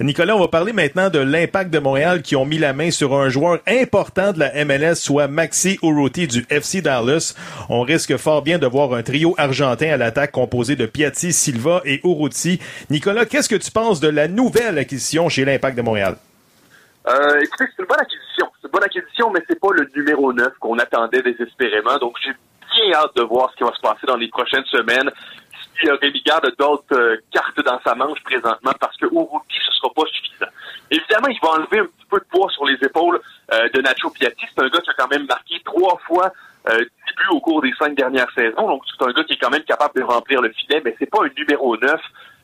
Nicolas, 0.00 0.34
on 0.34 0.40
va 0.40 0.48
parler 0.48 0.72
maintenant 0.72 1.08
de 1.08 1.20
l'impact 1.20 1.70
de 1.70 1.78
Montréal 1.78 2.22
qui 2.22 2.34
ont 2.34 2.44
mis 2.44 2.58
la 2.58 2.72
main 2.72 2.90
sur 2.90 3.14
un 3.14 3.28
joueur 3.28 3.60
important 3.68 4.32
de 4.32 4.40
la 4.40 4.64
MLS, 4.64 4.96
soit 4.96 5.28
Maxi 5.28 5.78
Urruti 5.80 6.26
du 6.26 6.44
FC 6.50 6.82
Dallas. 6.82 7.36
On 7.68 7.82
risque 7.82 8.16
fort 8.16 8.42
bien 8.42 8.58
de 8.58 8.66
voir 8.66 8.92
un 8.92 9.04
trio 9.04 9.36
argentin 9.38 9.90
à 9.90 9.96
l'attaque 9.96 10.32
composé 10.32 10.74
de 10.74 10.86
Piatti, 10.86 11.32
Silva 11.32 11.82
et 11.84 12.00
Urruti. 12.02 12.58
Nicolas, 12.90 13.26
qu'est-ce 13.26 13.48
que 13.48 13.54
tu 13.54 13.70
penses 13.70 14.00
de 14.00 14.08
la 14.08 14.26
nouvelle 14.26 14.76
acquisition 14.76 15.28
chez 15.28 15.44
l'impact 15.44 15.76
de 15.76 15.82
Montréal? 15.82 16.16
Euh, 17.08 17.40
écoutez, 17.40 17.64
c'est 17.70 17.82
une 17.82 17.88
bonne 17.88 18.00
acquisition. 18.00 18.50
C'est 18.60 18.66
une 18.66 18.72
bonne 18.72 18.84
acquisition, 18.84 19.30
mais 19.30 19.40
c'est 19.48 19.60
pas 19.60 19.72
le 19.72 19.88
numéro 19.94 20.32
9 20.32 20.58
qu'on 20.58 20.78
attendait 20.78 21.22
désespérément. 21.22 21.96
Donc, 21.98 22.16
j'ai 22.22 22.32
bien 22.74 22.94
hâte 22.94 23.14
de 23.16 23.22
voir 23.22 23.50
ce 23.52 23.56
qui 23.56 23.64
va 23.64 23.72
se 23.74 23.80
passer 23.80 24.06
dans 24.06 24.16
les 24.16 24.28
prochaines 24.28 24.64
semaines. 24.66 25.10
Si 25.80 25.90
Rémi 25.90 26.22
Garde 26.24 26.52
d'autres 26.58 26.96
euh, 26.96 27.16
cartes 27.30 27.60
dans 27.64 27.78
sa 27.84 27.94
manche 27.94 28.22
présentement, 28.24 28.72
parce 28.80 28.96
que 28.96 29.06
au 29.06 29.24
rookie, 29.24 29.58
ce 29.64 29.72
sera 29.72 29.92
pas 29.94 30.06
suffisant. 30.10 30.50
Évidemment, 30.90 31.28
il 31.28 31.38
va 31.42 31.50
enlever 31.50 31.78
un 31.80 31.84
petit 31.84 32.06
peu 32.10 32.18
de 32.18 32.24
poids 32.24 32.50
sur 32.50 32.64
les 32.64 32.76
épaules 32.82 33.20
euh, 33.52 33.68
de 33.68 33.80
Nacho 33.82 34.10
Piatti. 34.10 34.46
C'est 34.48 34.64
un 34.64 34.68
gars 34.68 34.80
qui 34.80 34.90
a 34.90 34.94
quand 34.94 35.10
même 35.10 35.26
marqué 35.26 35.60
trois 35.64 35.98
fois 36.06 36.32
euh, 36.68 36.78
début 36.78 37.28
au 37.30 37.40
cours 37.40 37.62
des 37.62 37.72
cinq 37.78 37.94
dernières 37.94 38.30
saisons. 38.34 38.66
Donc, 38.68 38.82
c'est 38.86 39.04
un 39.04 39.12
gars 39.12 39.24
qui 39.24 39.34
est 39.34 39.38
quand 39.40 39.50
même 39.50 39.62
capable 39.64 39.94
de 39.94 40.02
remplir 40.04 40.40
le 40.42 40.50
filet, 40.52 40.82
mais 40.84 40.94
c'est 40.98 41.10
pas 41.10 41.18
un 41.24 41.30
numéro 41.36 41.76
9 41.76 41.92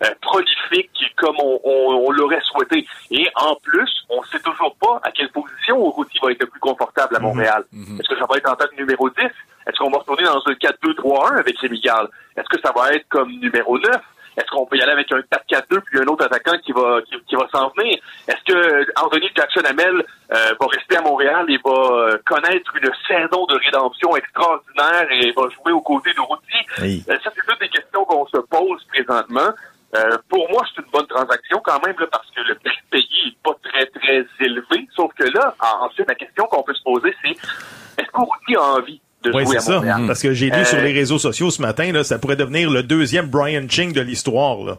euh, 0.04 0.06
prolifique 0.20 0.90
comme 1.16 1.36
on, 1.40 1.60
on- 1.64 2.06
on 2.06 2.10
l'aurait 2.10 2.40
souhaité. 2.42 2.86
Et 3.10 3.28
en 3.36 3.54
plus, 3.56 3.90
on 4.08 4.22
sait 4.24 4.40
toujours 4.40 4.74
pas 4.76 5.00
à 5.04 5.10
quelle 5.10 5.30
position 5.30 5.78
Urruti 5.84 6.18
va 6.22 6.32
être 6.32 6.40
le 6.40 6.46
plus 6.46 6.60
confortable 6.60 7.16
à 7.16 7.20
Montréal. 7.20 7.64
Est-ce 7.72 8.08
que 8.08 8.18
ça 8.18 8.26
va 8.28 8.36
être 8.36 8.50
en 8.50 8.56
tant 8.56 8.66
que 8.66 8.76
numéro 8.76 9.08
10? 9.10 9.16
Est-ce 9.24 9.78
qu'on 9.78 9.90
va 9.90 9.98
retourner 9.98 10.24
dans 10.24 10.42
un 10.46 10.52
4-2-3-1 10.54 11.38
avec 11.38 11.58
Rémi 11.58 11.80
Gall? 11.80 12.08
Est-ce 12.36 12.48
que 12.48 12.60
ça 12.60 12.72
va 12.74 12.92
être 12.92 13.06
comme 13.08 13.30
numéro 13.30 13.78
9? 13.78 13.90
Est-ce 14.36 14.46
qu'on 14.50 14.64
peut 14.66 14.76
y 14.76 14.82
aller 14.82 14.92
avec 14.92 15.12
un 15.12 15.18
4-4-2 15.20 15.80
puis 15.82 15.98
un 16.00 16.06
autre 16.06 16.24
attaquant 16.24 16.56
qui 16.64 16.72
va 16.72 17.00
qui, 17.02 17.14
qui 17.28 17.34
va 17.36 17.46
s'en 17.52 17.70
venir? 17.76 17.98
Est-ce 18.28 18.42
que 18.52 18.86
Anthony 19.04 19.28
Jackson 19.36 19.60
Hamel 19.68 19.94
euh, 20.32 20.54
va 20.58 20.66
rester 20.68 20.96
à 20.96 21.02
Montréal 21.02 21.44
et 21.48 21.58
va 21.64 21.70
euh, 21.70 22.18
connaître 22.24 22.72
une 22.76 22.90
saison 23.06 23.44
de 23.46 23.58
rédemption 23.64 24.16
extraordinaire 24.16 25.06
et 25.10 25.32
va 25.32 25.42
jouer 25.50 25.72
aux 25.72 25.82
côtés 25.82 26.14
de 26.14 26.20
Routy? 26.20 26.58
Oui. 26.80 27.04
Euh, 27.10 27.16
ça, 27.22 27.30
c'est 27.34 27.46
toutes 27.46 27.60
des 27.60 27.68
questions 27.68 28.04
qu'on 28.06 28.26
se 28.26 28.38
pose 28.38 28.82
présentement. 28.88 29.50
Euh, 29.94 30.16
pour 30.30 30.48
moi, 30.50 30.62
c'est 30.74 30.80
une 30.82 30.90
bonne 30.90 31.06
transaction 31.06 31.60
quand 31.62 31.86
même 31.86 31.94
là, 31.98 32.06
parce 32.10 32.26
que 32.34 32.40
le 32.40 32.54
prix 32.54 32.78
payé 32.90 33.04
n'est 33.26 33.36
pas 33.44 33.54
très, 33.62 33.84
très 33.84 34.24
élevé. 34.40 34.88
Sauf 34.96 35.12
que 35.12 35.24
là, 35.24 35.54
en- 35.60 35.84
ensuite, 35.84 36.08
la 36.08 36.14
question 36.14 36.44
qu'on 36.46 36.62
peut 36.62 36.72
se 36.72 36.82
poser, 36.82 37.14
c'est 37.22 37.32
est-ce 37.98 38.10
qu'Ourouti 38.10 38.56
a 38.56 38.62
envie 38.62 39.01
de 39.24 39.30
Oui, 39.32 39.44
jouer 39.44 39.56
à 39.56 39.60
ça. 39.60 39.74
Montréal? 39.76 40.02
Parce 40.06 40.22
que 40.22 40.32
j'ai 40.32 40.46
lu 40.46 40.52
Euh, 40.60 40.64
sur 40.64 40.80
les 40.80 40.92
réseaux 40.92 41.18
sociaux 41.18 41.50
ce 41.50 41.62
matin, 41.62 41.90
là, 41.92 42.04
ça 42.04 42.18
pourrait 42.18 42.36
devenir 42.36 42.70
le 42.70 42.82
deuxième 42.82 43.26
Brian 43.26 43.66
Ching 43.68 43.92
de 43.92 44.00
l'histoire. 44.00 44.64
là. 44.64 44.78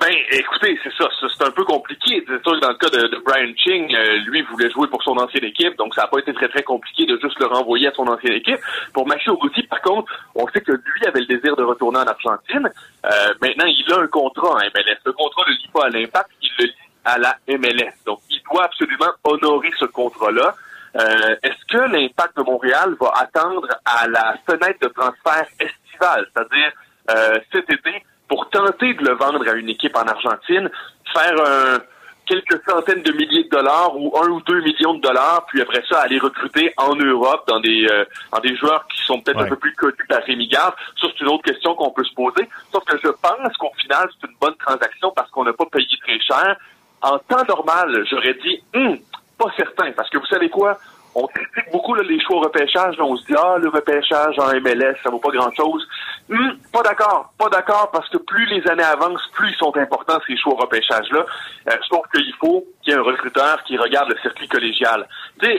Ben, 0.00 0.14
écoutez, 0.30 0.78
c'est 0.84 0.92
ça, 0.96 1.08
c'est 1.20 1.44
un 1.44 1.50
peu 1.50 1.64
compliqué. 1.64 2.22
C'est 2.26 2.40
sûr 2.42 2.52
que 2.52 2.60
dans 2.60 2.68
le 2.70 2.76
cas 2.76 2.88
de, 2.88 3.08
de 3.08 3.18
Brian 3.24 3.52
Ching, 3.56 3.92
euh, 3.94 4.18
lui 4.26 4.42
voulait 4.42 4.70
jouer 4.70 4.86
pour 4.86 5.02
son 5.02 5.12
ancienne 5.16 5.44
équipe, 5.44 5.76
donc 5.76 5.92
ça 5.94 6.02
n'a 6.02 6.06
pas 6.06 6.18
été 6.20 6.32
très 6.32 6.48
très 6.48 6.62
compliqué 6.62 7.04
de 7.04 7.18
juste 7.20 7.38
le 7.40 7.46
renvoyer 7.46 7.88
à 7.88 7.92
son 7.92 8.06
ancienne 8.06 8.34
équipe. 8.34 8.58
Pour 8.94 9.06
Maxi 9.08 9.28
Urruti, 9.28 9.62
par 9.64 9.80
contre, 9.82 10.10
on 10.36 10.46
sait 10.48 10.60
que 10.60 10.72
lui 10.72 11.06
avait 11.06 11.20
le 11.20 11.26
désir 11.26 11.56
de 11.56 11.64
retourner 11.64 11.98
en 11.98 12.06
Argentine. 12.06 12.68
Euh, 13.04 13.10
maintenant, 13.42 13.66
il 13.66 13.92
a 13.92 13.98
un 13.98 14.06
contrat 14.06 14.50
en 14.50 14.58
MLS. 14.58 14.98
Le 15.04 15.12
contrat 15.12 15.42
ne 15.48 15.52
lie 15.52 15.70
pas 15.72 15.86
à 15.86 15.88
l'impact, 15.88 16.30
il 16.42 16.50
le 16.60 16.64
lie 16.66 16.72
à 17.04 17.18
la 17.18 17.36
MLS. 17.48 17.92
Donc, 18.06 18.20
il 18.30 18.40
doit 18.50 18.64
absolument 18.64 19.10
honorer 19.24 19.70
ce 19.80 19.86
contrat-là. 19.86 20.54
Euh, 20.96 21.36
Est-ce 21.42 21.64
que 21.70 21.78
l'impact 21.90 22.36
de 22.36 22.42
Montréal 22.42 22.94
va 23.00 23.12
attendre 23.16 23.66
à 23.84 24.06
la 24.08 24.34
fenêtre 24.46 24.78
de 24.82 24.88
transfert 24.88 25.46
estivale, 25.58 26.26
c'est-à-dire 26.34 26.72
euh, 27.10 27.38
cet 27.52 27.70
été, 27.70 28.04
pour 28.28 28.48
tenter 28.50 28.94
de 28.94 29.04
le 29.04 29.14
vendre 29.14 29.46
à 29.48 29.52
une 29.54 29.68
équipe 29.68 29.96
en 29.96 30.02
Argentine, 30.02 30.70
faire 31.14 31.80
quelques 32.26 32.62
centaines 32.68 33.02
de 33.02 33.12
milliers 33.12 33.44
de 33.44 33.48
dollars 33.48 33.96
ou 33.96 34.16
un 34.16 34.28
ou 34.28 34.40
deux 34.42 34.60
millions 34.62 34.94
de 34.94 35.00
dollars, 35.00 35.44
puis 35.48 35.60
après 35.60 35.82
ça, 35.88 36.00
aller 36.02 36.18
recruter 36.18 36.72
en 36.76 36.94
Europe 36.94 37.44
dans 37.48 37.60
des 37.60 37.86
euh, 37.90 38.04
dans 38.32 38.38
des 38.40 38.56
joueurs 38.56 38.86
qui 38.88 39.02
sont 39.04 39.20
peut-être 39.20 39.38
Ouais. 39.38 39.44
un 39.46 39.48
peu 39.48 39.56
plus 39.56 39.74
connus 39.74 40.06
par 40.08 40.22
Rémi 40.22 40.46
Garde. 40.48 40.74
Ça, 41.00 41.08
c'est 41.10 41.20
une 41.20 41.28
autre 41.28 41.42
question 41.42 41.74
qu'on 41.74 41.90
peut 41.90 42.04
se 42.04 42.14
poser. 42.14 42.48
Sauf 42.72 42.84
que 42.84 42.96
je 43.02 43.08
pense 43.08 43.56
qu'au 43.58 43.72
final, 43.80 44.08
c'est 44.20 44.28
une 44.28 44.36
bonne 44.40 44.54
transaction 44.56 45.10
parce 45.16 45.30
qu'on 45.30 45.44
n'a 45.44 45.52
pas 45.52 45.66
payé 45.66 45.88
très 46.02 46.20
cher. 46.20 46.56
En 47.02 47.18
temps 47.18 47.44
normal, 47.48 48.04
j'aurais 48.08 48.34
dit, 48.34 48.62
Hum, 48.74 48.96
pas 49.42 49.50
certain, 49.56 49.92
parce 49.92 50.08
que 50.10 50.18
vous 50.18 50.26
savez 50.26 50.48
quoi? 50.50 50.78
on 51.14 51.26
critique 51.26 51.70
beaucoup 51.70 51.94
là, 51.94 52.02
les 52.04 52.18
choix 52.20 52.36
au 52.36 52.40
repêchage. 52.40 52.96
Là, 52.96 53.04
on 53.04 53.16
se 53.16 53.26
dit, 53.26 53.34
ah, 53.36 53.58
le 53.58 53.68
repêchage 53.68 54.38
en 54.38 54.46
MLS, 54.62 54.96
ça 55.02 55.10
vaut 55.10 55.18
pas 55.18 55.28
grand-chose. 55.30 55.86
Hum, 56.30 56.56
pas 56.72 56.80
d'accord. 56.82 57.30
Pas 57.38 57.50
d'accord 57.50 57.90
parce 57.92 58.08
que 58.08 58.16
plus 58.16 58.46
les 58.46 58.66
années 58.66 58.82
avancent, 58.82 59.20
plus 59.34 59.50
ils 59.50 59.56
sont 59.56 59.76
importants, 59.76 60.18
ces 60.26 60.38
choix 60.38 60.54
au 60.54 60.56
repêchage-là. 60.56 61.26
Euh, 61.68 61.76
sauf 61.90 62.00
qu'il 62.14 62.32
faut 62.40 62.64
qu'il 62.82 62.94
y 62.94 62.96
ait 62.96 62.98
un 62.98 63.02
recruteur 63.02 63.62
qui 63.64 63.76
regarde 63.76 64.08
le 64.08 64.16
circuit 64.22 64.48
collégial. 64.48 65.06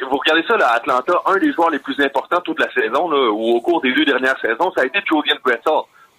Vous 0.09 0.17
regardez 0.17 0.43
ça 0.47 0.57
là, 0.57 0.69
à 0.69 0.75
Atlanta, 0.77 1.21
un 1.27 1.37
des 1.37 1.53
joueurs 1.53 1.69
les 1.69 1.77
plus 1.77 1.99
importants 1.99 2.41
toute 2.41 2.59
la 2.59 2.71
saison, 2.73 3.07
là, 3.11 3.29
ou 3.29 3.57
au 3.57 3.61
cours 3.61 3.79
des 3.81 3.93
deux 3.93 4.05
dernières 4.05 4.39
saisons, 4.41 4.71
ça 4.75 4.81
a 4.81 4.85
été 4.85 5.01
Julian 5.07 5.35
Gressel, 5.45 5.61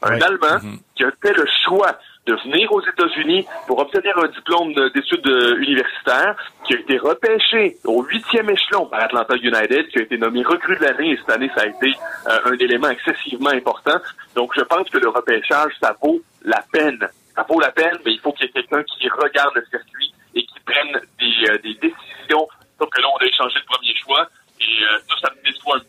un 0.03 0.11
Ouais. 0.11 0.23
Allemand 0.23 0.59
Mhm. 0.63 0.79
qui 0.95 1.03
a 1.03 1.11
fait 1.21 1.33
le 1.35 1.45
choix 1.65 1.91
de 2.27 2.35
venir 2.45 2.73
aux 2.73 2.81
États-Unis 2.81 3.47
pour 3.67 3.79
obtenir 3.79 4.17
un 4.19 4.29
diplôme 4.29 4.73
de- 4.73 4.89
d'études 4.89 5.27
euh, 5.29 5.57
universitaires, 5.59 6.35
qui 6.67 6.75
a 6.75 6.79
été 6.79 6.97
repêché 6.99 7.77
au 7.85 8.03
huitième 8.05 8.49
échelon 8.51 8.87
par 8.87 9.03
Atlanta 9.03 9.35
United, 9.37 9.89
qui 9.89 9.99
a 9.99 10.03
été 10.03 10.17
nommé 10.17 10.43
recrue 10.43 10.77
de 10.77 10.85
l'année, 10.85 11.11
et 11.13 11.17
cette 11.19 11.31
année, 11.31 11.51
ça 11.55 11.63
a 11.63 11.67
été 11.67 11.93
euh, 12.29 12.39
un 12.47 12.53
élément 12.59 12.89
excessivement 12.89 13.51
important. 13.51 13.99
Donc, 14.35 14.53
je 14.57 14.63
pense 14.63 14.89
que 14.89 14.99
le 14.99 15.09
repêchage, 15.09 15.73
ça 15.83 15.95
vaut 16.03 16.21
la 16.43 16.63
peine. 16.73 17.07
Ça 17.35 17.45
vaut 17.49 17.61
la 17.61 17.73
peine, 17.73 17.99
mais 18.05 18.13
il 18.13 18.21
faut 18.21 18.33
qu'il 18.33 18.47
y 18.47 18.49
ait 18.49 18.53
quelqu'un 18.53 18.83
qui 18.85 19.09
regarde 19.09 19.55
le 19.57 19.65
circuit 19.71 20.15
et 20.35 20.43
qui 20.47 20.61
prenne 20.65 20.93
des, 21.19 21.51
euh, 21.51 21.59
des 21.59 21.75
décisions. 21.75 22.49
Que 22.79 23.01
là, 23.01 23.09
on 23.15 23.17
a 23.17 23.27
échangé 23.27 23.59
le 23.59 23.65
premier 23.67 23.95
choix, 23.97 24.29
et 24.61 24.65
euh, 24.85 24.99
ça, 25.09 25.29
ça 25.29 25.35
me 25.35 25.51
déçoit 25.51 25.77
un. 25.79 25.81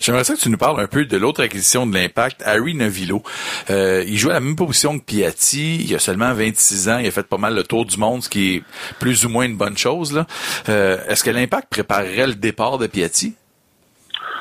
J'aimerais 0.00 0.24
ça 0.24 0.34
que 0.34 0.40
tu 0.40 0.48
nous 0.48 0.56
parles 0.56 0.80
un 0.80 0.86
peu 0.86 1.04
de 1.04 1.16
l'autre 1.18 1.42
acquisition 1.42 1.86
de 1.86 1.94
l'impact, 1.94 2.42
Harry 2.46 2.74
Novillo. 2.74 3.22
Euh, 3.68 4.02
il 4.06 4.16
joue 4.16 4.30
à 4.30 4.32
la 4.32 4.40
même 4.40 4.56
position 4.56 4.98
que 4.98 5.04
Piatti, 5.04 5.84
il 5.84 5.94
a 5.94 5.98
seulement 5.98 6.32
26 6.32 6.88
ans, 6.88 6.98
il 6.98 7.06
a 7.06 7.10
fait 7.10 7.28
pas 7.28 7.36
mal 7.36 7.54
le 7.54 7.64
tour 7.64 7.84
du 7.84 7.98
monde, 7.98 8.22
ce 8.22 8.30
qui 8.30 8.56
est 8.56 8.62
plus 8.98 9.26
ou 9.26 9.28
moins 9.28 9.44
une 9.44 9.58
bonne 9.58 9.76
chose. 9.76 10.24
Euh, 10.70 10.96
Est-ce 11.06 11.22
que 11.22 11.30
l'impact 11.30 11.68
préparerait 11.68 12.28
le 12.28 12.34
départ 12.34 12.78
de 12.78 12.86
Piatti? 12.86 13.34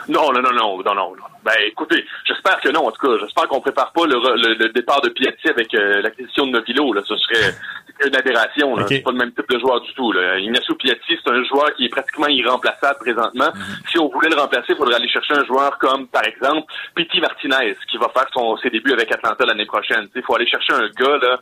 Non, 0.07 0.32
non, 0.32 0.41
non, 0.41 0.53
non, 0.53 0.78
non, 0.84 0.95
non. 0.95 1.14
Ben, 1.43 1.53
écoutez, 1.68 2.03
j'espère 2.26 2.60
que 2.62 2.70
non, 2.70 2.88
en 2.88 2.91
tout 2.91 3.05
cas. 3.05 3.14
J'espère 3.22 3.47
qu'on 3.47 3.62
prépare 3.62 3.91
pas 3.91 4.05
le, 4.05 4.16
le, 4.57 4.70
départ 4.70 5.01
de 5.01 5.10
Piatti 5.10 5.49
avec 5.49 5.74
euh, 5.74 6.01
l'acquisition 6.01 6.47
de 6.47 6.51
Novilo. 6.51 6.93
Là. 6.93 7.01
Ce 7.05 7.16
serait 7.16 7.53
une 8.08 8.16
aberration. 8.16 8.76
Là. 8.76 8.84
Ok. 8.84 8.89
C'est 8.89 9.00
pas 9.00 9.12
le 9.12 9.18
même 9.18 9.32
type 9.32 9.50
de 9.50 9.60
joueur 9.60 9.82
du 9.82 9.93
tout. 9.93 10.12
Là. 10.12 10.38
Ignacio 10.39 10.76
Piatti, 10.76 11.18
c'est 11.24 11.32
un 11.32 11.43
joueur 11.43 11.74
qui 11.76 11.86
est 11.86 11.89
pratiquement 11.89 12.28
irremplaçable 12.28 13.00
présentement. 13.00 13.50
Si 13.89 14.00
on 14.00 14.10
voulait 14.10 14.30
le 14.30 14.39
remplacer, 14.39 14.68
il 14.70 14.76
faudrait 14.76 14.95
aller 14.95 15.10
chercher 15.10 15.34
un 15.34 15.45
joueur 15.45 15.78
comme, 15.80 16.08
par 16.08 16.26
exemple, 16.26 16.72
Pity 16.95 17.20
Martinez, 17.20 17.76
qui 17.89 17.97
va 17.97 18.10
faire 18.10 18.28
son, 18.34 18.58
ses 18.58 18.70
débuts 18.70 18.93
avec 18.93 19.12
Atlanta 19.12 19.45
l'année 19.45 19.66
prochaine. 19.66 20.08
Il 20.16 20.24
faut 20.24 20.36
aller 20.36 20.47
chercher 20.47 20.74
un 20.74 20.88
gars 20.89 21.18
là, 21.22 21.39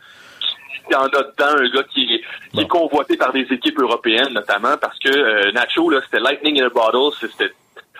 qui 0.88 0.94
en 0.94 1.04
a 1.04 1.08
dedans, 1.08 1.62
un 1.62 1.68
gars 1.70 1.84
qui 1.92 2.14
est, 2.14 2.22
qui 2.52 2.60
est 2.60 2.68
convoité 2.68 3.16
par 3.16 3.32
des 3.32 3.46
équipes 3.50 3.78
européennes, 3.80 4.32
notamment, 4.32 4.76
parce 4.80 4.98
que 4.98 5.10
euh, 5.10 5.52
Nacho, 5.52 5.90
là, 5.90 6.00
c'était 6.04 6.20
lightning 6.22 6.60
in 6.62 6.66
a 6.66 6.70
bottle, 6.70 7.14
c'était 7.20 7.52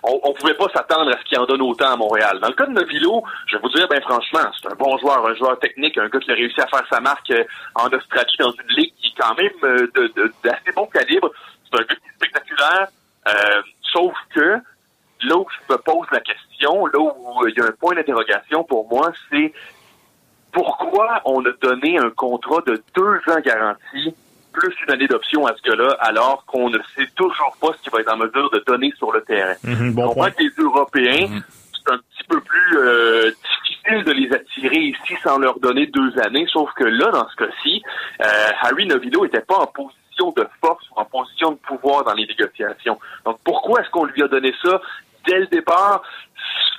on, 0.03 0.21
on 0.23 0.33
pouvait 0.33 0.55
pas 0.55 0.67
s'attendre 0.75 1.11
à 1.11 1.19
ce 1.19 1.25
qu'il 1.25 1.39
en 1.39 1.47
donne 1.47 1.63
autant 1.63 1.93
à 1.93 1.97
Montréal. 1.97 2.39
Dans 2.41 2.49
le 2.49 2.55
cas 2.55 2.67
de 2.67 2.73
Novilo, 2.73 3.23
je 3.47 3.57
vais 3.57 3.63
vous 3.63 3.69
dire, 3.71 3.87
ben 3.89 4.01
franchement, 4.03 4.51
c'est 4.61 4.71
un 4.71 4.75
bon 4.75 4.97
joueur, 4.99 5.27
un 5.27 5.35
joueur 5.35 5.59
technique, 5.59 5.99
un 5.99 6.09
gars 6.09 6.19
qui 6.19 6.31
a 6.31 6.35
réussi 6.35 6.61
à 6.61 6.67
faire 6.67 6.85
sa 6.91 7.01
marque 7.01 7.31
euh, 7.31 7.45
en 7.75 7.89
Australie 7.89 8.37
dans 8.39 8.53
une 8.53 8.77
ligue 8.77 8.93
qui 9.01 9.09
est 9.09 9.21
quand 9.21 9.35
même 9.37 9.53
euh, 9.65 10.31
d'assez 10.45 10.73
bon 10.75 10.87
calibre. 10.87 11.31
C'est 11.65 11.81
un 11.81 11.85
gars 11.85 11.95
qui 11.95 12.09
est 12.09 12.15
spectaculaire, 12.17 12.89
euh, 13.29 13.63
sauf 13.93 14.15
que 14.35 14.59
là 15.23 15.37
où 15.37 15.47
je 15.51 15.73
me 15.73 15.79
pose 15.79 16.07
la 16.13 16.21
question, 16.21 16.87
là 16.87 16.99
où 16.99 17.47
il 17.49 17.55
y 17.57 17.61
a 17.61 17.65
un 17.65 17.73
point 17.73 17.95
d'interrogation 17.95 18.65
pour 18.65 18.89
moi, 18.89 19.11
c'est 19.31 19.53
pourquoi 20.53 21.21
on 21.25 21.45
a 21.45 21.51
donné 21.61 21.99
un 21.99 22.11
contrat 22.11 22.63
de 22.67 22.83
deux 22.95 23.33
ans 23.33 23.41
garanti 23.45 24.15
plus 24.59 24.75
une 24.87 24.93
année 24.93 25.07
d'option 25.07 25.47
à 25.47 25.55
ce 25.57 25.63
gars-là, 25.71 25.97
alors 26.01 26.45
qu'on 26.47 26.71
ne 26.71 26.79
sait 26.97 27.09
toujours 27.17 27.57
pas 27.61 27.69
ce 27.77 27.83
qu'il 27.83 27.93
va 27.93 28.01
être 28.01 28.13
en 28.13 28.17
mesure 28.17 28.51
de 28.51 28.63
donner 28.67 28.93
sur 28.99 29.13
le 29.13 29.23
terrain. 29.23 29.55
Mhm, 29.65 29.75
Je 29.75 29.91
bon 29.93 30.03
comprends 30.09 30.15
point. 30.23 30.31
que 30.31 30.43
les 30.43 30.53
Européens, 30.65 31.27
c'est 31.73 31.93
un 31.93 31.99
petit 31.99 32.25
peu 32.29 32.41
plus 32.41 32.79
euh, 32.79 33.31
difficile 33.63 34.05
de 34.05 34.13
les 34.13 34.33
attirer 34.33 34.77
ici 34.81 35.15
sans 35.23 35.39
leur 35.39 35.59
donner 35.61 35.87
deux 35.87 36.13
années, 36.21 36.47
sauf 36.53 36.71
que 36.75 36.85
là, 36.85 37.11
dans 37.11 37.29
ce 37.29 37.37
cas-ci, 37.37 37.83
euh, 38.23 38.27
Harry 38.63 38.87
Novillo 38.87 39.25
était 39.25 39.41
pas 39.41 39.57
en 39.59 39.67
position 39.67 40.33
de 40.37 40.47
force 40.61 40.85
ou 40.91 41.01
en 41.01 41.05
position 41.05 41.53
de 41.53 41.57
pouvoir 41.59 42.05
dans 42.05 42.15
les 42.15 42.27
négociations. 42.27 42.99
Donc 43.25 43.39
pourquoi 43.45 43.81
est-ce 43.81 43.91
qu'on 43.91 44.05
lui 44.05 44.23
a 44.23 44.29
donné 44.29 44.53
ça 44.63 44.81
dès 45.27 45.39
le 45.39 45.47
départ? 45.47 46.03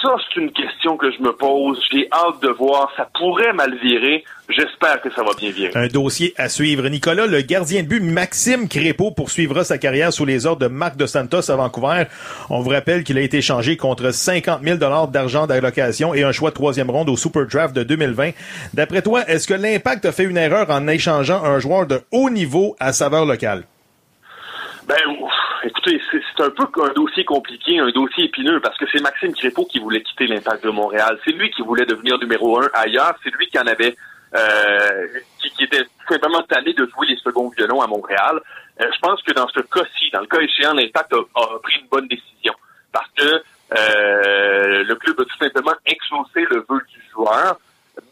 Ça, 0.01 0.15
c'est 0.23 0.39
une 0.39 0.51
question 0.51 0.95
que 0.95 1.11
je 1.11 1.21
me 1.21 1.33
pose. 1.33 1.77
J'ai 1.91 2.07
hâte 2.13 2.41
de 2.41 2.47
voir. 2.49 2.89
Ça 2.95 3.09
pourrait 3.13 3.51
mal 3.51 3.75
virer. 3.79 4.23
J'espère 4.47 5.01
que 5.01 5.11
ça 5.11 5.23
va 5.23 5.31
bien 5.37 5.51
virer. 5.51 5.73
Un 5.75 5.87
dossier 5.87 6.33
à 6.37 6.47
suivre. 6.47 6.87
Nicolas, 6.87 7.27
le 7.27 7.41
gardien 7.41 7.83
de 7.83 7.87
but 7.87 8.01
Maxime 8.01 8.69
Crépeau 8.69 9.11
poursuivra 9.11 9.65
sa 9.65 9.77
carrière 9.77 10.13
sous 10.13 10.23
les 10.23 10.45
ordres 10.45 10.61
de 10.61 10.67
Marc 10.67 10.95
de 10.95 11.05
Santos 11.05 11.51
à 11.51 11.55
Vancouver. 11.57 12.05
On 12.49 12.61
vous 12.61 12.69
rappelle 12.69 13.03
qu'il 13.03 13.17
a 13.17 13.21
été 13.21 13.39
échangé 13.39 13.75
contre 13.75 14.11
50 14.11 14.61
000 14.63 14.77
d'argent 14.77 15.47
d'allocation 15.47 16.13
et 16.13 16.23
un 16.23 16.31
choix 16.31 16.51
de 16.51 16.55
troisième 16.55 16.89
ronde 16.89 17.09
au 17.09 17.17
Super 17.17 17.45
Draft 17.45 17.75
de 17.75 17.83
2020. 17.83 18.31
D'après 18.73 19.01
toi, 19.01 19.27
est-ce 19.27 19.47
que 19.47 19.53
l'Impact 19.53 20.05
a 20.05 20.13
fait 20.13 20.23
une 20.23 20.37
erreur 20.37 20.69
en 20.69 20.87
échangeant 20.87 21.43
un 21.43 21.59
joueur 21.59 21.87
de 21.87 22.01
haut 22.13 22.29
niveau 22.29 22.77
à 22.79 22.93
saveur 22.93 23.25
locale? 23.25 23.65
Ben, 24.87 24.95
ouf, 25.21 25.31
écoutez, 25.63 26.01
c'est 26.11 26.43
un 26.43 26.49
peu 26.49 26.65
un 26.81 26.93
dossier 26.93 27.25
compliqué, 27.25 27.79
un 27.79 27.89
dossier 27.89 28.25
épineux, 28.25 28.59
parce 28.59 28.77
que 28.77 28.85
c'est 28.91 29.01
Maxime 29.01 29.33
Crépeau 29.33 29.65
qui 29.65 29.79
voulait 29.79 30.01
quitter 30.01 30.27
l'Impact 30.27 30.63
de 30.63 30.69
Montréal. 30.69 31.19
C'est 31.25 31.31
lui 31.31 31.49
qui 31.51 31.61
voulait 31.61 31.85
devenir 31.85 32.17
numéro 32.19 32.61
un 32.61 32.69
ailleurs. 32.73 33.15
C'est 33.23 33.33
lui 33.35 33.47
qui 33.47 33.59
en 33.59 33.67
avait, 33.67 33.95
euh, 34.35 35.07
qui, 35.39 35.49
qui 35.51 35.63
était 35.63 35.83
tout 35.83 36.13
simplement 36.13 36.41
tanné 36.43 36.73
de 36.73 36.85
jouer 36.85 37.07
les 37.07 37.17
seconds 37.17 37.49
violons 37.49 37.81
à 37.81 37.87
Montréal. 37.87 38.41
Euh, 38.81 38.85
je 38.93 38.99
pense 38.99 39.21
que 39.23 39.33
dans 39.33 39.47
ce 39.49 39.59
cas-ci, 39.59 40.09
dans 40.11 40.21
le 40.21 40.27
cas 40.27 40.39
échéant, 40.39 40.73
l'Impact 40.73 41.13
a, 41.13 41.41
a 41.41 41.59
pris 41.61 41.79
une 41.81 41.87
bonne 41.87 42.07
décision, 42.07 42.53
parce 42.91 43.09
que 43.17 43.43
euh, 43.77 44.83
le 44.83 44.95
club 44.95 45.19
a 45.19 45.25
tout 45.25 45.37
simplement 45.37 45.75
exaucé 45.85 46.45
le 46.49 46.65
vœu 46.67 46.81
du 46.89 47.01
joueur. 47.11 47.59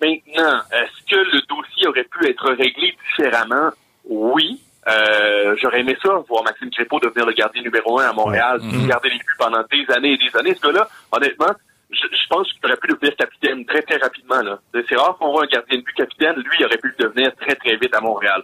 Maintenant, 0.02 0.60
est-ce 0.72 1.06
que 1.10 1.16
le 1.16 1.42
dossier 1.48 1.88
aurait 1.88 2.04
pu 2.04 2.28
être 2.28 2.52
réglé 2.52 2.96
différemment? 3.10 3.72
Oui. 4.06 4.62
Euh, 4.88 5.56
j'aurais 5.62 5.82
aimé 5.82 5.98
ça, 6.02 6.14
voir 6.30 6.44
Maxime 6.44 6.70
Crépeau 6.72 7.00
devenir 7.00 7.26
le 7.26 7.34
gardien 7.34 7.62
numéro 7.62 8.00
un 8.00 8.10
à 8.10 8.14
Montréal, 8.14 8.60
garder 8.88 9.10
les 9.10 9.18
buts 9.18 9.36
pendant 9.38 9.64
des 9.72 9.86
années 9.94 10.14
et 10.14 10.18
des 10.18 10.38
années. 10.38 10.56
Ce 10.56 10.66
gars-là, 10.66 10.88
honnêtement, 11.12 11.54
je, 11.90 11.98
je 12.12 12.28
pense 12.30 12.52
qu'il 12.54 12.66
aurait 12.66 12.78
pu 12.78 12.88
devenir 12.88 13.16
capitaine 13.16 13.66
très, 13.66 13.82
très 13.82 13.98
rapidement. 13.98 14.42
C'est 14.88 14.96
rare 14.96 15.18
qu'on 15.18 15.32
voit 15.32 15.44
un 15.44 15.48
gardien 15.48 15.78
de 15.80 15.84
but 15.84 15.94
capitaine. 15.96 16.36
Lui, 16.38 16.58
il 16.60 16.66
aurait 16.66 16.78
pu 16.78 16.94
le 16.98 17.04
devenir 17.06 17.36
très, 17.36 17.56
très 17.56 17.76
vite 17.76 17.94
à 17.96 18.00
Montréal. 18.02 18.42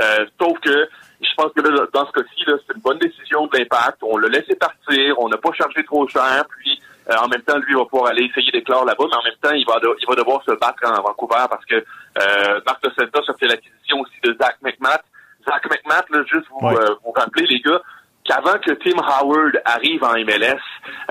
Euh, 0.00 0.24
sauf 0.40 0.58
que 0.60 0.88
je 1.20 1.34
pense 1.36 1.52
que 1.52 1.60
là, 1.60 1.86
dans 1.92 2.06
ce 2.06 2.12
cas-ci, 2.12 2.44
c'est 2.46 2.74
une 2.74 2.80
bonne 2.80 2.98
décision 2.98 3.46
de 3.46 3.58
l'impact. 3.58 3.98
On 4.02 4.16
l'a 4.16 4.28
laissé 4.28 4.54
partir, 4.56 5.14
on 5.18 5.28
n'a 5.28 5.36
pas 5.36 5.52
chargé 5.52 5.84
trop 5.84 6.08
cher, 6.08 6.44
puis 6.58 6.80
euh, 7.10 7.14
en 7.22 7.28
même 7.28 7.42
temps, 7.42 7.58
lui 7.58 7.74
va 7.74 7.84
pouvoir 7.84 8.10
aller 8.10 8.24
essayer 8.24 8.50
d'éclore 8.50 8.84
là-bas, 8.86 9.04
mais 9.10 9.16
en 9.16 9.22
même 9.24 9.38
temps, 9.42 9.52
il 9.54 9.64
va, 9.66 9.78
de- 9.80 9.94
il 10.00 10.06
va 10.08 10.14
devoir 10.14 10.42
se 10.44 10.52
battre 10.52 10.82
en 10.84 11.02
Vancouver 11.02 11.44
parce 11.50 11.64
que 11.66 11.74
euh, 11.76 12.60
Marc 12.64 12.82
de 12.82 12.90
Santos 12.98 13.30
a 13.30 13.34
fait 13.38 13.46
l'acquisition 13.46 14.00
aussi 14.00 14.14
de 14.24 14.34
Zach 14.40 14.56
McMath. 14.62 15.02
Zach 15.46 15.64
McMath, 15.70 16.08
là, 16.10 16.22
juste 16.30 16.46
vous, 16.50 16.66
Ouais. 16.66 16.74
euh, 16.76 16.94
vous 17.04 17.12
rappeler, 17.12 17.46
les 17.46 17.60
gars, 17.60 17.80
qu'avant 18.24 18.58
que 18.58 18.72
Tim 18.74 18.98
Howard 19.00 19.60
arrive 19.64 20.02
en 20.04 20.12
MLS 20.14 20.60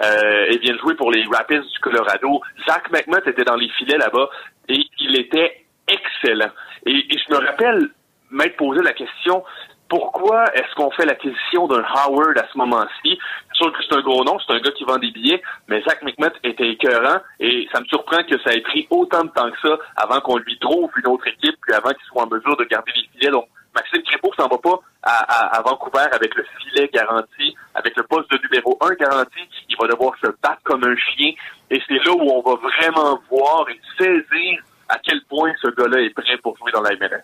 euh, 0.04 0.46
et 0.50 0.58
vienne 0.60 0.78
jouer 0.80 0.96
pour 0.96 1.12
les 1.12 1.24
Rapids 1.32 1.60
du 1.60 1.80
Colorado, 1.80 2.42
Zach 2.68 2.90
McMath 2.92 3.28
était 3.28 3.44
dans 3.44 3.56
les 3.58 3.70
filets 3.78 3.98
là-bas 3.98 4.30
et 4.70 4.80
il 5.00 5.20
était 5.20 5.66
excellent. 5.88 6.52
Et, 6.86 6.92
et 7.14 7.18
je 7.18 7.34
me 7.34 7.46
rappelle 7.46 7.90
m'être 8.30 8.56
posé 8.56 8.82
la 8.82 8.94
question 8.94 9.44
pourquoi 9.90 10.46
est-ce 10.54 10.74
qu'on 10.76 10.90
fait 10.92 11.06
l'acquisition 11.06 11.68
d'un 11.68 11.84
Howard 11.84 12.38
à 12.38 12.48
ce 12.50 12.58
moment-ci? 12.58 13.20
C'est 13.50 13.56
sûr 13.58 13.74
que 13.74 13.80
c'est 13.84 13.94
un 13.94 14.00
gros 14.02 14.24
nom, 14.24 14.40
c'est 14.40 14.54
un 14.54 14.60
gars 14.62 14.72
qui 14.72 14.86
vend 14.86 14.98
des 14.98 15.12
billets, 15.12 15.42
mais 15.68 15.82
Zach 15.82 16.02
McMath 16.04 16.36
était 16.46 16.70
écœurant 16.70 17.20
et 17.42 17.68
ça 17.74 17.82
me 17.82 17.86
surprend 17.88 18.24
que 18.24 18.40
ça 18.40 18.54
ait 18.54 18.62
pris 18.62 18.88
autant 18.90 19.26
de 19.26 19.30
temps 19.32 19.52
que 19.52 19.60
ça 19.68 19.78
avant 19.98 20.22
qu'on 20.22 20.38
lui 20.38 20.58
trouve 20.60 20.90
une 20.96 21.12
autre 21.12 21.28
équipe, 21.28 21.58
puis 21.62 21.74
avant 21.76 21.90
qu'il 21.90 22.06
soit 22.08 22.24
en 22.24 22.28
mesure 22.28 22.56
de 22.56 22.64
garder 22.64 22.94
les 22.96 23.10
filets. 23.20 23.32
Donc, 23.32 23.50
Maxime 23.76 24.02
Crépeau 24.04 24.32
s'en 24.38 24.48
va 24.48 24.58
pas 24.58 24.80
à, 25.04 25.12
à- 25.14 25.58
à 25.58 25.62
Vancouver 25.62 26.06
avec 26.12 26.36
le 26.36 26.46
filet 26.60 26.90
garanti, 26.94 27.56
avec 27.76 27.96
le 27.96 28.04
poste 28.04 28.30
de 28.32 28.40
numéro 28.44 28.78
un 28.82 28.94
garanti. 28.96 29.40
Il 29.70 29.76
va 29.80 29.88
devoir 29.88 30.14
se 30.22 30.28
battre 30.44 30.62
comme 30.64 30.84
un 30.84 30.96
chien 30.96 31.32
et 31.70 31.82
c'est 31.88 32.04
là 32.06 32.12
où 32.12 32.30
on 32.30 32.42
va 32.42 32.56
vraiment 32.58 33.20
voir 33.30 33.66
et 33.70 33.80
saisir 33.98 34.60
à 34.90 34.98
quel 35.04 35.22
point 35.30 35.52
ce 35.62 35.70
gars-là 35.70 36.02
est 36.02 36.14
prêt 36.14 36.38
pour 36.44 36.58
jouer 36.58 36.72
dans 36.74 36.82
la 36.82 36.92
MLS. 36.96 37.24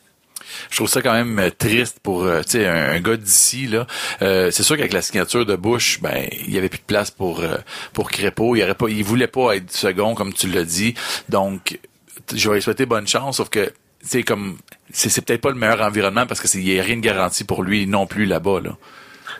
Je 0.70 0.78
trouve 0.78 0.88
ça 0.88 1.02
quand 1.02 1.12
même 1.12 1.38
euh, 1.40 1.50
triste 1.50 2.00
pour 2.02 2.24
euh, 2.24 2.42
un, 2.56 2.90
un 2.96 3.00
gars 3.02 3.18
d'ici 3.18 3.68
là. 3.68 3.86
Euh, 4.22 4.50
c'est 4.52 4.64
sûr 4.64 4.78
qu'avec 4.78 4.94
la 4.94 5.02
signature 5.02 5.46
de 5.46 5.56
Bush, 5.58 6.00
ben 6.02 6.26
il 6.32 6.54
y 6.54 6.58
avait 6.58 6.70
plus 6.70 6.80
de 6.80 6.86
place 6.86 7.12
pour 7.12 7.42
euh, 7.42 7.58
pour 7.94 8.10
Crépeau. 8.10 8.56
Il 8.56 8.60
y 8.60 8.64
aurait 8.64 8.76
pas, 8.76 8.88
il 8.88 9.04
voulait 9.04 9.28
pas 9.28 9.58
être 9.58 9.70
second 9.72 10.16
comme 10.16 10.32
tu 10.34 10.48
l'as 10.48 10.64
dit. 10.64 10.94
Donc 11.28 11.78
je 12.34 12.48
vais 12.50 12.56
lui 12.56 12.62
souhaiter 12.62 12.86
bonne 12.86 13.08
chance, 13.08 13.38
sauf 13.38 13.50
que 13.50 13.72
c'est 14.08 14.24
comme 14.24 14.58
c'est 14.90 15.26
peut-être 15.26 15.42
pas 15.42 15.50
le 15.50 15.56
meilleur 15.56 15.82
environnement 15.82 16.26
parce 16.26 16.40
que 16.40 16.48
c'est 16.48 16.60
il 16.60 16.74
y 16.74 16.80
a 16.80 16.84
rien 16.84 16.98
de 16.98 17.02
garanti 17.02 17.44
pour 17.44 17.64
lui 17.64 17.88
non 17.88 18.08
plus 18.08 18.26
là-bas 18.26 18.62
là. 18.64 18.72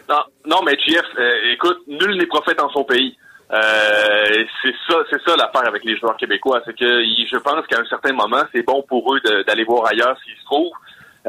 Non, 0.10 0.24
non, 0.46 0.62
mais 0.66 0.74
JF, 0.74 1.04
euh, 1.18 1.54
écoute, 1.54 1.80
nul 1.88 2.18
n'est 2.18 2.28
prophète 2.28 2.62
en 2.62 2.70
son 2.70 2.84
pays. 2.84 3.18
Euh, 3.52 4.46
c'est 4.62 4.74
ça, 4.88 4.98
c'est 5.10 5.22
ça 5.24 5.36
l'affaire 5.38 5.68
avec 5.68 5.84
les 5.86 5.96
joueurs 5.98 6.18
québécois, 6.18 6.62
c'est 6.66 6.78
que 6.78 6.86
je 6.86 7.38
pense 7.38 7.66
qu'à 7.68 7.80
un 7.80 7.86
certain 7.86 8.12
moment, 8.12 8.44
c'est 8.54 8.64
bon 8.64 8.84
pour 8.88 9.16
eux 9.16 9.22
d'aller 9.48 9.64
voir 9.64 9.88
ailleurs 9.88 10.18
s'ils 10.24 10.36
se 10.36 10.44
trouvent, 10.44 10.74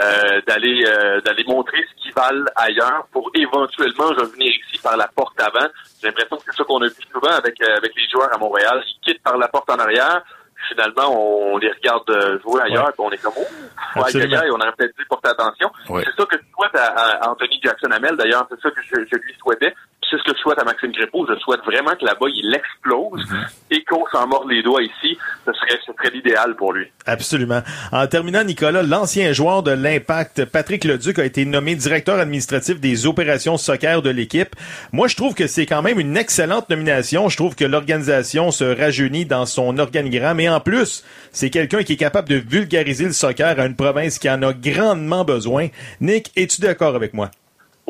euh, 0.03 0.41
d'aller 0.47 0.85
euh, 0.85 1.21
d'aller 1.21 1.45
montrer 1.47 1.79
ce 1.79 2.03
qu'ils 2.03 2.13
valent 2.13 2.45
ailleurs 2.57 3.07
pour 3.13 3.31
éventuellement 3.35 4.09
revenir 4.09 4.49
ici 4.49 4.81
par 4.83 4.97
la 4.97 5.07
porte 5.15 5.41
avant. 5.41 5.69
J'ai 6.01 6.09
l'impression 6.09 6.37
que 6.37 6.43
c'est 6.47 6.57
ça 6.57 6.65
qu'on 6.65 6.83
a 6.83 6.89
vu 6.89 7.03
souvent 7.13 7.31
avec, 7.31 7.61
avec 7.63 7.93
les 7.97 8.09
joueurs 8.11 8.35
à 8.35 8.39
Montréal. 8.39 8.83
Ils 8.85 9.01
quittent 9.01 9.23
par 9.23 9.39
la 9.39 9.47
porte 9.47 9.71
en 9.71 9.77
arrière. 9.77 10.23
Finalement, 10.69 11.09
on 11.53 11.57
les 11.59 11.71
regarde 11.73 12.09
euh, 12.11 12.39
jouer 12.41 12.61
ailleurs, 12.63 12.85
Ouais. 12.87 12.93
puis 12.93 13.01
on 13.07 13.11
est 13.11 13.23
comme, 13.23 13.33
oh, 13.37 14.01
ouais, 14.01 14.51
on 14.53 14.61
aurait 14.61 14.73
peut-être 14.77 14.97
dû 14.99 15.05
porter 15.07 15.29
attention. 15.31 15.71
Ouais. 15.89 16.03
C'est 16.05 16.21
ça 16.21 16.27
que 16.27 16.37
je 16.37 16.43
souhaite 16.55 16.77
à, 16.77 17.25
à 17.25 17.31
Anthony 17.31 17.59
Jackson 17.63 17.91
Hamel, 17.91 18.17
d'ailleurs, 18.17 18.47
c'est 18.51 18.61
ça 18.61 18.71
que 18.71 18.81
je, 18.83 18.95
je 19.11 19.17
lui 19.17 19.35
souhaitais. 19.41 19.75
C'est 20.11 20.17
ce 20.17 20.23
que 20.23 20.37
je 20.37 20.41
souhaite 20.41 20.59
à 20.59 20.65
Maxime 20.65 20.93
Crépeau. 20.93 21.27
Je 21.29 21.39
souhaite 21.41 21.61
vraiment 21.67 21.95
que 21.95 22.05
là-bas, 22.05 22.27
il 22.33 22.55
explose 22.55 23.27
et 23.71 23.85
qu'on 23.85 24.07
s'en 24.11 24.27
morde 24.27 24.49
les 24.51 24.63
doigts 24.63 24.83
ici. 24.83 25.19
Ce 25.45 25.53
serait, 25.53 25.79
ce 25.85 25.93
serait 25.93 26.11
l'idéal 26.11 26.57
pour 26.57 26.73
lui. 26.73 26.87
Absolument. 27.05 27.61
En 27.93 28.07
terminant, 28.07 28.43
Nicolas, 28.43 28.83
l'ancien 28.83 29.33
joueur 29.33 29.63
de 29.63 29.71
l'Impact, 29.71 30.47
Patrick 30.47 30.85
Leduc, 30.85 31.19
a 31.19 31.25
été 31.25 31.45
nommé 31.45 31.75
directeur 31.75 32.19
administratif 32.19 32.81
des 32.81 33.07
opérations 33.07 33.59
soccer 33.59 34.01
de 34.01 34.11
l'équipe. 34.11 34.55
Moi, 34.93 35.09
je 35.09 35.17
trouve 35.17 35.35
que 35.35 35.47
c'est 35.47 35.67
quand 35.67 35.83
même 35.83 36.01
une 36.01 36.17
excellente 36.17 36.71
nomination. 36.71 37.29
Je 37.29 37.37
trouve 37.37 37.55
que 37.55 37.65
l'organisation 37.65 38.51
se 38.51 38.65
rajeunit 38.65 39.27
dans 39.27 39.47
son 39.47 39.79
organigramme 39.79 40.41
et 40.41 40.49
en 40.49 40.61
plus, 40.61 41.05
c'est 41.33 41.51
quelqu'un 41.51 41.83
qui 41.83 41.95
est 41.95 41.97
capable 41.97 42.29
de 42.29 42.37
vulgariser 42.37 43.05
le 43.05 43.13
soccer 43.13 43.61
à 43.61 43.67
une 43.67 43.77
province 43.77 44.19
qui 44.19 44.31
en 44.31 44.43
a 44.43 44.53
grandement 44.53 45.25
besoin. 45.25 45.69
Nick, 46.01 46.31
es-tu 46.37 46.61
d'accord 46.61 46.95
avec 46.95 47.13
moi? 47.13 47.31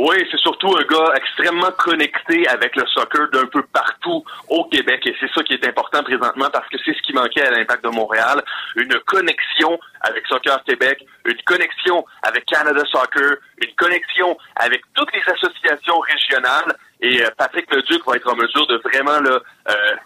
Oui, 0.00 0.14
c'est 0.30 0.38
surtout 0.38 0.68
un 0.76 0.84
gars 0.84 1.12
extrêmement 1.16 1.72
connecté 1.76 2.46
avec 2.46 2.76
le 2.76 2.86
soccer 2.86 3.28
d'un 3.32 3.46
peu 3.46 3.64
partout 3.64 4.22
au 4.48 4.64
Québec. 4.66 5.04
Et 5.06 5.16
c'est 5.18 5.28
ça 5.34 5.42
qui 5.42 5.54
est 5.54 5.66
important 5.66 6.04
présentement 6.04 6.46
parce 6.52 6.68
que 6.68 6.76
c'est 6.84 6.94
ce 6.94 7.02
qui 7.02 7.12
manquait 7.12 7.44
à 7.44 7.50
l'Impact 7.50 7.82
de 7.82 7.88
Montréal, 7.88 8.40
une 8.76 8.94
connexion 9.06 9.76
avec 10.02 10.24
Soccer 10.28 10.62
Québec, 10.62 11.04
une 11.24 11.42
connexion 11.42 12.04
avec 12.22 12.46
Canada 12.46 12.80
Soccer, 12.92 13.38
une 13.60 13.74
connexion 13.74 14.38
avec 14.54 14.82
toutes 14.94 15.12
les 15.12 15.32
associations 15.32 15.98
régionales 15.98 16.76
et 17.00 17.22
euh, 17.22 17.28
Patrick 17.36 17.72
Leduc 17.72 18.04
va 18.06 18.16
être 18.16 18.28
en 18.30 18.36
mesure 18.36 18.66
de 18.66 18.76
vraiment 18.78 19.18
euh, 19.24 19.38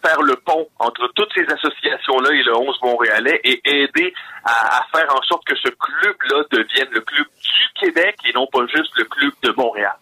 faire 0.04 0.20
le 0.22 0.36
pont 0.36 0.68
entre 0.78 1.08
toutes 1.14 1.32
ces 1.34 1.46
associations-là 1.50 2.34
et 2.34 2.42
le 2.42 2.56
11 2.56 2.78
Montréalais 2.82 3.40
et 3.44 3.60
aider 3.64 4.12
à, 4.44 4.78
à 4.78 4.86
faire 4.94 5.14
en 5.14 5.22
sorte 5.22 5.44
que 5.46 5.56
ce 5.56 5.68
club-là 5.68 6.44
devienne 6.50 6.88
le 6.92 7.00
club 7.00 7.26
du 7.26 7.80
Québec 7.80 8.16
et 8.24 8.32
non 8.34 8.46
pas 8.46 8.60
juste 8.66 8.92
le 8.96 9.04
club 9.04 9.32
de 9.42 9.52
Montréal. 9.56 9.96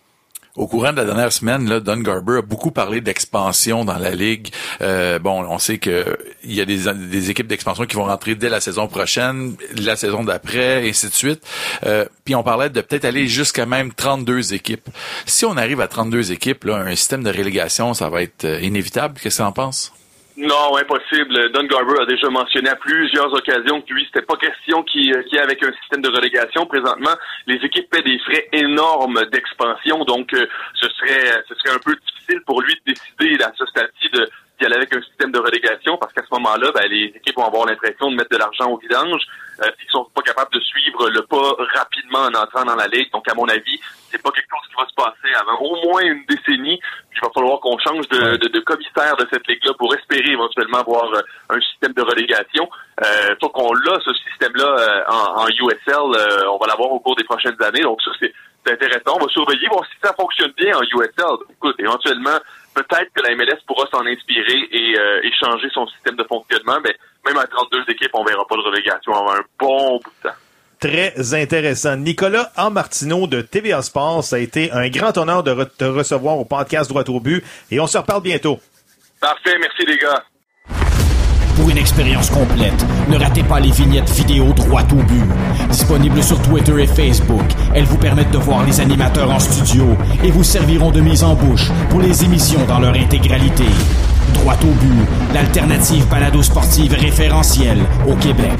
Au 0.61 0.67
courant 0.67 0.93
de 0.93 0.99
la 0.99 1.07
dernière 1.07 1.33
semaine, 1.33 1.67
là, 1.71 1.81
Don 1.81 1.97
Garber 1.97 2.37
a 2.37 2.43
beaucoup 2.43 2.71
parlé 2.71 3.01
d'expansion 3.01 3.87
dans 3.87 3.97
la 3.97 4.11
ligue. 4.11 4.49
Euh, 4.83 5.19
bon, 5.19 5.43
on 5.49 5.59
sait 5.59 5.79
que 5.79 6.19
il 6.45 6.53
y 6.53 6.61
a 6.61 6.67
des, 6.67 7.31
équipes 7.31 7.47
d'expansion 7.47 7.87
qui 7.87 7.97
vont 7.97 8.05
rentrer 8.05 8.35
dès 8.35 8.51
la 8.51 8.61
saison 8.61 8.87
prochaine, 8.87 9.57
la 9.75 9.97
saison 9.97 10.23
d'après, 10.23 10.85
et 10.85 10.91
ainsi 10.91 11.07
de 11.07 11.15
suite. 11.15 11.43
Euh, 11.87 12.05
puis 12.27 12.35
on 12.35 12.43
parlait 12.43 12.69
de 12.69 12.83
peut-être 12.83 13.07
aller 13.07 13.27
jusqu'à 13.27 13.65
même 13.65 13.95
32 13.95 14.53
équipes. 14.53 14.91
Si 15.25 15.47
on 15.47 15.57
arrive 15.57 15.81
à 15.81 15.89
32 15.89 16.31
équipes, 16.31 16.65
là, 16.65 16.77
un 16.77 16.95
système 16.95 17.23
de 17.23 17.31
relégation, 17.31 17.95
ça 17.95 18.11
va 18.11 18.21
être 18.21 18.45
euh, 18.45 18.61
inévitable. 18.61 19.19
Qu'est-ce 19.19 19.39
que 19.39 19.43
tu 19.43 19.49
en 19.49 19.53
penses? 19.53 19.95
Non, 20.41 20.75
impossible. 20.79 21.53
Don 21.53 21.65
Garber 21.65 22.01
a 22.01 22.07
déjà 22.07 22.31
mentionné 22.31 22.71
à 22.71 22.77
plusieurs 22.77 23.31
occasions 23.31 23.83
que 23.83 23.93
lui, 23.93 24.07
c'était 24.07 24.25
pas 24.25 24.37
question 24.37 24.83
qu'il 24.85 25.15
euh, 25.15 25.23
qu'il 25.25 25.35
y 25.35 25.37
ait 25.37 25.43
avec 25.43 25.63
un 25.63 25.71
système 25.83 26.01
de 26.01 26.09
relégation. 26.09 26.65
Présentement, 26.65 27.13
les 27.47 27.57
équipes 27.57 27.91
paient 27.91 28.01
des 28.01 28.19
frais 28.21 28.49
énormes 28.53 29.21
d'expansion, 29.31 30.03
donc 30.05 30.33
euh, 30.33 30.47
ce 30.81 30.89
serait 30.89 31.43
ce 31.47 31.55
serait 31.57 31.77
un 31.77 31.79
peu 31.85 31.95
difficile 31.95 32.41
pour 32.47 32.63
lui 32.63 32.75
de 32.75 32.93
décider 32.93 33.45
à 33.45 33.53
ce 33.55 33.67
stade-ci 33.67 34.09
de 34.15 34.27
d'y 34.61 34.67
aller 34.67 34.77
avec 34.77 34.95
un 34.95 35.03
système 35.03 35.33
de 35.33 35.39
relégation, 35.41 35.97
parce 35.97 36.13
qu'à 36.13 36.23
ce 36.23 36.33
moment-là, 36.35 36.71
ben, 36.75 36.87
les 36.89 37.13
équipes 37.17 37.37
vont 37.37 37.47
avoir 37.47 37.67
l'impression 37.67 38.11
de 38.11 38.17
mettre 38.17 38.31
de 38.31 38.37
l'argent 38.37 38.67
au 38.71 38.79
vidange. 38.79 39.23
Euh, 39.63 39.67
S'ils 39.79 39.91
sont 39.91 40.05
pas 40.15 40.23
capables 40.23 40.53
de 40.53 40.61
suivre 40.61 41.09
le 41.11 41.23
pas 41.23 41.53
rapidement 41.75 42.21
en 42.21 42.35
entrant 42.35 42.65
dans 42.65 42.77
la 42.77 42.87
ligue. 42.87 43.11
Donc, 43.13 43.29
à 43.29 43.35
mon 43.35 43.47
avis, 43.49 43.81
c'est 44.11 44.23
pas 44.23 44.31
quelque 44.31 44.49
chose 44.51 44.69
qui 44.69 44.77
va 44.77 44.89
se 44.89 44.95
passer 44.95 45.35
avant 45.41 45.59
au 45.61 45.89
moins 45.89 46.03
une 46.03 46.25
décennie. 46.27 46.81
Il 47.15 47.21
va 47.21 47.29
falloir 47.35 47.61
qu'on 47.61 47.77
change 47.79 48.09
de, 48.09 48.37
de, 48.37 48.49
de 48.49 48.61
commissaire 48.61 49.17
de 49.17 49.27
cette 49.31 49.47
ligue-là 49.49 49.73
pour 49.79 49.95
espérer 49.95 50.33
éventuellement 50.33 50.79
avoir 50.79 51.13
euh, 51.13 51.21
un 51.51 51.61
système 51.61 51.93
de 51.93 52.03
relégation. 52.03 52.69
Euh, 53.05 53.35
faut 53.41 53.51
qu'on 53.51 53.73
l'a, 53.75 53.99
ce 54.05 54.13
système-là, 54.15 54.65
euh, 54.79 55.03
en, 55.09 55.43
en 55.45 55.47
USL. 55.49 55.95
euh, 55.95 56.51
on 56.53 56.59
va 56.59 56.67
l'avoir 56.69 56.91
au 56.93 57.01
cours 57.01 57.17
des 57.17 57.25
prochaines 57.25 57.61
années. 57.63 57.83
Donc, 57.83 58.01
ça, 58.03 58.11
c'est 58.21 58.33
c'est 58.67 58.75
intéressant. 58.75 59.17
On 59.19 59.25
va 59.25 59.29
surveiller, 59.33 59.67
voir 59.73 59.87
si 59.87 59.97
ça 60.05 60.13
fonctionne 60.13 60.53
bien 60.55 60.77
en 60.77 60.83
USL. 60.83 61.37
Écoute, 61.51 61.77
éventuellement, 61.79 62.39
peut-être 62.75 63.11
que 63.15 63.23
la 63.23 63.35
MLS 63.35 63.61
pourra 63.67 63.87
s'en 63.93 64.05
inspirer 64.07 64.69
et, 64.73 64.99
euh, 64.99 65.21
et 65.23 65.31
changer 65.43 65.69
son 65.73 65.87
système 65.89 66.17
de 66.17 66.25
fonctionnement, 66.25 66.79
mais 66.85 66.95
même 67.27 67.37
à 67.39 67.47
32 67.47 67.83
équipes, 67.89 68.11
on 68.15 68.25
verra 68.25 68.45
pas 68.49 68.57
de 68.57 68.63
relégation 68.63 69.13
avant 69.13 69.33
un 69.33 69.43
bon 69.59 69.99
bout 69.99 70.11
de 70.23 70.29
temps. 70.29 70.35
Très 70.81 71.35
intéressant. 71.35 71.97
Nicolas 71.97 72.51
Martineau 72.73 73.27
de 73.27 73.43
TVA 73.43 73.83
Sports, 73.83 74.25
ça 74.25 74.37
a 74.37 74.39
été 74.39 74.71
un 74.73 74.89
grand 74.89 75.17
honneur 75.19 75.43
de 75.43 75.53
re- 75.53 75.77
te 75.77 75.85
recevoir 75.85 76.39
au 76.39 76.47
podcast 76.47 76.89
Droit 76.89 77.05
au 77.09 77.21
but 77.21 77.45
et 77.71 77.79
on 77.81 77.87
se 77.87 77.99
reparle 77.99 78.23
bientôt. 78.23 78.59
Parfait, 79.21 79.59
merci 79.61 79.85
les 79.85 79.99
gars. 79.99 80.25
Une 81.69 81.79
expérience 81.79 82.31
complète, 82.31 82.85
ne 83.09 83.17
ratez 83.17 83.43
pas 83.45 83.61
les 83.61 83.71
vignettes 83.71 84.11
vidéo 84.11 84.53
droit 84.53 84.83
au 84.93 85.03
but. 85.03 85.25
Disponibles 85.71 86.23
sur 86.23 86.41
Twitter 86.43 86.83
et 86.83 86.87
Facebook, 86.87 87.45
elles 87.75 87.85
vous 87.85 87.97
permettent 87.97 88.33
de 88.33 88.39
voir 88.39 88.67
les 88.67 88.81
animateurs 88.81 89.31
en 89.31 89.39
studio 89.39 89.97
et 90.25 90.31
vous 90.31 90.43
serviront 90.43 90.91
de 90.91 91.01
mise 91.01 91.23
en 91.23 91.35
bouche 91.35 91.71
pour 91.91 92.01
les 92.01 92.25
émissions 92.25 92.65
dans 92.67 92.81
leur 92.81 92.95
intégralité. 92.95 93.65
Droit 94.35 94.57
au 94.63 94.73
but, 94.81 95.07
l'alternative 95.33 96.09
balado 96.09 96.43
sportive 96.43 96.95
référentielle 96.95 97.81
au 98.09 98.15
Québec. 98.17 98.59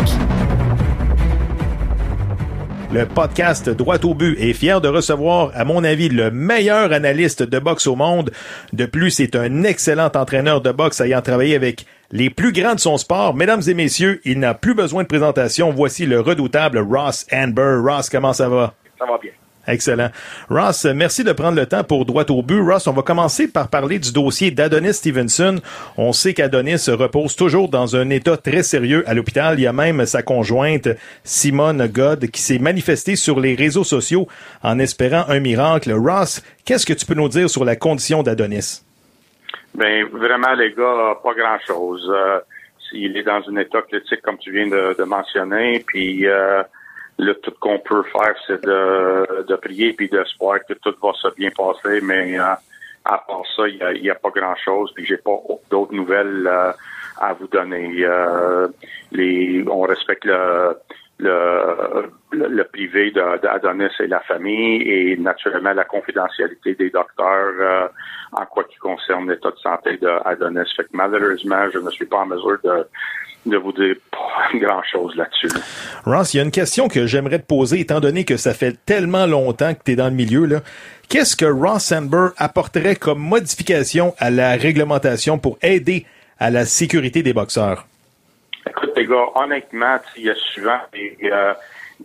Le 2.93 3.07
podcast 3.07 3.71
Droit 3.71 4.05
au 4.05 4.15
but 4.15 4.37
est 4.41 4.53
fier 4.53 4.81
de 4.81 4.89
recevoir, 4.89 5.51
à 5.55 5.65
mon 5.65 5.85
avis, 5.85 6.09
le 6.09 6.31
meilleur 6.31 6.93
analyste 6.93 7.43
de 7.43 7.59
boxe 7.59 7.87
au 7.87 7.97
monde. 7.97 8.31
De 8.73 8.87
plus, 8.87 9.11
c'est 9.11 9.37
un 9.37 9.65
excellent 9.65 10.11
entraîneur 10.15 10.61
de 10.61 10.71
boxe 10.71 11.01
ayant 11.01 11.23
travaillé 11.23 11.55
avec 11.55 11.87
les 12.13 12.31
plus 12.31 12.53
grands 12.53 12.75
de 12.75 12.81
son 12.81 12.97
sport. 12.99 13.35
Mesdames 13.35 13.63
et 13.67 13.75
messieurs, 13.75 14.21
il 14.25 14.39
n'a 14.39 14.55
plus 14.55 14.75
besoin 14.75 15.03
de 15.03 15.09
présentation. 15.09 15.71
Voici 15.71 16.07
le 16.07 16.21
redoutable 16.21 16.79
Ross 16.79 17.27
Amber. 17.33 17.81
Ross, 17.85 18.09
comment 18.09 18.33
ça 18.33 18.49
va? 18.49 18.75
Ça 18.99 19.07
va 19.07 19.19
bien. 19.19 19.33
Excellent. 19.67 20.11
Ross, 20.49 20.85
merci 20.87 21.23
de 21.23 21.33
prendre 21.33 21.57
le 21.57 21.67
temps 21.67 21.85
pour 21.85 22.05
droit 22.05 22.25
au 22.31 22.43
but. 22.43 22.61
Ross, 22.61 22.87
on 22.87 22.93
va 22.93 23.03
commencer 23.03 23.47
par 23.47 23.69
parler 23.69 23.99
du 23.99 24.11
dossier 24.13 24.51
d'Adonis 24.51 24.95
Stevenson. 24.95 25.61
On 25.97 26.13
sait 26.13 26.35
qu'Adonis 26.35 26.87
repose 26.89 27.37
toujours 27.37 27.69
dans 27.69 27.95
un 27.95 28.11
état 28.11 28.37
très 28.37 28.63
sérieux 28.63 29.05
à 29.07 29.15
l'hôpital. 29.15 29.59
Il 29.59 29.63
y 29.63 29.67
a 29.67 29.73
même 29.73 30.07
sa 30.07 30.23
conjointe, 30.23 30.89
Simone 31.25 31.87
God, 31.87 32.29
qui 32.29 32.41
s'est 32.41 32.59
manifestée 32.59 33.17
sur 33.17 33.39
les 33.39 33.55
réseaux 33.55 33.85
sociaux 33.85 34.27
en 34.63 34.79
espérant 34.79 35.25
un 35.29 35.41
miracle. 35.41 35.93
Ross, 35.93 36.43
qu'est-ce 36.65 36.87
que 36.87 36.95
tu 36.95 37.07
peux 37.07 37.15
nous 37.15 37.29
dire 37.29 37.49
sur 37.49 37.65
la 37.65 37.77
condition 37.77 38.23
d'Adonis? 38.23 38.83
Ben 39.75 40.05
vraiment, 40.07 40.53
les 40.55 40.73
gars, 40.73 41.17
pas 41.23 41.35
grand-chose. 41.35 42.11
Euh, 42.15 42.41
il 42.93 43.17
est 43.17 43.23
dans 43.23 43.43
un 43.49 43.57
état 43.57 43.83
critique, 43.83 44.23
comme 44.23 44.39
tu 44.39 44.51
viens 44.51 44.67
de, 44.67 44.97
de 44.99 45.05
mentionner, 45.05 45.85
puis 45.87 46.27
euh, 46.27 46.63
là, 47.19 47.35
tout 47.43 47.53
qu'on 47.61 47.79
peut 47.79 48.03
faire, 48.05 48.35
c'est 48.47 48.63
de, 48.65 49.45
de 49.47 49.57
prier 49.57 49.93
puis 49.93 50.09
d'espoir 50.09 50.59
que 50.69 50.75
tout 50.75 50.95
va 51.03 51.13
se 51.15 51.29
bien 51.37 51.51
passer, 51.51 52.01
mais 52.03 52.39
euh, 52.39 52.55
à 53.05 53.19
part 53.19 53.43
ça, 53.57 53.69
il 53.69 53.77
y 53.77 53.83
a, 53.83 53.93
y 53.93 54.11
a 54.11 54.15
pas 54.15 54.31
grand-chose, 54.31 54.93
puis 54.95 55.07
j'ai 55.07 55.19
pas 55.19 55.39
d'autres 55.71 55.95
nouvelles 55.95 56.47
euh, 56.47 56.73
à 57.19 57.33
vous 57.35 57.47
donner. 57.47 57.93
Euh, 58.01 58.69
les, 59.13 59.65
on 59.69 59.83
respecte 59.83 60.25
le, 60.25 60.77
le, 61.21 62.11
le, 62.33 62.49
le 62.49 62.65
privé 62.65 63.11
d'Adonis 63.13 63.91
et 64.01 64.07
la 64.07 64.21
famille 64.21 64.83
et 64.83 65.17
naturellement 65.17 65.73
la 65.73 65.85
confidentialité 65.85 66.75
des 66.75 66.91
docteurs 66.91 67.53
euh, 67.61 67.89
en 68.33 68.47
quoi 68.47 68.65
qui 68.65 68.77
concerne 68.77 69.31
l'état 69.31 69.51
de 69.51 69.57
santé 69.57 69.97
d'Adonis. 69.99 70.69
Fait 70.77 70.85
que 70.85 70.89
malheureusement, 70.93 71.69
je 71.73 71.79
ne 71.79 71.91
suis 71.91 72.07
pas 72.07 72.19
en 72.19 72.27
mesure 72.27 72.59
de, 72.65 72.87
de 73.47 73.57
vous 73.57 73.73
dire 73.73 73.97
pas 74.11 74.59
grand-chose 74.59 75.15
là-dessus. 75.17 75.49
Ross, 76.05 76.35
il 76.35 76.39
y 76.39 76.41
a 76.41 76.43
une 76.43 76.51
question 76.51 76.89
que 76.89 77.07
j'aimerais 77.07 77.39
te 77.39 77.47
poser, 77.47 77.81
étant 77.81 78.01
donné 78.01 78.25
que 78.25 78.37
ça 78.37 78.55
fait 78.55 78.77
tellement 78.85 79.27
longtemps 79.27 79.75
que 79.75 79.83
tu 79.85 79.93
es 79.93 79.97
dans 79.97 80.09
le 80.09 80.15
milieu. 80.15 80.61
Qu'est-ce 81.09 81.37
que 81.37 81.47
Ross 81.47 81.93
Amber 81.93 82.29
apporterait 82.37 82.97
comme 82.97 83.21
modification 83.21 84.15
à 84.19 84.31
la 84.31 84.53
réglementation 84.53 85.39
pour 85.39 85.59
aider 85.63 86.07
à 86.39 86.51
la 86.51 86.65
sécurité 86.65 87.23
des 87.23 87.33
boxeurs? 87.33 87.87
Écoute, 88.69 88.93
les 88.97 89.07
gars, 89.07 89.27
honnêtement, 89.35 89.97
il 90.17 90.25
y 90.25 90.31
a 90.31 90.35
souvent 90.35 90.79
des, 90.93 91.17
euh, 91.25 91.55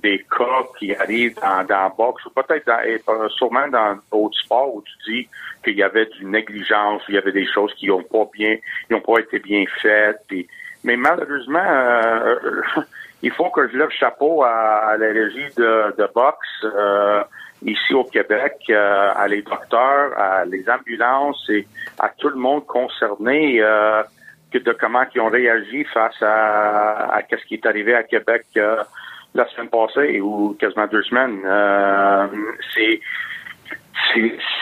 des 0.01 0.19
cas 0.19 0.63
qui 0.77 0.93
arrivent 0.95 1.35
dans, 1.35 1.63
dans 1.65 1.89
boxe, 1.95 2.25
ou 2.25 2.29
peut-être 2.29 2.65
dans, 2.65 2.79
euh, 2.79 3.29
sûrement 3.29 3.67
dans 3.67 3.97
d'autres 4.11 4.37
sports 4.37 4.75
où 4.75 4.83
tu 4.83 5.11
dis 5.11 5.29
qu'il 5.63 5.75
y 5.75 5.83
avait 5.83 6.05
du 6.05 6.25
négligence, 6.25 7.01
il 7.07 7.15
y 7.15 7.17
avait 7.17 7.31
des 7.31 7.47
choses 7.47 7.73
qui 7.75 7.87
n'ont 7.87 8.03
pas 8.03 8.29
bien, 8.33 8.55
qui 8.55 8.93
n'ont 8.93 9.01
pas 9.01 9.19
été 9.19 9.39
bien 9.39 9.65
faites. 9.81 10.21
mais 10.83 10.95
malheureusement, 10.95 11.59
euh, 11.59 12.61
il 13.21 13.31
faut 13.31 13.49
que 13.49 13.67
je 13.67 13.77
lève 13.77 13.89
chapeau 13.89 14.43
à, 14.43 14.91
à 14.91 14.97
la 14.97 15.07
régie 15.07 15.53
de, 15.57 15.95
de 15.97 16.09
boxe 16.13 16.63
euh, 16.63 17.23
ici 17.63 17.93
au 17.93 18.03
Québec, 18.03 18.53
euh, 18.69 19.11
à 19.15 19.27
les 19.27 19.41
docteurs, 19.41 20.17
à 20.17 20.45
les 20.45 20.69
ambulances 20.69 21.49
et 21.49 21.67
à 21.99 22.09
tout 22.09 22.29
le 22.29 22.35
monde 22.35 22.65
concerné. 22.65 23.61
De 24.59 24.71
comment 24.71 25.03
ils 25.13 25.19
ont 25.19 25.27
réagi 25.27 25.83
face 25.85 26.21
à, 26.21 27.19
ce 27.29 27.45
qui 27.45 27.55
est 27.55 27.65
arrivé 27.65 27.93
à 27.93 28.03
Québec 28.03 28.45
euh, 28.55 28.77
la 29.33 29.45
semaine 29.49 29.69
passée 29.69 30.21
ou 30.21 30.55
quasiment 30.57 30.87
deux 30.87 31.03
semaines. 31.03 31.41
Euh, 31.45 32.27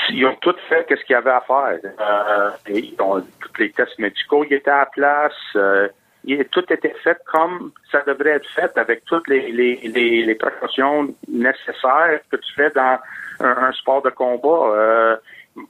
ils 0.09 0.25
ont 0.25 0.35
tout 0.41 0.55
fait 0.67 0.85
ce 0.89 0.95
qu'il 1.05 1.13
y 1.13 1.15
avait 1.15 1.29
à 1.29 1.41
faire. 1.41 1.79
Euh, 1.99 2.49
tous 2.65 3.59
les 3.59 3.71
tests 3.71 3.99
médicaux 3.99 4.43
étaient 4.45 4.69
à 4.71 4.87
place. 4.91 5.33
Tout 5.53 6.73
était 6.73 6.95
fait 7.03 7.17
comme 7.31 7.71
ça 7.91 8.01
devrait 8.07 8.31
être 8.31 8.49
fait, 8.49 8.75
avec 8.77 9.05
toutes 9.05 9.27
les, 9.27 10.35
précautions 10.39 11.13
nécessaires 11.27 12.19
que 12.31 12.37
tu 12.37 12.53
fais 12.55 12.71
dans 12.71 12.97
un 13.41 13.71
sport 13.73 14.01
de 14.01 14.09
combat. 14.09 15.19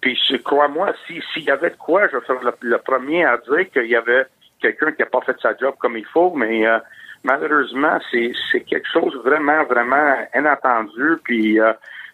Puis 0.01 0.17
crois-moi, 0.43 0.93
si 1.07 1.21
s'il 1.33 1.43
y 1.43 1.51
avait 1.51 1.71
de 1.71 1.75
quoi, 1.75 2.07
je 2.07 2.19
serais 2.25 2.39
le, 2.43 2.53
le 2.61 2.77
premier 2.77 3.25
à 3.25 3.37
dire 3.37 3.69
qu'il 3.71 3.87
y 3.87 3.95
avait 3.95 4.25
quelqu'un 4.59 4.91
qui 4.93 5.01
n'a 5.01 5.07
pas 5.07 5.21
fait 5.21 5.35
sa 5.41 5.55
job 5.57 5.75
comme 5.79 5.97
il 5.97 6.05
faut, 6.05 6.33
mais 6.33 6.65
euh, 6.65 6.79
malheureusement, 7.23 7.99
c'est 8.11 8.61
quelque 8.61 8.87
chose 8.91 9.15
vraiment, 9.23 9.63
vraiment 9.65 10.15
inattendu. 10.33 11.17
Puis 11.23 11.59
euh, 11.59 11.73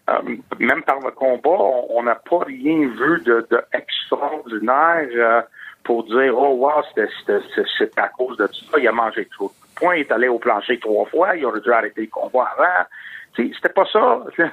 euh, 0.09 0.35
même 0.59 0.83
par 0.83 0.99
le 0.99 1.11
combat, 1.11 1.63
on 1.89 2.03
n'a 2.03 2.15
pas 2.15 2.39
rien 2.45 2.87
vu 2.87 3.21
de, 3.21 3.45
de 3.49 3.61
extraordinaire 3.73 5.07
euh, 5.15 5.41
pour 5.83 6.03
dire 6.05 6.33
Oh 6.35 6.55
wow, 6.55 6.83
c'est 6.95 7.99
à 7.99 8.07
cause 8.09 8.37
de 8.37 8.47
ça, 8.47 8.79
il 8.79 8.87
a 8.87 8.91
mangé 8.91 9.27
trop 9.31 9.47
de 9.47 9.79
points, 9.79 9.95
il 9.95 10.01
est 10.01 10.11
allé 10.11 10.27
au 10.27 10.39
plancher 10.39 10.79
trois 10.79 11.05
fois, 11.05 11.35
il 11.35 11.45
aurait 11.45 11.61
dû 11.61 11.71
arrêter 11.71 12.01
le 12.01 12.07
combat 12.07 12.51
avant. 12.57 12.87
C'était 13.35 13.69
pas 13.69 13.85
ça. 13.85 14.23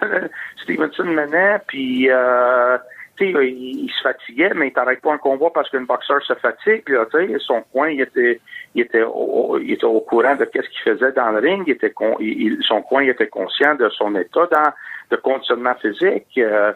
Stevenson 0.63 1.05
menait, 1.05 1.59
puis 1.67 2.09
euh, 2.11 2.77
il, 3.25 3.85
il, 3.85 3.91
se 3.91 4.03
fatiguait, 4.03 4.53
mais 4.55 4.69
il 4.69 4.73
t'arrête 4.73 5.01
pas 5.01 5.13
un 5.13 5.19
combat 5.19 5.51
parce 5.53 5.71
qu'un 5.71 5.83
boxeur 5.83 6.23
se 6.23 6.35
fatigue. 6.35 6.89
Là, 6.89 7.05
son 7.39 7.63
coin, 7.73 7.89
il 7.89 8.01
était, 8.01 8.41
il 8.75 8.83
était, 8.83 9.03
au, 9.03 9.59
il 9.59 9.73
était 9.73 9.85
au 9.85 10.01
courant 10.01 10.37
de 10.37 10.45
qu'est-ce 10.45 10.69
qu'il 10.69 10.83
faisait 10.83 11.13
dans 11.13 11.31
le 11.31 11.39
ring. 11.39 11.65
Il 11.67 11.73
était, 11.73 11.93
il, 12.21 12.59
son 12.63 12.83
coin, 12.83 13.03
il 13.03 13.11
était 13.11 13.29
conscient 13.29 13.75
de 13.75 13.89
son 13.91 14.15
état 14.17 14.47
dans, 14.51 14.73
de 15.11 15.17
conditionnement 15.17 15.75
physique. 15.75 16.27
Euh, 16.39 16.73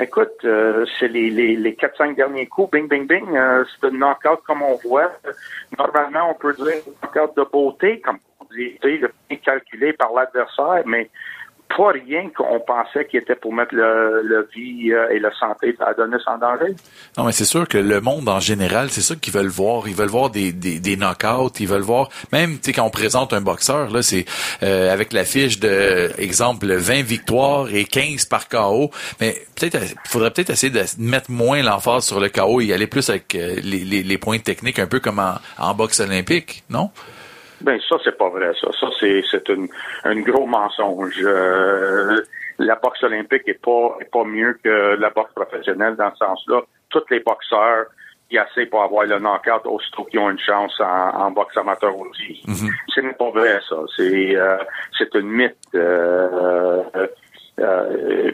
écoute, 0.00 0.44
euh, 0.44 0.84
c'est 0.98 1.08
les, 1.08 1.30
les, 1.30 1.56
les 1.56 1.72
4-5 1.72 2.16
derniers 2.16 2.46
coups, 2.46 2.70
bing, 2.70 2.88
bing, 2.88 3.06
bing, 3.06 3.36
euh, 3.36 3.64
c'est 3.70 3.86
un 3.86 3.90
knockout 3.90 4.42
comme 4.46 4.62
on 4.62 4.76
voit. 4.76 5.12
Normalement, 5.78 6.30
on 6.30 6.34
peut 6.34 6.54
dire 6.54 6.66
un 6.66 7.06
knockout 7.06 7.36
de 7.36 7.44
beauté, 7.50 8.00
comme 8.00 8.18
on 8.40 8.44
dit, 8.54 8.78
calculé 9.44 9.92
par 9.92 10.12
l'adversaire, 10.12 10.82
mais 10.86 11.10
pas 11.68 11.90
rien 11.90 12.28
qu'on 12.30 12.60
pensait 12.60 13.06
qu'il 13.06 13.20
était 13.20 13.34
pour 13.34 13.52
mettre 13.52 13.74
le, 13.74 14.22
le 14.22 14.48
vie 14.54 14.92
euh, 14.92 15.08
et 15.10 15.18
la 15.18 15.32
santé 15.34 15.74
à 15.80 15.90
Adonis 15.90 16.22
en 16.26 16.38
danger. 16.38 16.74
Non, 17.16 17.24
mais 17.24 17.32
c'est 17.32 17.44
sûr 17.44 17.66
que 17.68 17.78
le 17.78 18.00
monde 18.00 18.28
en 18.28 18.40
général, 18.40 18.90
c'est 18.90 19.00
ça 19.00 19.14
qu'ils 19.16 19.32
veulent 19.32 19.46
voir. 19.46 19.88
Ils 19.88 19.94
veulent 19.94 20.08
voir 20.08 20.30
des, 20.30 20.52
des, 20.52 20.78
des 20.78 20.96
knockouts, 20.96 21.58
ils 21.60 21.68
veulent 21.68 21.82
voir, 21.82 22.08
même 22.32 22.58
quand 22.64 22.84
on 22.84 22.90
présente 22.90 23.32
un 23.32 23.40
boxeur, 23.40 23.90
là, 23.90 24.02
c'est 24.02 24.24
euh, 24.62 24.92
avec 24.92 25.12
la 25.12 25.24
fiche 25.24 25.58
de, 25.60 26.10
exemple, 26.18 26.72
20 26.72 27.02
victoires 27.02 27.68
et 27.72 27.84
15 27.84 28.26
par 28.26 28.48
KO. 28.48 28.90
Mais 29.20 29.36
peut-être, 29.54 29.78
faudrait 30.04 30.30
peut-être 30.30 30.50
essayer 30.50 30.72
de 30.72 30.82
mettre 30.98 31.30
moins 31.30 31.62
l'emphase 31.62 32.04
sur 32.04 32.20
le 32.20 32.28
KO 32.28 32.60
et 32.60 32.72
aller 32.72 32.86
plus 32.86 33.08
avec 33.10 33.34
euh, 33.34 33.56
les, 33.62 33.84
les, 33.84 34.02
les, 34.02 34.18
points 34.18 34.38
techniques, 34.38 34.78
un 34.78 34.86
peu 34.86 35.00
comme 35.00 35.22
en 35.58 35.74
boxe 35.74 36.00
olympique, 36.00 36.64
non? 36.70 36.90
Ben 37.60 37.78
ça 37.88 37.96
c'est 38.04 38.16
pas 38.16 38.28
vrai 38.28 38.52
ça. 38.60 38.68
Ça 38.78 38.88
c'est 39.00 39.22
c'est 39.30 39.48
une 39.48 39.68
un 40.04 40.20
gros 40.20 40.46
mensonge. 40.46 41.20
Euh, 41.22 42.20
la 42.58 42.76
boxe 42.76 43.02
olympique 43.02 43.42
est 43.46 43.62
pas 43.62 43.96
est 44.00 44.10
pas 44.10 44.24
mieux 44.24 44.58
que 44.62 44.96
la 44.96 45.10
boxe 45.10 45.32
professionnelle 45.34 45.96
dans 45.96 46.10
ce 46.12 46.18
sens-là. 46.18 46.62
Tous 46.90 47.02
les 47.10 47.20
boxeurs 47.20 47.86
y 48.30 48.38
assez 48.38 48.66
pour 48.66 48.82
avoir 48.82 49.04
le 49.04 49.18
knockout 49.18 49.66
aussitôt 49.66 50.04
qu'ils 50.04 50.18
ont 50.18 50.30
une 50.30 50.38
chance 50.38 50.80
en, 50.80 50.84
en 50.84 51.30
boxe 51.30 51.56
amateur 51.56 51.96
aussi. 51.96 52.42
Mm-hmm. 52.46 52.70
Ce 52.94 53.00
n'est 53.00 53.12
pas 53.12 53.30
vrai 53.30 53.60
ça. 53.68 53.76
C'est 53.96 54.36
euh, 54.36 54.58
c'est 54.98 55.14
une 55.14 55.28
mythe. 55.28 55.56
Euh, 55.74 56.82
euh, 57.58 58.32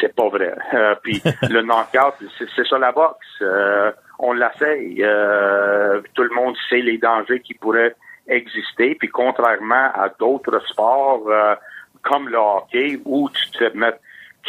c'est 0.00 0.14
pas 0.14 0.28
vrai. 0.28 0.54
Euh, 0.74 0.94
puis 1.02 1.22
le 1.50 1.62
knockout, 1.62 2.14
c'est 2.38 2.66
ça 2.66 2.78
la 2.78 2.92
boxe. 2.92 3.26
Euh, 3.42 3.92
on 4.18 4.32
l'essaye. 4.32 5.02
Euh, 5.02 6.00
tout 6.14 6.22
le 6.22 6.34
monde 6.34 6.56
sait 6.68 6.80
les 6.80 6.98
dangers 6.98 7.40
qui 7.40 7.54
pourraient 7.54 7.94
exister. 8.28 8.94
Puis 8.94 9.08
contrairement 9.08 9.90
à 9.94 10.08
d'autres 10.18 10.60
sports 10.68 11.22
euh, 11.28 11.54
comme 12.02 12.28
le 12.28 12.38
hockey, 12.38 13.00
où 13.04 13.28
tu 13.30 13.50
te 13.50 13.76
mets 13.76 13.94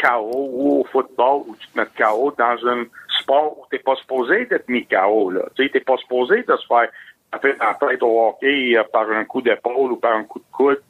KO, 0.01 0.49
ou 0.53 0.81
au 0.81 0.83
football, 0.85 1.43
où 1.47 1.55
tu 1.59 1.67
te 1.67 1.79
mets 1.79 1.87
KO 1.97 2.33
dans 2.37 2.67
un 2.67 2.85
sport 3.19 3.57
où 3.57 3.65
tu 3.69 3.75
n'es 3.75 3.81
pas 3.81 3.95
supposé 3.95 4.45
d'être 4.45 4.69
mis 4.69 4.85
KO. 4.85 5.33
Tu 5.55 5.71
n'es 5.73 5.79
pas 5.79 5.97
supposé 5.97 6.43
de 6.43 6.55
se 6.55 6.67
faire 6.67 6.89
taper 7.31 7.53
en 7.59 7.73
tête 7.73 8.03
au 8.03 8.27
hockey 8.27 8.77
euh, 8.77 8.83
par 8.91 9.09
un 9.09 9.25
coup 9.25 9.41
d'épaule 9.41 9.91
ou 9.91 9.97
par 9.97 10.15
un 10.15 10.23
coup 10.23 10.39
de 10.39 10.45
coude, 10.51 10.81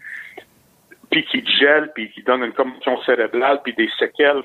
puis 1.09 1.25
qui 1.25 1.43
te 1.43 1.49
gèle, 1.49 1.91
puis 1.95 2.11
qui 2.11 2.21
donne 2.21 2.43
une 2.43 2.53
commotion 2.53 3.01
cérébrale, 3.03 3.61
puis 3.63 3.73
des 3.73 3.89
séquelles 3.97 4.43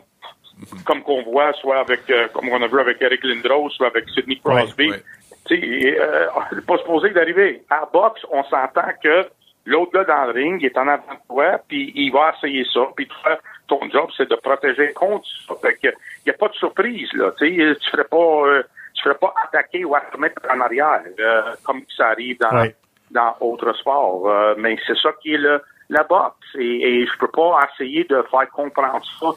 comme 0.85 1.03
qu'on 1.03 1.23
voit, 1.23 1.53
soit 1.55 1.81
avec, 1.81 2.09
euh, 2.11 2.29
comme 2.29 2.49
on 2.49 2.63
a 2.63 2.67
vu 2.67 2.79
avec 2.79 3.01
Eric 3.01 3.25
Lindros, 3.25 3.71
soit 3.71 3.89
avec 3.89 4.09
Sidney 4.11 4.39
Crosby. 4.39 4.91
Ouais, 4.91 4.97
ouais. 4.97 5.03
Tu 5.47 5.61
sais, 5.61 6.01
euh, 6.01 6.27
pas 6.67 6.79
supposé 6.79 7.11
d'arriver. 7.11 7.65
À 7.69 7.89
boxe, 7.93 8.25
on 8.31 8.45
s'entend 8.45 8.91
que 9.03 9.27
l'autre 9.67 9.93
gars 9.93 10.05
dans 10.05 10.25
le 10.27 10.33
ring, 10.33 10.61
il 10.61 10.67
est 10.67 10.79
en 10.79 10.89
avant 10.89 11.03
de 11.13 11.27
toi, 11.29 11.59
puis 11.69 11.93
il 11.95 12.11
va 12.13 12.33
essayer 12.37 12.65
ça, 12.73 12.81
puis 12.97 13.07
toi, 13.09 13.39
ton 13.69 13.81
job, 13.91 14.11
c'est 14.17 14.29
de 14.29 14.37
protéger 14.37 14.93
contre 14.93 15.27
ça. 15.47 15.55
Fait 15.63 15.75
que, 15.75 15.89
il 15.89 16.27
n'y 16.27 16.31
a 16.31 16.39
pas 16.39 16.49
de 16.49 16.55
surprise, 16.55 17.13
là. 17.15 17.31
Tu 17.39 17.57
sais, 17.57 17.77
tu 17.81 17.91
ferais 17.91 18.05
pas, 18.05 18.17
euh, 18.17 18.63
tu 18.95 19.03
ferais 19.03 19.19
pas 19.19 19.35
attaquer 19.45 19.85
ou 19.85 19.95
à 19.95 20.01
te 20.01 20.17
mettre 20.19 20.43
en 20.51 20.61
arrière, 20.61 21.03
euh, 21.19 21.43
comme 21.65 21.83
ça 21.97 22.09
arrive 22.09 22.39
dans, 22.39 22.61
ouais. 22.61 22.75
dans 23.11 23.35
autres 23.41 23.73
sports. 23.75 24.29
Euh, 24.29 24.55
mais 24.59 24.77
c'est 24.87 24.97
ça 24.99 25.11
qui 25.21 25.35
est 25.35 25.39
le, 25.39 25.63
la 25.89 26.03
boxe. 26.05 26.37
Et, 26.59 27.01
et 27.01 27.07
je 27.07 27.19
peux 27.19 27.29
pas 27.29 27.59
essayer 27.73 28.05
de 28.05 28.23
faire 28.31 28.49
comprendre 28.51 29.05
ça 29.21 29.29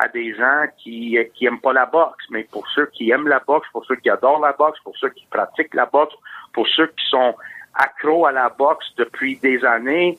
à 0.00 0.08
des 0.08 0.34
gens 0.34 0.64
qui 0.78 1.18
qui 1.34 1.46
aiment 1.46 1.60
pas 1.60 1.72
la 1.72 1.86
boxe, 1.86 2.24
mais 2.30 2.44
pour 2.44 2.66
ceux 2.74 2.86
qui 2.86 3.10
aiment 3.10 3.28
la 3.28 3.40
boxe, 3.40 3.66
pour 3.72 3.84
ceux 3.84 3.96
qui 3.96 4.10
adorent 4.10 4.40
la 4.40 4.52
boxe, 4.52 4.78
pour 4.84 4.96
ceux 4.96 5.10
qui 5.10 5.26
pratiquent 5.30 5.74
la 5.74 5.86
boxe, 5.86 6.14
pour 6.52 6.66
ceux 6.68 6.86
qui 6.86 7.04
sont 7.08 7.34
accros 7.74 8.26
à 8.26 8.32
la 8.32 8.48
boxe 8.48 8.86
depuis 8.96 9.38
des 9.38 9.64
années, 9.64 10.18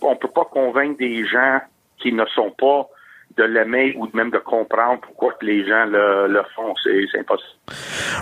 on 0.00 0.16
peut 0.16 0.28
pas 0.28 0.44
convaincre 0.44 0.98
des 0.98 1.26
gens 1.26 1.60
qui 1.98 2.12
ne 2.12 2.24
sont 2.26 2.50
pas 2.50 2.88
de 3.36 3.44
l'aimer 3.44 3.94
ou 3.96 4.08
même 4.12 4.30
de 4.30 4.38
comprendre 4.38 5.00
pourquoi 5.00 5.34
les 5.40 5.66
gens 5.66 5.86
le, 5.86 6.28
le 6.28 6.42
font. 6.54 6.74
C'est 6.82 7.18
impossible. 7.18 7.48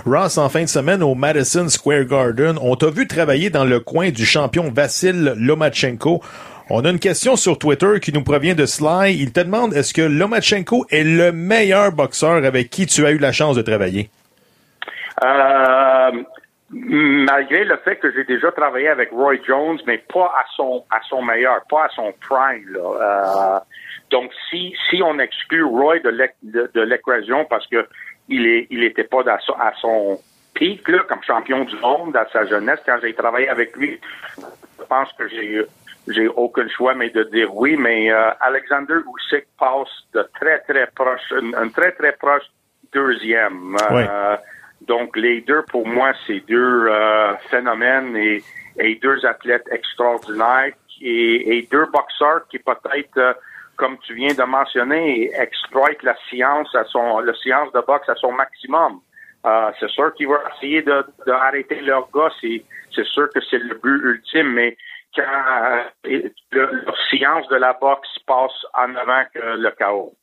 Ross, 0.05 0.37
en 0.37 0.49
fin 0.49 0.63
de 0.63 0.69
semaine 0.69 1.03
au 1.03 1.15
Madison 1.15 1.67
Square 1.67 2.05
Garden, 2.05 2.57
on 2.61 2.75
t'a 2.75 2.89
vu 2.89 3.07
travailler 3.07 3.49
dans 3.49 3.65
le 3.65 3.79
coin 3.79 4.09
du 4.09 4.25
champion 4.25 4.71
Vassil 4.71 5.33
Lomachenko. 5.37 6.21
On 6.69 6.85
a 6.85 6.89
une 6.89 6.99
question 6.99 7.35
sur 7.35 7.57
Twitter 7.57 7.99
qui 8.01 8.13
nous 8.13 8.23
provient 8.23 8.55
de 8.55 8.65
Sly. 8.65 9.17
Il 9.19 9.33
te 9.33 9.41
demande 9.41 9.73
est-ce 9.73 9.93
que 9.93 10.01
Lomachenko 10.01 10.85
est 10.89 11.03
le 11.03 11.31
meilleur 11.31 11.91
boxeur 11.91 12.45
avec 12.45 12.69
qui 12.69 12.85
tu 12.85 13.05
as 13.05 13.11
eu 13.11 13.17
la 13.17 13.31
chance 13.31 13.55
de 13.55 13.61
travailler? 13.61 14.09
Euh, 15.23 16.11
malgré 16.71 17.63
le 17.65 17.77
fait 17.77 17.97
que 17.97 18.11
j'ai 18.11 18.23
déjà 18.23 18.51
travaillé 18.51 18.87
avec 18.87 19.11
Roy 19.11 19.35
Jones, 19.45 19.79
mais 19.85 19.97
pas 19.97 20.33
à 20.37 20.45
son 20.55 20.83
à 20.89 20.99
son 21.09 21.21
meilleur, 21.21 21.61
pas 21.69 21.85
à 21.85 21.89
son 21.89 22.13
prime. 22.21 22.77
Euh, 22.77 23.59
donc 24.09 24.31
si 24.49 24.73
si 24.89 25.01
on 25.03 25.19
exclut 25.19 25.63
Roy 25.63 25.99
de 25.99 26.81
l'équation 26.81 27.45
parce 27.45 27.67
que 27.67 27.87
il 28.29 28.47
est 28.47 28.67
il 28.69 28.83
était 28.83 29.03
pas 29.03 29.23
à 29.27 29.73
son, 29.81 30.19
pic 30.53 30.87
là, 30.87 30.99
comme 31.07 31.23
champion 31.23 31.63
du 31.63 31.75
monde 31.77 32.15
à 32.15 32.27
sa 32.31 32.45
jeunesse 32.45 32.79
quand 32.85 32.97
j'ai 33.01 33.13
travaillé 33.13 33.47
avec 33.49 33.75
lui, 33.75 33.99
je 34.37 34.83
pense 34.87 35.11
que 35.13 35.27
j'ai 35.27 35.61
j'ai 36.07 36.27
aucun 36.27 36.67
choix 36.69 36.93
mais 36.93 37.09
de 37.09 37.23
dire 37.23 37.55
oui, 37.55 37.75
mais 37.77 38.11
euh, 38.11 38.31
Alexander 38.39 38.95
Usyk 38.95 39.45
passe 39.59 39.89
de 40.13 40.27
très 40.39 40.59
très 40.59 40.87
proche, 40.87 41.33
un, 41.33 41.69
très 41.69 41.91
très 41.91 42.13
proche 42.13 42.43
deuxième. 42.93 43.77
Oui. 43.91 44.03
Euh, 44.09 44.35
donc 44.87 45.15
les 45.15 45.41
deux 45.41 45.63
pour 45.69 45.87
moi 45.87 46.11
c'est 46.25 46.43
deux 46.47 46.87
euh, 46.87 47.35
phénomènes 47.49 48.15
et, 48.17 48.43
et, 48.79 48.95
deux 48.95 49.23
athlètes 49.25 49.67
extraordinaires 49.71 50.73
et, 51.01 51.57
et 51.57 51.67
deux 51.71 51.85
boxeurs 51.85 52.47
qui 52.49 52.57
peut-être 52.57 53.17
euh, 53.17 53.33
comme 53.75 53.97
tu 53.99 54.13
viens 54.15 54.33
de 54.33 54.43
mentionner 54.43 55.31
exploitent 55.39 56.03
la 56.03 56.15
science 56.29 56.73
à 56.75 56.83
son 56.85 57.19
la 57.19 57.33
science 57.35 57.71
de 57.73 57.81
boxe 57.85 58.09
à 58.09 58.15
son 58.15 58.31
maximum. 58.31 59.01
Euh, 59.45 59.71
c'est 59.79 59.89
sûr 59.89 60.13
qu'ils 60.13 60.27
vont 60.27 60.37
essayer 60.55 60.83
de, 60.83 61.03
de 61.25 61.31
arrêter 61.31 61.81
leur 61.81 62.09
gars, 62.11 62.29
c'est 62.39 62.63
c'est 62.93 63.05
sûr 63.05 63.29
que 63.33 63.39
c'est 63.49 63.57
le 63.57 63.75
but 63.75 64.01
ultime, 64.03 64.51
mais 64.53 64.77
quand 65.15 65.21
euh, 65.23 66.21
le, 66.51 66.83
leur 66.85 66.97
science 67.09 67.47
de 67.49 67.55
la 67.55 67.73
boxe 67.73 68.09
passe 68.25 68.51
en 68.73 68.95
avant 68.95 69.23
que 69.33 69.57
le 69.57 69.71
chaos. 69.71 70.13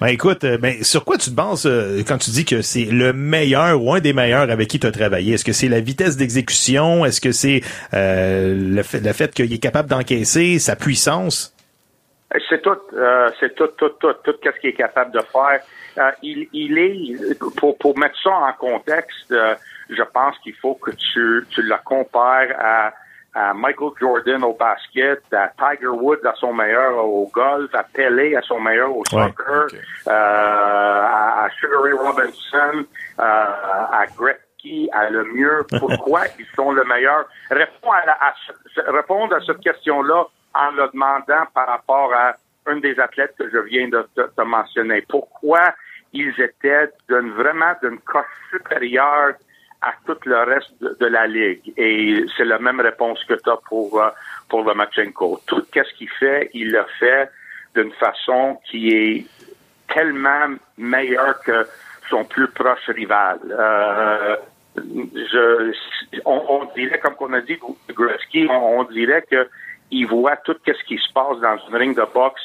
Ben 0.00 0.08
écoute, 0.08 0.44
ben, 0.44 0.82
sur 0.82 1.04
quoi 1.04 1.16
tu 1.16 1.30
te 1.30 1.34
bases 1.34 1.66
euh, 1.66 2.02
quand 2.06 2.18
tu 2.18 2.30
dis 2.30 2.44
que 2.44 2.62
c'est 2.62 2.86
le 2.86 3.12
meilleur 3.12 3.80
ou 3.80 3.94
un 3.94 4.00
des 4.00 4.12
meilleurs 4.12 4.50
avec 4.50 4.68
qui 4.68 4.80
tu 4.80 4.86
as 4.86 4.90
travaillé? 4.90 5.34
Est-ce 5.34 5.44
que 5.44 5.52
c'est 5.52 5.68
la 5.68 5.80
vitesse 5.80 6.16
d'exécution? 6.16 7.04
Est-ce 7.04 7.20
que 7.20 7.30
c'est 7.30 7.60
euh, 7.94 8.54
le 8.54 8.82
fait, 8.82 9.00
le 9.00 9.12
fait 9.12 9.32
qu'il 9.32 9.52
est 9.52 9.62
capable 9.62 9.88
d'encaisser, 9.88 10.58
sa 10.58 10.74
puissance? 10.74 11.54
C'est 12.48 12.60
tout, 12.62 12.76
euh, 12.94 13.30
c'est 13.38 13.54
tout, 13.54 13.68
tout, 13.78 13.90
tout, 14.00 14.12
tout, 14.24 14.34
qu'est-ce 14.42 14.58
qu'il 14.58 14.70
est 14.70 14.74
capable 14.74 15.12
de 15.12 15.20
faire. 15.20 15.60
Euh, 15.98 16.10
il, 16.22 16.48
il 16.52 16.76
est, 16.76 17.38
pour, 17.56 17.78
pour 17.78 17.96
mettre 17.96 18.20
ça 18.20 18.30
en 18.30 18.52
contexte, 18.54 19.32
je 19.88 20.02
pense 20.12 20.36
qu'il 20.40 20.54
faut 20.56 20.74
que 20.74 20.90
tu, 20.90 21.46
tu 21.50 21.62
le 21.62 21.76
compares 21.84 22.48
à 22.58 22.92
à 23.34 23.52
Michael 23.52 23.90
Jordan 24.00 24.44
au 24.44 24.54
basket, 24.54 25.22
à 25.32 25.48
Tiger 25.58 25.88
Woods 25.88 26.24
à 26.24 26.34
son 26.34 26.52
meilleur 26.52 27.04
au 27.04 27.28
golf, 27.32 27.74
à 27.74 27.82
Pelé 27.82 28.36
à 28.36 28.42
son 28.42 28.60
meilleur 28.60 28.96
au 28.96 29.02
soccer, 29.04 29.26
ouais, 29.48 29.64
okay. 29.64 29.80
euh, 30.08 31.48
Gregory 31.60 31.92
Robinson, 31.92 32.86
euh, 33.18 33.22
à 33.22 34.06
Gretzky, 34.16 34.88
à 34.92 35.10
Lemieux. 35.10 35.66
Pourquoi 35.78 36.22
ils 36.38 36.46
sont 36.54 36.72
le 36.72 36.84
meilleur? 36.84 37.26
Réponds 37.50 37.90
à, 37.90 38.06
la, 38.06 38.12
à, 38.12 38.34
répondre 38.92 39.34
à 39.34 39.40
cette 39.40 39.60
question-là 39.60 40.24
en 40.54 40.70
le 40.70 40.88
demandant 40.92 41.46
par 41.52 41.66
rapport 41.66 42.12
à 42.14 42.36
un 42.66 42.76
des 42.76 42.98
athlètes 43.00 43.34
que 43.38 43.50
je 43.50 43.58
viens 43.58 43.88
de 43.88 44.06
te, 44.14 44.42
mentionner. 44.42 45.04
Pourquoi 45.08 45.74
ils 46.12 46.32
étaient 46.40 46.88
d'une, 47.08 47.32
vraiment 47.32 47.74
d'une 47.82 47.98
coche 47.98 48.24
supérieure 48.50 49.34
à 49.84 49.92
tout 50.06 50.18
le 50.24 50.38
reste 50.44 50.72
de, 50.80 51.06
la 51.06 51.26
ligue. 51.26 51.72
Et 51.76 52.24
c'est 52.36 52.44
la 52.44 52.58
même 52.58 52.80
réponse 52.80 53.22
que 53.24 53.34
tu 53.34 53.50
as 53.50 53.58
pour, 53.68 54.00
euh, 54.00 54.08
pour 54.48 54.64
le 54.64 54.74
Machenko. 54.74 55.40
Tout 55.46 55.62
ce 55.74 55.94
qu'il 55.94 56.08
fait, 56.08 56.50
il 56.54 56.72
le 56.72 56.84
fait 56.98 57.30
d'une 57.74 57.92
façon 57.92 58.58
qui 58.70 58.88
est 58.88 59.26
tellement 59.92 60.56
meilleure 60.78 61.38
que 61.42 61.66
son 62.08 62.24
plus 62.24 62.48
proche 62.48 62.88
rival. 62.88 63.38
Euh, 63.50 64.36
je, 64.76 65.72
on, 66.24 66.68
dirait, 66.74 66.98
comme 66.98 67.14
on 67.20 67.32
a 67.34 67.40
dit, 67.42 67.58
Gretzky, 67.90 68.48
on, 68.50 68.84
dirait 68.84 69.24
que 69.30 69.48
il 69.90 70.06
voit 70.06 70.36
tout 70.38 70.56
ce 70.66 70.84
qui 70.84 70.96
se 70.96 71.12
passe 71.12 71.38
dans 71.40 71.58
une 71.68 71.76
ring 71.76 71.96
de 71.96 72.06
boxe 72.12 72.40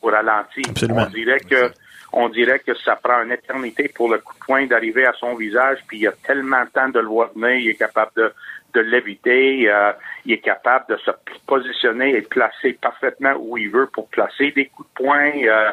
au 0.00 0.08
ralenti. 0.08 0.62
On 0.88 1.06
dirait 1.06 1.40
que 1.40 1.72
on 2.12 2.28
dirait 2.28 2.60
que 2.60 2.74
ça 2.74 2.96
prend 2.96 3.22
une 3.22 3.32
éternité 3.32 3.88
pour 3.88 4.10
le 4.10 4.18
coup 4.18 4.34
de 4.34 4.44
poing 4.44 4.66
d'arriver 4.66 5.06
à 5.06 5.12
son 5.12 5.34
visage, 5.34 5.78
puis 5.86 5.98
il 5.98 6.02
y 6.02 6.06
a 6.06 6.12
tellement 6.12 6.64
de 6.64 6.70
temps 6.70 6.88
de 6.88 7.00
le 7.00 7.06
voir 7.06 7.30
venir, 7.34 7.58
il 7.58 7.68
est 7.68 7.74
capable 7.74 8.12
de, 8.16 8.32
de 8.74 8.80
l'éviter, 8.80 9.70
euh, 9.70 9.92
il 10.24 10.32
est 10.32 10.38
capable 10.38 10.86
de 10.88 10.96
se 10.98 11.10
positionner 11.46 12.16
et 12.16 12.20
de 12.22 12.26
placer 12.26 12.74
parfaitement 12.80 13.34
où 13.38 13.58
il 13.58 13.70
veut 13.70 13.88
pour 13.92 14.08
placer 14.08 14.52
des 14.52 14.66
coups 14.66 14.88
de 14.88 15.04
poing, 15.04 15.32
euh, 15.44 15.70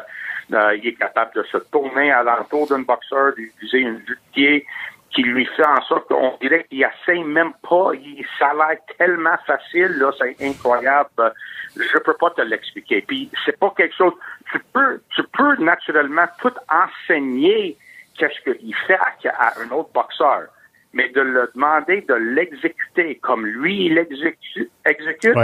euh, 0.52 0.76
il 0.76 0.88
est 0.88 0.94
capable 0.94 1.32
de 1.34 1.42
se 1.44 1.58
tourner 1.58 2.12
à 2.12 2.22
l'entour 2.22 2.68
d'un 2.68 2.80
boxeur, 2.80 3.34
d'utiliser 3.34 3.78
une 3.78 3.96
vue 3.98 4.14
de 4.14 4.32
pied 4.32 4.66
qui 5.10 5.22
lui 5.22 5.46
fait 5.56 5.66
en 5.66 5.80
sorte 5.82 6.08
qu'on 6.08 6.36
dirait 6.40 6.64
qu'il 6.64 6.82
essaie 6.82 7.22
même 7.24 7.52
pas, 7.68 7.92
il, 7.94 8.24
ça 8.38 8.48
a 8.48 8.54
l'air 8.54 8.78
tellement 8.98 9.36
facile, 9.46 9.92
là, 9.98 10.10
c'est 10.18 10.36
incroyable 10.44 11.32
je 11.76 11.98
peux 11.98 12.14
pas 12.14 12.30
te 12.30 12.42
l'expliquer. 12.42 13.02
Puis 13.06 13.30
c'est 13.44 13.58
pas 13.58 13.72
quelque 13.76 13.94
chose. 13.94 14.12
Tu 14.52 14.58
peux, 14.72 15.00
tu 15.14 15.22
peux 15.36 15.56
naturellement 15.62 16.26
tout 16.40 16.52
enseigner 16.70 17.76
qu'est-ce 18.18 18.50
qu'il 18.50 18.74
fait 18.86 18.98
à, 19.28 19.52
un 19.60 19.70
autre 19.70 19.90
boxeur, 19.92 20.48
mais 20.92 21.08
de 21.10 21.20
le 21.20 21.50
demander 21.54 22.02
de 22.02 22.14
l'exécuter 22.14 23.16
comme 23.16 23.44
lui 23.46 23.86
il 23.86 23.94
l'exécute, 23.94 24.70
exécute, 24.84 25.36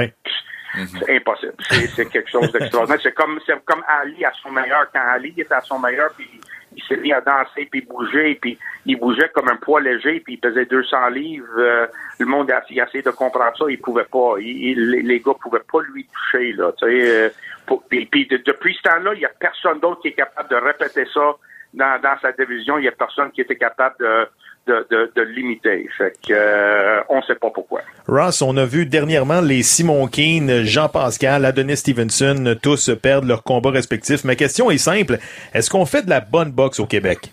c'est 0.75 1.17
impossible. 1.17 1.55
C'est 1.69 2.09
quelque 2.09 2.31
chose 2.31 2.51
d'extraordinaire. 2.53 3.01
C'est 3.03 3.15
comme, 3.15 3.39
comme 3.67 3.85
Ali 3.87 4.25
à 4.25 4.33
son 4.43 4.51
meilleur 4.51 4.91
quand 4.93 5.07
Ali 5.07 5.35
était 5.37 5.53
à 5.53 5.61
son 5.61 5.79
meilleur 5.79 6.11
puis 6.17 6.41
il 6.77 6.83
s'est 6.85 6.97
mis 6.97 7.13
à 7.13 7.21
danser 7.21 7.69
puis 7.71 7.83
bouger 7.83 8.39
puis 8.41 8.59
il 8.87 8.99
bougeait 8.99 9.31
comme 9.35 9.49
un 9.49 9.57
poids 9.57 9.81
léger 9.81 10.21
puis 10.21 10.35
il 10.35 10.39
pesait 10.39 10.65
200 10.67 11.09
livres. 11.11 11.47
Euh, 11.59 11.87
le 12.19 12.27
monde 12.27 12.51
a, 12.51 12.63
essayé 12.69 13.03
de 13.03 13.11
comprendre 13.11 13.57
ça, 13.57 13.65
il 13.69 13.81
pouvait 13.81 14.05
pas. 14.05 14.35
Il, 14.39 14.91
les, 14.91 15.21
gars 15.21 15.35
pouvaient 15.41 15.61
pas 15.71 15.81
lui 15.93 16.07
toucher 16.07 16.53
là. 16.53 16.73
Tu 16.79 16.87
sais, 16.87 17.31
euh, 17.69 17.77
puis, 17.89 18.27
depuis 18.27 18.75
ce 18.75 18.83
temps-là, 18.83 19.15
il 19.15 19.21
y 19.21 19.27
a 19.27 19.31
personne 19.39 19.81
d'autre 19.81 20.03
qui 20.03 20.09
est 20.09 20.13
capable 20.13 20.49
de 20.49 20.57
répéter 20.57 21.07
ça 21.13 21.37
dans, 21.75 22.01
dans 22.01 22.19
sa 22.21 22.33
division. 22.33 22.79
Il 22.79 22.85
y 22.85 22.89
a 22.89 22.93
personne 22.93 23.31
qui 23.31 23.41
était 23.41 23.57
capable 23.57 23.97
de 24.01 24.29
de, 24.67 24.87
de, 24.91 25.13
de 25.15 25.23
limiter. 25.23 25.89
Fait 25.97 26.13
que 26.27 26.33
euh, 26.33 27.01
on 27.09 27.23
sait 27.23 27.35
pas 27.35 27.51
pourquoi. 27.51 27.81
Ross, 28.07 28.43
on 28.43 28.57
a 28.57 28.65
vu 28.65 28.87
dernièrement 28.87 29.41
les 29.41 29.63
Simon 29.63 30.07
Keane, 30.07 30.63
Jean 30.65 30.89
Pascal, 30.89 31.45
Adonis 31.45 31.79
Stevenson 31.79 32.57
tous 32.63 32.91
perdre 33.03 33.29
leurs 33.29 33.43
combats 33.43 33.71
respectifs. 33.71 34.25
Ma 34.25 34.35
question 34.37 34.71
est 34.71 34.79
simple. 34.79 35.19
Est-ce 35.55 35.71
qu'on 35.71 35.87
fait 35.87 36.03
de 36.03 36.11
la 36.11 36.21
bonne 36.21 36.53
boxe 36.53 36.81
au 36.81 36.87
Québec? 36.87 37.33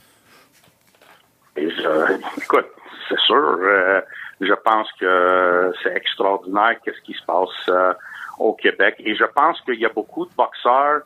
écoute, 1.57 2.67
c'est 3.07 3.19
sûr. 3.19 3.57
Euh, 3.61 4.01
je 4.41 4.53
pense 4.63 4.87
que 4.99 5.71
c'est 5.83 5.95
extraordinaire 5.95 6.75
qu'est-ce 6.83 7.01
qui 7.01 7.13
se 7.13 7.25
passe 7.25 7.49
euh, 7.69 7.93
au 8.39 8.53
Québec. 8.53 8.95
Et 8.99 9.15
je 9.15 9.25
pense 9.35 9.59
qu'il 9.61 9.79
y 9.79 9.85
a 9.85 9.89
beaucoup 9.89 10.25
de 10.25 10.31
boxeurs 10.37 11.01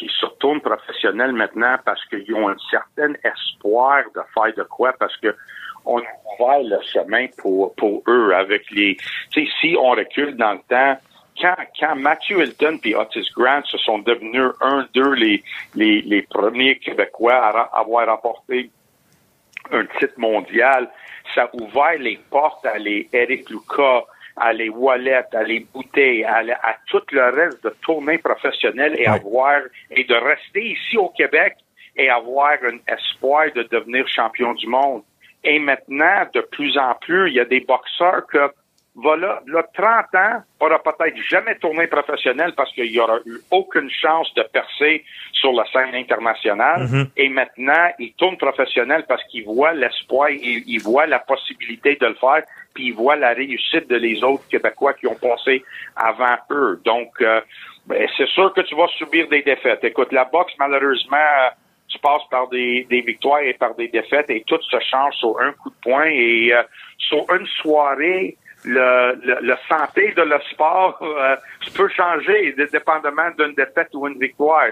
qui 0.00 0.10
se 0.18 0.24
retournent 0.24 0.62
professionnels 0.62 1.32
maintenant 1.32 1.76
parce 1.84 2.02
qu'ils 2.06 2.34
ont 2.34 2.48
un 2.48 2.56
certain 2.70 3.12
espoir 3.22 4.04
de 4.14 4.20
faire 4.32 4.54
de 4.56 4.62
quoi, 4.62 4.94
parce 4.98 5.16
que 5.18 5.36
on 5.84 5.98
ouvert 5.98 6.62
le 6.62 6.78
chemin 6.92 7.26
pour, 7.38 7.74
pour 7.74 8.02
eux 8.08 8.32
avec 8.34 8.70
les... 8.70 8.96
Si 9.32 9.76
on 9.78 9.90
recule 9.90 10.36
dans 10.36 10.52
le 10.52 10.60
temps, 10.68 10.98
quand, 11.40 11.54
quand 11.78 11.96
Matthew 11.96 12.40
Hilton 12.40 12.78
et 12.84 12.94
Otis 12.94 13.28
Grant 13.36 13.62
se 13.64 13.78
sont 13.78 13.98
devenus 13.98 14.52
un 14.60 14.86
d'eux 14.94 15.14
les, 15.14 15.42
les, 15.74 16.02
les 16.02 16.22
premiers 16.22 16.78
Québécois 16.78 17.34
à 17.34 17.78
avoir 17.78 18.06
remporté 18.08 18.70
un 19.70 19.84
titre 19.98 20.18
mondial, 20.18 20.90
ça 21.34 21.44
a 21.44 21.56
ouvert 21.56 21.98
les 21.98 22.18
portes 22.30 22.64
à 22.64 22.78
les 22.78 23.08
Eric 23.12 23.50
Lucas, 23.50 24.04
à 24.36 24.52
les 24.52 24.68
wallets, 24.68 25.26
à 25.32 25.42
les 25.42 25.60
bouteilles, 25.60 26.24
à, 26.24 26.42
tout 26.86 27.02
le 27.12 27.24
reste 27.30 27.62
de 27.64 27.70
tournées 27.82 28.18
professionnelles 28.18 28.94
et 28.98 29.06
avoir 29.06 29.60
et 29.90 30.04
de 30.04 30.14
rester 30.14 30.64
ici 30.64 30.96
au 30.96 31.08
Québec 31.08 31.56
et 31.96 32.08
avoir 32.08 32.52
un 32.62 32.78
espoir 32.92 33.46
de 33.54 33.62
devenir 33.64 34.06
champion 34.08 34.54
du 34.54 34.66
monde. 34.66 35.02
Et 35.42 35.58
maintenant, 35.58 36.26
de 36.34 36.40
plus 36.40 36.76
en 36.78 36.94
plus, 37.00 37.30
il 37.30 37.34
y 37.34 37.40
a 37.40 37.44
des 37.44 37.60
boxeurs 37.60 38.26
que 38.26 38.50
voilà, 38.96 39.40
là, 39.46 39.62
30 39.72 40.14
ans, 40.16 40.42
aura 40.58 40.82
peut-être 40.82 41.16
jamais 41.28 41.54
tourné 41.56 41.86
professionnel 41.86 42.52
parce 42.56 42.72
qu'il 42.72 42.90
n'y 42.90 42.98
aura 42.98 43.18
eu 43.24 43.38
aucune 43.50 43.88
chance 43.88 44.32
de 44.34 44.42
percer 44.42 45.04
sur 45.32 45.52
la 45.52 45.64
scène 45.72 45.94
internationale. 45.94 46.82
Mm-hmm. 46.82 47.06
Et 47.16 47.28
maintenant, 47.28 47.88
il 48.00 48.12
tourne 48.14 48.36
professionnel 48.36 49.04
parce 49.08 49.22
qu'il 49.28 49.44
voit 49.44 49.72
l'espoir, 49.74 50.30
il, 50.30 50.64
il 50.66 50.82
voit 50.82 51.06
la 51.06 51.20
possibilité 51.20 51.96
de 52.00 52.06
le 52.06 52.14
faire, 52.14 52.42
puis 52.74 52.86
il 52.86 52.94
voit 52.94 53.14
la 53.16 53.30
réussite 53.30 53.88
de 53.88 53.96
les 53.96 54.24
autres 54.24 54.46
Québécois 54.48 54.94
qui 54.94 55.06
ont 55.06 55.14
passé 55.14 55.62
avant 55.94 56.36
eux. 56.50 56.80
Donc, 56.84 57.12
euh, 57.20 57.40
ben, 57.86 58.08
c'est 58.16 58.28
sûr 58.28 58.52
que 58.52 58.60
tu 58.62 58.74
vas 58.74 58.88
subir 58.98 59.28
des 59.28 59.42
défaites. 59.42 59.84
Écoute, 59.84 60.10
la 60.12 60.24
boxe, 60.24 60.52
malheureusement, 60.58 61.16
tu 61.88 61.98
passes 62.00 62.26
par 62.30 62.48
des, 62.48 62.86
des 62.90 63.02
victoires 63.02 63.40
et 63.40 63.54
par 63.54 63.74
des 63.76 63.88
défaites 63.88 64.30
et 64.30 64.42
tout 64.46 64.60
se 64.62 64.80
change 64.80 65.14
sur 65.14 65.40
un 65.40 65.52
coup 65.52 65.70
de 65.70 65.80
poing 65.82 66.06
et 66.06 66.52
euh, 66.52 66.62
sur 66.98 67.24
une 67.32 67.46
soirée 67.46 68.36
le, 68.64 69.40
le, 69.40 69.56
santé 69.68 70.12
de 70.16 70.22
le 70.22 70.38
sport 70.52 70.98
euh, 71.02 71.36
peut 71.74 71.88
changer 71.88 72.54
dépendamment 72.72 73.30
d'une 73.38 73.54
défaite 73.54 73.88
ou 73.94 74.06
une 74.06 74.18
victoire. 74.18 74.66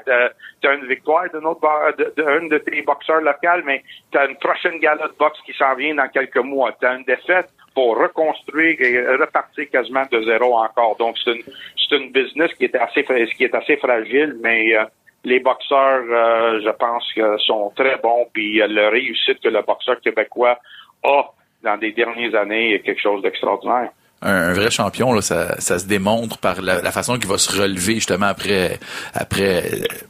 Tu 0.60 0.68
as 0.68 0.74
une 0.74 0.86
victoire 0.86 1.30
d'un 1.32 1.42
autre 1.44 1.60
de, 1.96 2.12
de, 2.16 2.48
de 2.48 2.58
tes 2.58 2.82
boxeurs 2.82 3.20
locaux, 3.20 3.62
mais 3.64 3.82
tu 4.12 4.18
as 4.18 4.26
une 4.26 4.36
prochaine 4.36 4.78
gala 4.78 5.08
de 5.08 5.14
boxe 5.18 5.38
qui 5.44 5.52
s'en 5.54 5.74
vient 5.74 5.94
dans 5.94 6.08
quelques 6.08 6.36
mois. 6.36 6.72
Tu 6.78 6.86
as 6.86 6.94
une 6.94 7.04
défaite 7.04 7.48
pour 7.74 7.96
reconstruire 7.96 8.76
et 8.80 9.16
repartir 9.16 9.70
quasiment 9.70 10.04
de 10.10 10.22
zéro 10.22 10.56
encore. 10.56 10.96
Donc 10.96 11.16
c'est 11.24 11.32
une 11.32 11.42
c'est 11.88 11.96
une 11.96 12.10
business 12.10 12.52
qui 12.54 12.64
est 12.64 12.76
assez 12.76 13.04
qui 13.04 13.44
est 13.44 13.54
assez 13.54 13.76
fragile, 13.76 14.36
mais 14.42 14.76
euh, 14.76 14.84
les 15.24 15.40
boxeurs, 15.40 16.04
euh, 16.10 16.60
je 16.62 16.70
pense, 16.70 17.10
que 17.14 17.38
sont 17.38 17.72
très 17.74 17.96
bons. 17.96 18.26
Puis 18.32 18.58
la 18.58 18.90
réussite 18.90 19.40
que 19.40 19.48
le 19.48 19.62
boxeur 19.62 20.00
québécois 20.00 20.58
a 21.04 21.30
dans 21.62 21.76
des 21.76 21.92
dernières 21.92 22.34
années 22.34 22.80
quelque 22.84 23.00
chose 23.00 23.22
d'extraordinaire. 23.22 23.90
Un, 24.20 24.52
vrai 24.52 24.70
champion, 24.70 25.12
là, 25.12 25.22
ça, 25.22 25.60
ça 25.60 25.78
se 25.78 25.86
démontre 25.86 26.38
par 26.38 26.60
la, 26.60 26.90
façon 26.90 27.18
qu'il 27.18 27.28
va 27.28 27.38
se 27.38 27.56
relever 27.56 27.94
justement 27.94 28.26
après, 28.26 28.80
après, 29.14 29.62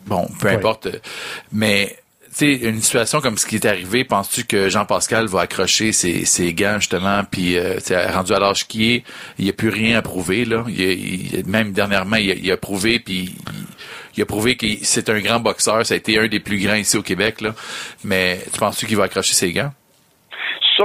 bon, 0.06 0.26
peu 0.40 0.48
importe. 0.48 0.88
Mais 1.52 1.94
tu 2.28 2.56
sais, 2.56 2.68
une 2.68 2.80
situation 2.80 3.20
comme 3.20 3.36
ce 3.36 3.44
qui 3.44 3.56
est 3.56 3.66
arrivé, 3.66 4.04
penses-tu 4.04 4.44
que 4.44 4.70
Jean-Pascal 4.70 5.26
va 5.26 5.42
accrocher 5.42 5.92
ses, 5.92 6.24
ses 6.24 6.54
gants 6.54 6.78
justement, 6.78 7.22
puis 7.30 7.58
euh, 7.58 7.78
rendu 8.12 8.32
à 8.32 8.38
l'âge 8.38 8.66
qui 8.66 8.94
est, 8.94 9.04
il 9.38 9.44
n'y 9.44 9.50
a 9.50 9.54
plus 9.54 9.68
rien 9.68 9.98
à 9.98 10.02
prouver 10.02 10.46
là. 10.46 10.64
Il, 10.68 11.44
même 11.46 11.72
dernièrement, 11.72 12.16
il, 12.16 12.50
a 12.50 12.56
prouvé, 12.56 13.00
puis 13.00 13.34
il, 14.16 14.22
a 14.22 14.26
prouvé 14.26 14.56
que 14.56 14.66
c'est 14.82 15.10
un 15.10 15.20
grand 15.20 15.40
boxeur. 15.40 15.84
Ça 15.84 15.94
a 15.94 15.96
été 15.96 16.18
un 16.18 16.28
des 16.28 16.40
plus 16.40 16.58
grands 16.58 16.76
ici 16.76 16.96
au 16.96 17.02
Québec 17.02 17.42
là. 17.42 17.54
Mais 18.04 18.38
tu 18.52 18.58
penses-tu 18.58 18.86
qu'il 18.86 18.96
va 18.96 19.04
accrocher 19.04 19.34
ses 19.34 19.52
gants? 19.52 19.72
Ça, 20.78 20.84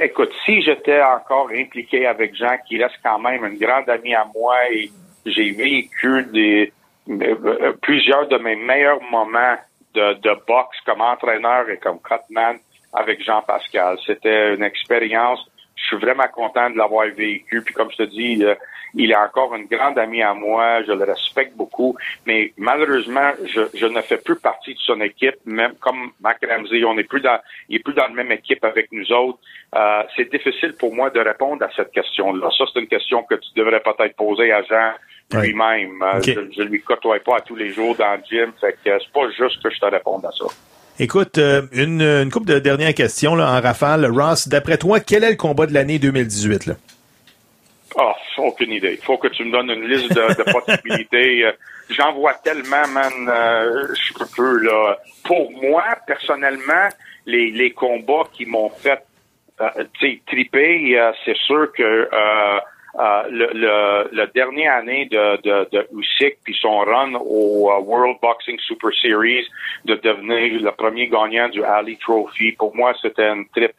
écoute, 0.00 0.30
si 0.44 0.62
j'étais 0.62 1.00
encore 1.02 1.50
impliqué 1.54 2.06
avec 2.06 2.34
Jean, 2.34 2.56
qui 2.66 2.82
reste 2.82 2.98
quand 3.02 3.18
même 3.18 3.44
une 3.44 3.58
grande 3.58 3.88
amie 3.88 4.14
à 4.14 4.26
moi, 4.34 4.56
et 4.70 4.90
j'ai 5.24 5.50
vécu 5.52 6.24
des 6.32 6.72
euh, 7.10 7.72
plusieurs 7.80 8.28
de 8.28 8.36
mes 8.38 8.56
meilleurs 8.56 9.02
moments 9.10 9.56
de, 9.94 10.14
de 10.14 10.34
boxe 10.46 10.76
comme 10.84 11.00
entraîneur 11.00 11.68
et 11.70 11.78
comme 11.78 11.98
cutman 12.00 12.58
avec 12.92 13.24
Jean 13.24 13.42
Pascal. 13.42 13.98
C'était 14.06 14.54
une 14.54 14.62
expérience. 14.62 15.40
Je 15.76 15.86
suis 15.86 15.96
vraiment 15.96 16.28
content 16.28 16.70
de 16.70 16.76
l'avoir 16.76 17.06
vécu. 17.08 17.62
Puis 17.62 17.74
comme 17.74 17.90
je 17.90 17.96
te 17.96 18.02
dis, 18.02 18.44
euh, 18.44 18.54
il 18.94 19.10
est 19.10 19.16
encore 19.16 19.54
une 19.54 19.66
grande 19.66 19.98
amie 19.98 20.22
à 20.22 20.34
moi, 20.34 20.82
je 20.86 20.92
le 20.92 21.04
respecte 21.04 21.54
beaucoup, 21.56 21.96
mais 22.26 22.52
malheureusement, 22.56 23.32
je, 23.46 23.62
je 23.74 23.86
ne 23.86 24.00
fais 24.00 24.18
plus 24.18 24.36
partie 24.36 24.74
de 24.74 24.78
son 24.80 25.00
équipe, 25.00 25.36
même 25.44 25.72
comme 25.80 26.10
Mac 26.20 26.38
Ramsey, 26.48 26.84
on 26.84 26.94
n'est 26.94 27.04
plus 27.04 27.20
dans, 27.20 27.38
il 27.68 27.76
est 27.76 27.82
plus 27.82 27.94
dans 27.94 28.04
la 28.08 28.14
même 28.14 28.32
équipe 28.32 28.64
avec 28.64 28.90
nous 28.92 29.10
autres. 29.12 29.38
Euh, 29.74 30.02
c'est 30.16 30.30
difficile 30.30 30.74
pour 30.78 30.94
moi 30.94 31.10
de 31.10 31.20
répondre 31.20 31.64
à 31.64 31.68
cette 31.76 31.92
question-là. 31.92 32.48
Ça, 32.56 32.64
c'est 32.72 32.80
une 32.80 32.88
question 32.88 33.22
que 33.22 33.34
tu 33.34 33.48
devrais 33.56 33.80
peut-être 33.80 34.16
poser 34.16 34.52
à 34.52 34.62
Jean 34.62 34.92
lui-même. 35.40 36.02
Euh, 36.02 36.20
je, 36.22 36.40
je 36.56 36.62
lui 36.62 36.80
côtoie 36.80 37.18
pas 37.20 37.36
à 37.36 37.40
tous 37.40 37.56
les 37.56 37.70
jours 37.72 37.94
dans 37.96 38.14
le 38.14 38.22
gym, 38.28 38.52
fait 38.60 38.72
que 38.72 38.98
c'est 38.98 39.12
pas 39.12 39.28
juste 39.36 39.62
que 39.62 39.70
je 39.70 39.78
te 39.78 39.86
réponde 39.86 40.24
à 40.24 40.30
ça. 40.30 40.46
Écoute, 41.00 41.38
euh, 41.38 41.62
une, 41.72 42.02
une 42.02 42.30
couple 42.30 42.48
de 42.48 42.58
dernières 42.58 42.94
questions 42.94 43.36
là, 43.36 43.52
en 43.52 43.60
rafale. 43.60 44.06
Ross, 44.06 44.48
d'après 44.48 44.78
toi, 44.78 44.98
quel 44.98 45.22
est 45.22 45.30
le 45.30 45.36
combat 45.36 45.66
de 45.66 45.74
l'année 45.74 46.00
2018? 46.00 46.66
Là? 46.66 46.74
Oh, 47.96 48.12
aucune 48.38 48.72
idée. 48.72 48.92
Il 49.00 49.04
faut 49.04 49.16
que 49.16 49.28
tu 49.28 49.44
me 49.44 49.52
donnes 49.52 49.70
une 49.70 49.88
liste 49.88 50.12
de, 50.12 50.44
de 50.44 50.52
possibilités. 50.52 51.44
Euh, 51.44 51.52
J'en 51.90 52.12
vois 52.12 52.34
tellement, 52.34 52.86
man. 52.88 53.12
Euh, 53.28 53.88
je 53.94 54.12
peux 54.36 54.58
là. 54.58 54.98
Pour 55.24 55.50
moi, 55.52 55.84
personnellement, 56.06 56.88
les, 57.24 57.50
les 57.50 57.70
combats 57.70 58.24
qui 58.32 58.44
m'ont 58.44 58.68
fait 58.68 59.02
euh, 59.60 59.84
triper, 60.26 60.98
euh, 60.98 61.12
c'est 61.24 61.36
sûr 61.36 61.72
que 61.72 62.08
le, 63.30 63.50
le, 63.54 64.08
le 64.12 64.26
dernier 64.34 64.68
année 64.68 65.06
de, 65.06 65.40
de, 65.42 65.68
de 65.70 65.88
Usyk 65.96 66.38
puis 66.44 66.56
son 66.60 66.80
run 66.80 67.14
au 67.14 67.70
World 67.80 68.16
Boxing 68.20 68.58
Super 68.58 68.90
Series 69.00 69.46
de 69.84 69.94
devenir 69.94 70.60
le 70.60 70.70
premier 70.72 71.08
gagnant 71.08 71.48
du 71.48 71.62
Ali 71.64 71.96
Trophy, 71.98 72.52
pour 72.52 72.74
moi, 72.76 72.92
c'était 73.00 73.28
une 73.28 73.46
trip 73.48 73.72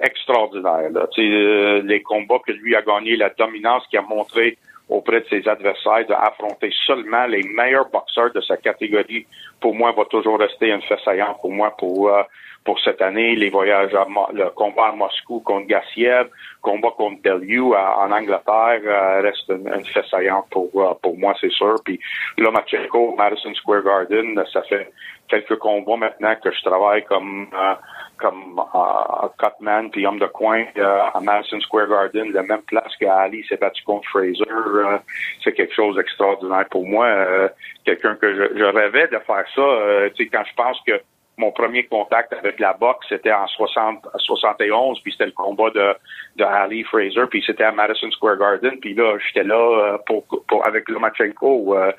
extraordinaire. 0.00 0.90
Là. 0.90 1.06
Euh, 1.18 1.82
les 1.82 2.02
combats 2.02 2.40
que 2.46 2.52
lui 2.52 2.74
a 2.74 2.82
gagné, 2.82 3.16
la 3.16 3.30
dominance 3.30 3.86
qu'il 3.88 3.98
a 3.98 4.02
montré 4.02 4.58
auprès 4.88 5.20
de 5.20 5.26
ses 5.30 5.48
adversaires, 5.48 6.06
d'affronter 6.06 6.70
seulement 6.86 7.26
les 7.26 7.42
meilleurs 7.44 7.88
boxeurs 7.90 8.32
de 8.32 8.40
sa 8.40 8.56
catégorie, 8.56 9.26
pour 9.60 9.74
moi, 9.74 9.92
va 9.92 10.04
toujours 10.06 10.38
rester 10.38 10.70
une 10.70 10.82
fait 10.82 10.98
saillante 11.04 11.38
pour 11.40 11.52
moi 11.52 11.74
pour 11.78 12.08
euh, 12.08 12.22
pour 12.64 12.78
cette 12.80 13.00
année. 13.00 13.36
Les 13.36 13.50
voyages, 13.50 13.94
à 13.94 14.06
le 14.32 14.50
combat 14.50 14.88
à 14.88 14.92
Moscou 14.92 15.40
contre 15.40 15.66
Gassiev, 15.66 16.28
combat 16.60 16.90
contre 16.96 17.22
Bellew 17.22 17.74
en 17.74 18.10
Angleterre 18.10 18.80
euh, 18.84 19.20
reste 19.22 19.48
une, 19.48 19.68
une 19.68 20.42
pour 20.50 20.70
euh, 20.74 20.94
pour 21.02 21.18
moi, 21.18 21.34
c'est 21.40 21.52
sûr. 21.52 21.76
Puis 21.84 21.98
Lomachenko, 22.38 23.14
Madison 23.16 23.54
Square 23.54 23.82
Garden, 23.82 24.42
ça 24.52 24.62
fait 24.62 24.90
quelques 25.28 25.56
combats 25.56 25.96
maintenant 25.96 26.34
que 26.42 26.50
je 26.50 26.62
travaille 26.62 27.04
comme 27.04 27.48
euh, 27.54 27.74
comme 28.20 28.60
euh, 28.74 29.28
Cutman 29.38 29.90
puis 29.90 30.06
homme 30.06 30.18
de 30.18 30.26
coin 30.26 30.64
euh, 30.76 31.00
à 31.14 31.20
Madison 31.20 31.60
Square 31.60 31.88
Garden, 31.88 32.32
la 32.32 32.42
même 32.42 32.62
place 32.62 32.94
qu'Ali 33.00 33.44
s'est 33.48 33.56
battu 33.56 33.82
contre 33.84 34.08
Fraser. 34.10 34.44
euh, 34.48 34.98
c'est 35.42 35.52
quelque 35.52 35.74
chose 35.74 35.96
d'extraordinaire 35.96 36.66
pour 36.70 36.86
moi. 36.86 37.06
Euh, 37.06 37.48
Quelqu'un 37.84 38.14
que 38.16 38.32
je, 38.34 38.58
je 38.58 38.64
rêvais 38.64 39.06
de 39.08 39.18
faire 39.26 39.44
ça. 39.54 39.60
euh, 39.62 40.10
tu 40.14 40.24
sais, 40.24 40.30
quand 40.30 40.44
je 40.48 40.54
pense 40.54 40.78
que 40.86 41.00
mon 41.38 41.50
premier 41.52 41.84
contact 41.84 42.34
avec 42.34 42.60
la 42.60 42.74
boxe, 42.74 43.06
c'était 43.08 43.32
en 43.32 43.46
60, 43.46 44.06
71, 44.18 45.00
puis 45.02 45.12
c'était 45.12 45.24
le 45.26 45.32
combat 45.32 45.70
de, 45.70 45.94
de 46.36 46.44
Ali 46.44 46.82
Fraser, 46.84 47.22
puis 47.30 47.42
c'était 47.46 47.64
à 47.64 47.72
Madison 47.72 48.10
Square 48.10 48.36
Garden, 48.36 48.78
puis 48.78 48.92
là, 48.92 49.16
j'étais 49.26 49.46
là 49.48 49.56
euh, 49.56 49.98
pour, 50.06 50.26
pour, 50.46 50.66
avec 50.66 50.86
Lomachenko. 50.90 51.74
Euh, 51.78 51.92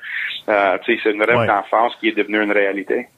euh, 0.48 0.78
tu 0.84 0.94
sais, 0.94 1.00
c'est 1.02 1.10
une 1.10 1.24
rêve 1.24 1.38
Ouais. 1.38 1.46
d'enfance 1.48 1.96
qui 1.96 2.08
est 2.10 2.16
devenue 2.16 2.40
une 2.42 2.52
réalité. 2.52 3.08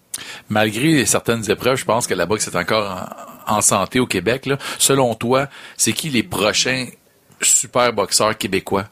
Malgré 0.49 1.05
certaines 1.07 1.51
épreuves, 1.51 1.77
je 1.77 1.85
pense 1.85 2.07
que 2.07 2.15
la 2.15 2.27
boxe 2.27 2.49
est 2.49 2.57
encore 2.57 3.09
en, 3.47 3.61
santé 3.61 4.01
au 4.01 4.07
Québec. 4.07 4.49
Selon 4.79 5.15
toi, 5.15 5.47
c'est 5.77 5.93
qui 5.93 6.09
les 6.09 6.23
prochains 6.23 6.87
super 7.41 7.93
boxeurs 7.93 8.37
québécois? 8.37 8.85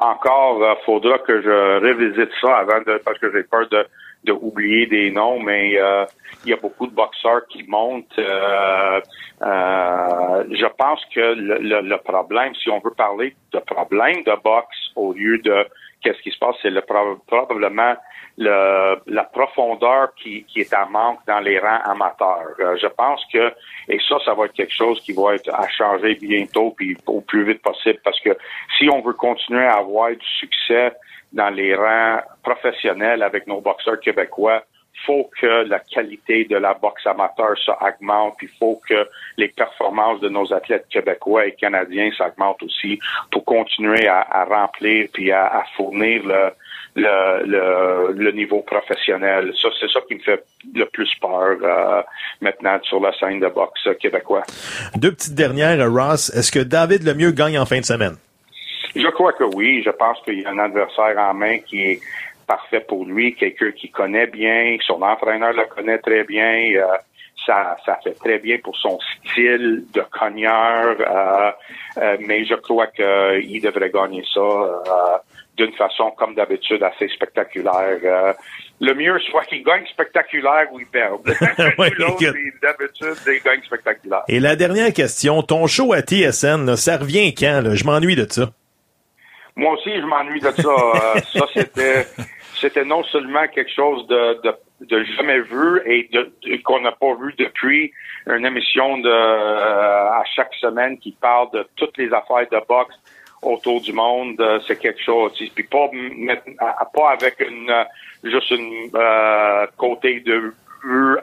encore, 0.00 0.62
euh, 0.62 0.74
faudra 0.86 1.18
que 1.18 1.42
je 1.42 1.80
révisite 1.80 2.30
ça 2.40 2.58
avant 2.58 2.80
de, 2.80 3.00
parce 3.04 3.18
que 3.18 3.32
j'ai 3.32 3.42
peur 3.42 3.68
de, 3.68 3.84
oublier 4.32 4.86
des 4.86 5.10
noms, 5.10 5.40
mais 5.40 5.78
euh, 5.78 6.04
il 6.44 6.50
y 6.50 6.52
a 6.52 6.56
beaucoup 6.56 6.86
de 6.86 6.94
boxeurs 6.94 7.46
qui 7.48 7.64
montent. 7.66 8.18
Euh, 8.18 9.00
euh, 9.42 10.44
je 10.50 10.66
pense 10.76 11.00
que 11.14 11.20
le, 11.20 11.80
le 11.80 11.96
problème, 11.98 12.54
si 12.54 12.68
on 12.68 12.78
veut 12.80 12.94
parler 12.94 13.34
de 13.52 13.58
problème 13.60 14.22
de 14.24 14.42
boxe 14.42 14.76
au 14.96 15.12
lieu 15.12 15.38
de 15.38 15.66
qu'est-ce 16.02 16.20
qui 16.22 16.30
se 16.30 16.38
passe, 16.38 16.56
c'est 16.62 16.70
le 16.70 16.82
pro- 16.82 17.18
probablement 17.26 17.94
le, 18.36 19.00
la 19.06 19.24
profondeur 19.24 20.14
qui, 20.14 20.44
qui 20.44 20.60
est 20.60 20.72
à 20.72 20.86
manque 20.86 21.18
dans 21.26 21.40
les 21.40 21.58
rangs 21.58 21.82
amateurs. 21.84 22.54
Euh, 22.60 22.76
je 22.76 22.86
pense 22.86 23.24
que, 23.32 23.52
et 23.88 23.98
ça, 24.08 24.16
ça 24.24 24.34
va 24.34 24.44
être 24.44 24.52
quelque 24.52 24.74
chose 24.74 25.00
qui 25.00 25.12
va 25.12 25.34
être 25.34 25.52
à 25.52 25.66
changer 25.68 26.14
bientôt, 26.14 26.70
puis 26.76 26.96
au 27.06 27.20
plus 27.20 27.44
vite 27.44 27.62
possible, 27.62 27.98
parce 28.04 28.20
que 28.20 28.36
si 28.76 28.88
on 28.88 29.00
veut 29.00 29.14
continuer 29.14 29.66
à 29.66 29.78
avoir 29.78 30.10
du 30.10 30.28
succès 30.38 30.92
dans 31.32 31.50
les 31.50 31.74
rangs 31.74 32.20
professionnels 32.42 33.22
avec 33.22 33.46
nos 33.46 33.60
boxeurs 33.60 34.00
québécois, 34.00 34.62
faut 35.06 35.30
que 35.40 35.68
la 35.68 35.78
qualité 35.80 36.44
de 36.44 36.56
la 36.56 36.74
boxe 36.74 37.06
amateur 37.06 37.56
s'augmente, 37.64 38.34
puis 38.38 38.48
faut 38.58 38.80
que 38.88 39.08
les 39.36 39.48
performances 39.48 40.20
de 40.20 40.28
nos 40.28 40.52
athlètes 40.52 40.86
québécois 40.90 41.46
et 41.46 41.52
canadiens 41.52 42.10
s'augmentent 42.16 42.62
aussi 42.62 42.98
pour 43.30 43.44
continuer 43.44 44.06
à, 44.08 44.26
à 44.30 44.44
remplir 44.44 45.08
puis 45.12 45.32
à, 45.32 45.46
à 45.46 45.64
fournir 45.76 46.22
le, 46.24 46.50
le, 46.96 47.44
le, 47.46 48.12
le 48.12 48.32
niveau 48.32 48.60
professionnel. 48.62 49.52
Ça, 49.60 49.68
c'est 49.80 49.90
ça 49.90 50.00
qui 50.06 50.14
me 50.16 50.20
fait 50.20 50.42
le 50.74 50.84
plus 50.86 51.10
peur 51.20 51.56
euh, 51.62 52.02
maintenant 52.40 52.78
sur 52.82 53.00
la 53.00 53.12
scène 53.18 53.40
de 53.40 53.48
boxe 53.48 53.88
québécois. 54.00 54.42
Deux 54.96 55.12
petites 55.12 55.34
dernières, 55.34 55.80
euh, 55.80 55.88
Ross. 55.88 56.30
Est-ce 56.30 56.50
que 56.50 56.60
David 56.60 57.04
Lemieux 57.04 57.30
gagne 57.32 57.58
en 57.58 57.66
fin 57.66 57.78
de 57.78 57.84
semaine? 57.84 58.16
Je 58.96 59.06
crois 59.08 59.32
que 59.34 59.44
oui. 59.44 59.82
Je 59.84 59.90
pense 59.90 60.18
qu'il 60.24 60.40
y 60.40 60.46
a 60.46 60.50
un 60.50 60.58
adversaire 60.58 61.16
en 61.18 61.34
main 61.34 61.58
qui 61.58 61.82
est 61.82 62.00
parfait 62.48 62.80
pour 62.88 63.04
lui, 63.04 63.34
quelqu'un 63.36 63.70
qui 63.70 63.90
connaît 63.90 64.26
bien, 64.26 64.76
son 64.86 65.00
entraîneur 65.02 65.52
le 65.52 65.64
connaît 65.66 65.98
très 65.98 66.24
bien. 66.24 66.72
euh, 66.76 66.96
ça, 67.46 67.76
ça 67.86 67.96
fait 68.02 68.14
très 68.14 68.38
bien 68.40 68.58
pour 68.62 68.76
son 68.76 68.98
style 69.24 69.84
de 69.94 70.02
cogneur, 70.10 70.96
euh, 71.00 71.50
euh, 71.98 72.16
mais 72.26 72.44
je 72.44 72.54
crois 72.54 72.88
qu'il 72.88 73.60
devrait 73.62 73.90
gagner 73.90 74.24
ça 74.34 75.22
d'une 75.56 75.72
façon, 75.74 76.10
comme 76.18 76.34
d'habitude, 76.34 76.82
assez 76.82 77.08
spectaculaire. 77.08 78.34
Le 78.80 78.94
mieux, 78.94 79.18
soit 79.30 79.44
qu'il 79.44 79.62
gagne 79.64 79.84
spectaculaire 79.86 80.66
ou 80.72 80.78
il 80.80 80.86
perd. 80.86 81.20
Ouais, 81.78 81.90
L'autre, 81.98 82.22
écoute. 82.22 82.36
c'est 82.36 82.60
d'habitude, 82.66 83.32
il 83.34 83.42
gagne 83.44 83.62
spectaculaire. 83.62 84.22
Et 84.28 84.40
la 84.40 84.54
dernière 84.56 84.92
question, 84.92 85.42
ton 85.42 85.66
show 85.66 85.92
à 85.92 86.00
TSN, 86.00 86.64
là, 86.66 86.76
ça 86.76 86.96
revient 86.98 87.34
quand? 87.34 87.60
là? 87.64 87.74
Je 87.74 87.84
m'ennuie 87.84 88.14
de 88.16 88.26
ça. 88.30 88.50
Moi 89.56 89.72
aussi, 89.72 89.90
je 89.96 90.06
m'ennuie 90.06 90.40
de 90.40 90.50
ça. 90.50 90.68
Euh, 90.68 91.20
ça, 91.32 91.46
c'était, 91.54 92.06
c'était 92.60 92.84
non 92.84 93.02
seulement 93.04 93.46
quelque 93.48 93.72
chose 93.72 94.06
de, 94.06 94.40
de, 94.42 94.54
de 94.86 95.04
jamais 95.16 95.40
vu 95.40 95.80
et 95.86 96.08
de, 96.12 96.32
qu'on 96.62 96.80
n'a 96.80 96.92
pas 96.92 97.14
vu 97.14 97.34
depuis 97.38 97.92
une 98.26 98.44
émission 98.44 98.98
de 98.98 99.08
euh, 99.08 100.10
à 100.10 100.24
chaque 100.34 100.54
semaine 100.54 100.98
qui 100.98 101.12
parle 101.12 101.50
de 101.52 101.66
toutes 101.76 101.96
les 101.98 102.12
affaires 102.12 102.46
de 102.50 102.60
boxe 102.68 102.96
autour 103.42 103.80
du 103.80 103.92
monde. 103.92 104.40
Euh, 104.40 104.60
c'est 104.66 104.78
quelque 104.78 105.02
chose. 105.02 105.32
Puis 105.54 105.64
pas 105.64 105.90
pas 106.94 107.10
avec 107.10 107.40
une 107.40 107.70
euh, 107.70 107.84
juste 108.24 108.50
une 108.50 108.90
euh, 108.94 109.66
côté 109.76 110.20
de 110.20 110.52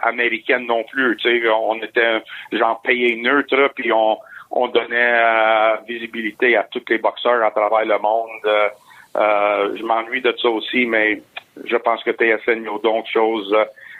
américaine 0.02 0.66
non 0.68 0.84
plus. 0.84 1.18
On 1.50 1.82
était 1.82 2.22
genre 2.52 2.82
payé 2.82 3.16
neutre, 3.16 3.72
puis 3.76 3.92
on 3.92 4.18
on 4.52 4.68
donnait 4.68 5.14
euh, 5.14 5.76
visibilité 5.88 6.56
à 6.56 6.64
tous 6.64 6.84
les 6.90 6.98
boxeurs 6.98 7.44
à 7.44 7.52
travers 7.52 7.86
le 7.86 8.00
monde. 8.00 8.72
Euh, 9.16 9.76
je 9.78 9.84
m'ennuie 9.84 10.22
de 10.22 10.34
ça 10.42 10.50
aussi, 10.50 10.86
mais 10.86 11.22
je 11.64 11.76
pense 11.78 12.04
que 12.04 12.12
TSN 12.12 12.68
a 12.68 12.80
d'autres 12.84 13.10
choses 13.12 13.56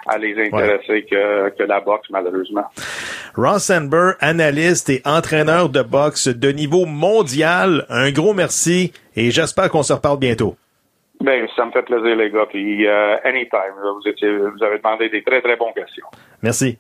à 0.08 0.18
les 0.18 0.34
intéresser 0.40 1.04
que, 1.10 1.50
que 1.50 1.64
la 1.64 1.80
boxe, 1.80 2.08
malheureusement. 2.10 2.66
Ross 3.36 3.64
Sandberg, 3.64 4.16
analyste 4.20 4.90
et 4.90 5.02
entraîneur 5.06 5.70
de 5.70 5.82
boxe 5.82 6.28
de 6.28 6.50
niveau 6.50 6.86
mondial, 6.86 7.86
un 7.90 8.12
gros 8.12 8.34
merci 8.34 8.94
et 9.16 9.32
j'espère 9.32 9.70
qu'on 9.70 9.84
se 9.84 9.94
reparle 9.94 10.20
bientôt. 10.20 10.56
Ben, 11.22 11.48
ça 11.56 11.66
me 11.66 11.72
fait 11.72 11.82
plaisir, 11.84 12.16
les 12.16 12.30
gars. 12.30 12.46
Puis, 12.50 12.86
euh, 12.86 13.16
anytime, 13.24 13.74
vous, 13.82 14.08
étiez, 14.10 14.38
vous 14.38 14.64
avez 14.64 14.78
demandé 14.78 15.10
des 15.10 15.24
très, 15.24 15.42
très 15.42 15.56
bonnes 15.56 15.74
questions. 15.74 16.06
Merci. 16.44 16.78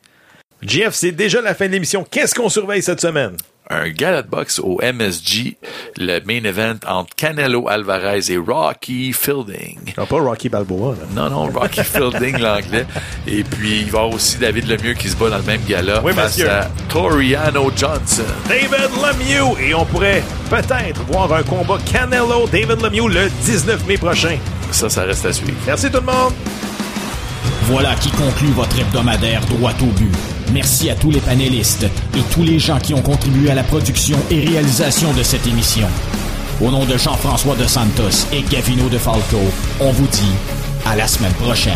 Jeff, 0.65 0.93
c'est 0.93 1.11
déjà 1.11 1.41
la 1.41 1.53
fin 1.55 1.67
de 1.67 1.71
l'émission. 1.73 2.05
Qu'est-ce 2.09 2.33
qu'on 2.35 2.49
surveille 2.49 2.81
cette 2.81 3.01
semaine? 3.01 3.35
Un 3.67 3.89
gala 3.89 4.21
de 4.21 4.27
boxe 4.27 4.59
au 4.59 4.79
MSG, 4.79 5.55
le 5.97 6.19
main 6.25 6.43
event 6.47 6.75
entre 6.87 7.15
Canelo 7.15 7.67
Alvarez 7.67 8.19
et 8.29 8.37
Rocky 8.37 9.11
Fielding. 9.11 9.79
Non, 9.97 10.05
pas 10.05 10.19
Rocky 10.19 10.49
Balboa. 10.49 10.93
Là. 10.93 11.07
Non, 11.15 11.29
non, 11.31 11.51
Rocky 11.51 11.83
Fielding, 11.83 12.37
l'anglais. 12.37 12.85
Et 13.25 13.43
puis, 13.43 13.79
il 13.81 13.89
va 13.89 13.97
y 13.99 14.01
avoir 14.03 14.09
aussi 14.13 14.37
David 14.37 14.67
Lemieux 14.67 14.93
qui 14.93 15.09
se 15.09 15.15
bat 15.15 15.29
dans 15.31 15.37
le 15.37 15.43
même 15.43 15.61
gala 15.67 15.99
Oui, 16.03 16.13
face 16.13 16.37
monsieur. 16.37 16.51
à 16.51 16.67
Toriano 16.89 17.71
Johnson. 17.75 18.21
David 18.47 18.69
Lemieux 19.01 19.59
et 19.67 19.73
on 19.73 19.85
pourrait 19.85 20.21
peut-être 20.51 21.01
voir 21.07 21.33
un 21.33 21.41
combat 21.41 21.79
Canelo-David 21.91 22.83
Lemieux 22.83 23.07
le 23.09 23.29
19 23.45 23.87
mai 23.87 23.97
prochain. 23.97 24.37
Ça, 24.69 24.89
ça 24.91 25.05
reste 25.05 25.25
à 25.25 25.33
suivre. 25.33 25.57
Merci 25.65 25.89
tout 25.89 25.97
le 25.97 26.05
monde. 26.05 26.33
Voilà 27.63 27.95
qui 27.95 28.11
conclut 28.11 28.49
votre 28.49 28.79
hebdomadaire 28.79 29.41
droit 29.47 29.73
au 29.81 29.85
but. 29.85 30.11
Merci 30.53 30.89
à 30.89 30.95
tous 30.95 31.11
les 31.11 31.19
panélistes 31.19 31.85
et 32.15 32.21
tous 32.33 32.43
les 32.43 32.59
gens 32.59 32.79
qui 32.79 32.93
ont 32.93 33.01
contribué 33.01 33.49
à 33.49 33.55
la 33.55 33.63
production 33.63 34.17
et 34.29 34.39
réalisation 34.45 35.13
de 35.13 35.23
cette 35.23 35.45
émission. 35.47 35.87
Au 36.61 36.71
nom 36.71 36.85
de 36.85 36.97
Jean-François 36.97 37.55
de 37.55 37.65
Santos 37.65 38.27
et 38.31 38.41
Gavino 38.43 38.87
de 38.87 38.97
Falco, 38.97 39.39
on 39.81 39.91
vous 39.91 40.07
dit 40.07 40.33
à 40.85 40.95
la 40.95 41.07
semaine 41.07 41.33
prochaine. 41.33 41.73